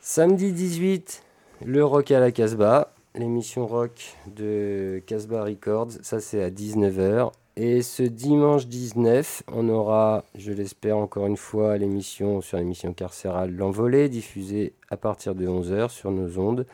Samedi 0.00 0.52
18, 0.52 1.22
le 1.64 1.84
rock 1.84 2.10
à 2.12 2.20
la 2.20 2.30
Casbah, 2.30 2.92
l'émission 3.14 3.66
rock 3.66 4.16
de 4.26 5.02
Casbah 5.06 5.42
Records, 5.42 5.92
ça 6.02 6.20
c'est 6.20 6.42
à 6.42 6.50
19h. 6.50 7.32
Et 7.56 7.82
ce 7.82 8.02
dimanche 8.02 8.66
19, 8.66 9.42
on 9.52 9.68
aura, 9.68 10.24
je 10.36 10.52
l'espère 10.52 10.96
encore 10.96 11.26
une 11.26 11.36
fois, 11.36 11.76
l'émission 11.76 12.40
sur 12.40 12.58
l'émission 12.58 12.92
carcérale 12.94 13.54
L'Envolée, 13.54 14.08
diffusée 14.08 14.74
à 14.88 14.96
partir 14.96 15.34
de 15.34 15.46
11h 15.46 15.88
sur 15.90 16.10
nos 16.10 16.38
ondes. 16.38 16.66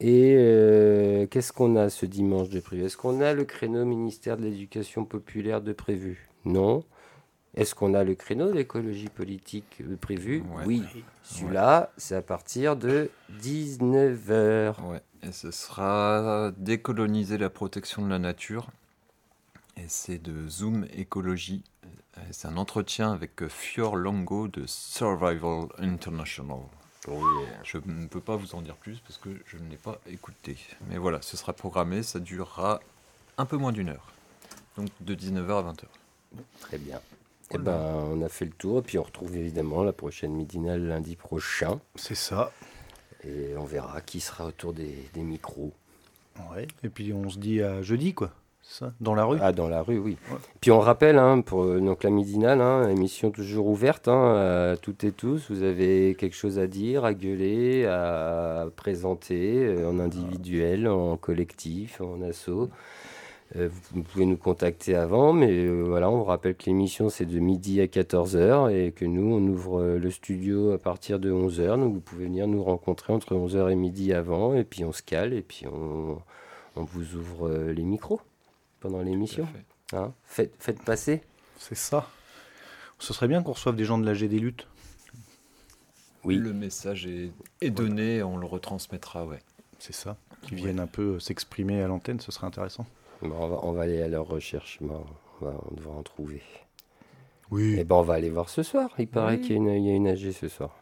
Et 0.00 0.34
euh, 0.36 1.26
qu'est-ce 1.26 1.52
qu'on 1.52 1.76
a 1.76 1.90
ce 1.90 2.06
dimanche 2.06 2.48
de 2.48 2.60
prévu? 2.60 2.84
Est-ce 2.84 2.96
qu'on 2.96 3.20
a 3.20 3.32
le 3.34 3.44
créneau 3.44 3.84
ministère 3.84 4.36
de 4.36 4.42
l'Éducation 4.42 5.04
populaire 5.04 5.60
de 5.60 5.72
prévu? 5.72 6.28
Non. 6.44 6.82
Est-ce 7.54 7.74
qu'on 7.74 7.94
a 7.94 8.02
le 8.02 8.14
créneau 8.16 8.50
d'écologie 8.50 9.08
politique 9.08 9.82
de 9.86 9.94
prévu? 9.94 10.42
Oui. 10.66 10.82
Celui-là, 11.22 11.92
c'est 11.96 12.16
à 12.16 12.22
partir 12.22 12.76
de 12.76 13.10
19h. 13.40 14.74
Ouais. 14.90 15.00
Et 15.22 15.30
ce 15.30 15.52
sera 15.52 16.50
décoloniser 16.56 17.38
la 17.38 17.50
protection 17.50 18.02
de 18.02 18.10
la 18.10 18.18
nature 18.18 18.66
et 19.76 19.86
c'est 19.88 20.18
de 20.18 20.48
Zoom 20.48 20.86
Écologie. 20.92 21.62
Euh, 22.16 22.20
c'est 22.30 22.48
un 22.48 22.56
entretien 22.56 23.12
avec 23.12 23.42
euh, 23.42 23.48
Fior 23.48 23.96
Longo 23.96 24.48
de 24.48 24.64
Survival 24.66 25.68
International. 25.78 26.60
Je 27.64 27.78
ne 27.84 28.06
peux 28.06 28.20
pas 28.20 28.36
vous 28.36 28.54
en 28.54 28.62
dire 28.62 28.76
plus 28.76 28.98
parce 29.00 29.18
que 29.18 29.28
je 29.46 29.58
ne 29.58 29.68
l'ai 29.68 29.76
pas 29.76 29.98
écouté. 30.06 30.56
Mais 30.88 30.96
voilà, 30.96 31.20
ce 31.20 31.36
sera 31.36 31.52
programmé, 31.52 32.02
ça 32.02 32.18
durera 32.18 32.80
un 33.36 33.44
peu 33.44 33.58
moins 33.58 33.72
d'une 33.72 33.90
heure. 33.90 34.12
Donc 34.76 34.88
de 35.00 35.14
19h 35.14 35.50
à 35.50 35.72
20h. 35.72 35.84
Très 36.60 36.78
bien. 36.78 37.00
Eh 37.50 37.58
ben, 37.58 37.78
on 38.10 38.22
a 38.22 38.28
fait 38.30 38.46
le 38.46 38.52
tour, 38.52 38.78
et 38.78 38.82
puis 38.82 38.98
on 38.98 39.02
retrouve 39.02 39.36
évidemment 39.36 39.82
la 39.82 39.92
prochaine 39.92 40.32
midinale 40.32 40.86
lundi 40.86 41.14
prochain. 41.14 41.78
C'est 41.94 42.14
ça. 42.14 42.50
Et 43.22 43.54
on 43.58 43.64
verra 43.64 44.00
qui 44.00 44.20
sera 44.20 44.46
autour 44.46 44.72
des, 44.72 45.08
des 45.12 45.22
micros. 45.22 45.74
Ouais. 46.50 46.66
Et 46.82 46.88
puis 46.88 47.12
on 47.12 47.28
se 47.28 47.38
dit 47.38 47.62
à 47.62 47.82
jeudi, 47.82 48.14
quoi 48.14 48.32
dans 49.00 49.14
la 49.14 49.24
rue 49.24 49.38
Ah, 49.40 49.52
dans 49.52 49.68
la 49.68 49.82
rue, 49.82 49.98
oui. 49.98 50.16
Puis 50.60 50.70
on 50.70 50.80
rappelle, 50.80 51.18
hein, 51.18 51.40
pour 51.40 51.64
donc, 51.80 52.02
la 52.02 52.10
midinale, 52.10 52.60
hein, 52.60 52.88
émission 52.88 53.30
toujours 53.30 53.66
ouverte 53.66 54.08
hein, 54.08 54.72
à 54.72 54.76
toutes 54.76 55.04
et 55.04 55.12
tous. 55.12 55.50
Vous 55.50 55.62
avez 55.62 56.16
quelque 56.18 56.36
chose 56.36 56.58
à 56.58 56.66
dire, 56.66 57.04
à 57.04 57.14
gueuler, 57.14 57.86
à 57.86 58.66
présenter 58.74 59.64
euh, 59.64 59.88
en 59.88 59.98
individuel, 59.98 60.88
en 60.88 61.16
collectif, 61.16 62.00
en 62.00 62.22
asso. 62.22 62.68
Euh, 63.56 63.68
vous 63.92 64.02
pouvez 64.02 64.26
nous 64.26 64.36
contacter 64.36 64.96
avant, 64.96 65.32
mais 65.32 65.50
euh, 65.50 65.84
voilà, 65.86 66.10
on 66.10 66.18
vous 66.18 66.24
rappelle 66.24 66.56
que 66.56 66.64
l'émission 66.66 67.08
c'est 67.10 67.26
de 67.26 67.38
midi 67.38 67.80
à 67.80 67.86
14h 67.86 68.72
et 68.72 68.90
que 68.92 69.04
nous 69.04 69.34
on 69.34 69.46
ouvre 69.46 69.82
le 69.82 70.10
studio 70.10 70.72
à 70.72 70.78
partir 70.78 71.18
de 71.18 71.30
11h. 71.30 71.78
Donc 71.78 71.94
vous 71.94 72.00
pouvez 72.00 72.24
venir 72.24 72.48
nous 72.48 72.64
rencontrer 72.64 73.12
entre 73.12 73.34
11h 73.34 73.70
et 73.70 73.76
midi 73.76 74.12
avant, 74.12 74.54
et 74.54 74.64
puis 74.64 74.84
on 74.84 74.92
se 74.92 75.02
cale, 75.02 75.34
et 75.34 75.42
puis 75.42 75.66
on, 75.66 76.18
on 76.76 76.84
vous 76.84 77.14
ouvre 77.16 77.50
les 77.68 77.84
micros 77.84 78.20
pendant 78.84 79.00
l'émission. 79.00 79.48
Hein 79.94 80.12
faites, 80.24 80.54
faites 80.58 80.82
passer. 80.82 81.22
C'est 81.58 81.74
ça. 81.74 82.06
Ce 82.98 83.14
serait 83.14 83.28
bien 83.28 83.42
qu'on 83.42 83.52
reçoive 83.52 83.76
des 83.76 83.86
gens 83.86 83.96
de 83.96 84.04
la 84.04 84.12
des 84.14 84.38
luttes. 84.38 84.68
Oui. 86.22 86.36
Le 86.36 86.52
message 86.52 87.06
est, 87.06 87.70
donné, 87.70 88.22
on 88.22 88.36
le 88.36 88.44
retransmettra, 88.44 89.24
ouais. 89.24 89.40
C'est 89.78 89.94
ça. 89.94 90.18
Qui 90.42 90.54
viennent 90.54 90.80
un 90.80 90.86
peu 90.86 91.18
s'exprimer 91.18 91.82
à 91.82 91.88
l'antenne, 91.88 92.20
ce 92.20 92.30
serait 92.30 92.46
intéressant. 92.46 92.84
on, 93.22 93.28
va, 93.28 93.60
on, 93.62 93.72
va, 93.72 93.82
aller 93.82 94.02
à 94.02 94.08
leur 94.08 94.26
recherche, 94.26 94.78
on, 94.82 94.86
va, 95.42 95.54
on 95.70 95.74
devra 95.74 95.94
en 95.94 96.02
trouver. 96.02 96.42
Oui. 97.50 97.74
Et 97.76 97.80
eh 97.80 97.84
ben 97.84 97.96
on 97.96 98.02
va 98.02 98.14
aller 98.14 98.28
voir 98.28 98.50
ce 98.50 98.62
soir. 98.62 98.90
Il 98.98 99.08
paraît 99.08 99.40
qu'il 99.40 99.52
y, 99.52 99.64
y, 99.64 99.90
a 99.90 99.94
une 99.94 100.08
AG 100.08 100.30
ce 100.32 100.48
soir. 100.48 100.76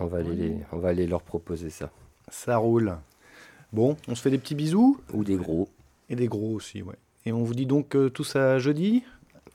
On 0.00 0.06
va, 0.06 0.18
aller 0.18 0.34
les, 0.34 0.56
on 0.72 0.78
va 0.78 0.88
aller 0.88 1.06
leur 1.06 1.22
proposer 1.22 1.70
ça. 1.70 1.90
Ça 2.28 2.56
roule. 2.56 2.96
Bon, 3.72 3.96
on 4.08 4.16
se 4.16 4.22
fait 4.22 4.30
des 4.30 4.38
petits 4.38 4.56
bisous. 4.56 5.00
Ou 5.12 5.22
des 5.22 5.36
gros. 5.36 5.68
Et 6.10 6.16
des 6.16 6.28
gros 6.28 6.54
aussi, 6.54 6.82
ouais. 6.82 6.96
Et 7.26 7.32
on 7.32 7.42
vous 7.42 7.54
dit 7.54 7.66
donc 7.66 7.96
euh, 7.96 8.10
tout 8.10 8.24
ça 8.24 8.58
jeudi 8.58 9.02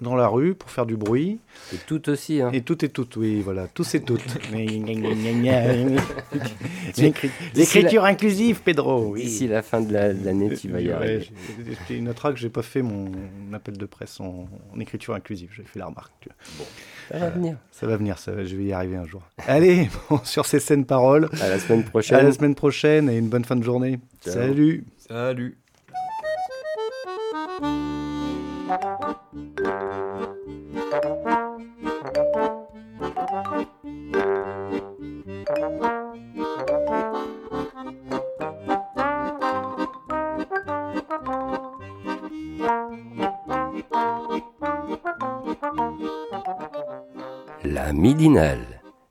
dans 0.02 0.16
la 0.16 0.28
rue 0.28 0.56
pour 0.56 0.70
faire 0.72 0.86
du 0.86 0.96
bruit. 0.96 1.40
Et 1.74 1.78
tout 1.86 2.10
aussi. 2.10 2.42
Hein. 2.42 2.52
Et 2.54 2.62
tout 2.62 2.84
et 2.86 2.90
tout, 2.90 3.08
oui, 3.18 3.42
voilà, 3.42 3.68
tous 3.68 3.96
et 3.96 4.02
toutes. 4.02 4.24
L'écriture 7.56 8.06
inclusive, 8.06 8.62
Pedro. 8.62 9.10
Oui. 9.10 9.24
D'ici 9.24 9.48
la 9.48 9.62
fin 9.62 9.82
de 9.82 9.92
l'année, 9.94 10.56
tu 10.56 10.70
vas 10.70 10.80
y 10.82 10.92
arriver. 10.92 11.30
J'ai 11.88 11.98
une 11.98 12.14
que 12.14 12.36
j'ai 12.36 12.50
pas 12.50 12.62
fait 12.62 12.82
mon 12.82 13.12
appel 13.54 13.78
de 13.78 13.86
presse 13.86 14.20
en, 14.20 14.48
écriture 14.80 15.14
inclusive. 15.14 15.52
J'ai 15.56 15.64
fait 15.64 15.80
la 15.80 15.88
remarque. 15.88 16.30
Bon, 16.58 16.66
ça 17.12 17.20
va 17.20 17.30
venir. 17.30 17.58
Ça 17.72 17.88
va 17.88 17.98
venir, 17.98 18.18
ça 18.18 18.44
je 18.46 18.56
vais 18.56 18.66
y 18.66 18.74
arriver 18.74 18.96
un 18.96 19.06
jour. 19.06 19.22
Allez, 19.48 19.90
sur 20.24 20.46
ces 20.46 20.60
scènes 20.60 20.86
paroles. 20.86 21.30
À 21.42 21.50
la 21.50 21.60
semaine 21.60 21.84
prochaine. 21.84 22.18
À 22.18 22.24
la 22.24 22.32
semaine 22.32 22.56
prochaine 22.56 23.10
et 23.10 23.18
une 23.18 23.30
bonne 23.30 23.46
fin 23.46 23.56
de 23.56 23.64
journée. 23.64 24.00
Salut. 24.22 24.86
Salut. 24.98 25.58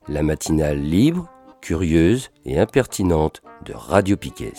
La 0.08 0.22
matinale 0.22 0.80
libre, 0.80 1.28
curieuse 1.60 2.30
et 2.46 2.58
impertinente 2.58 3.42
de 3.66 3.74
Radio 3.74 4.16
Piquet. 4.16 4.54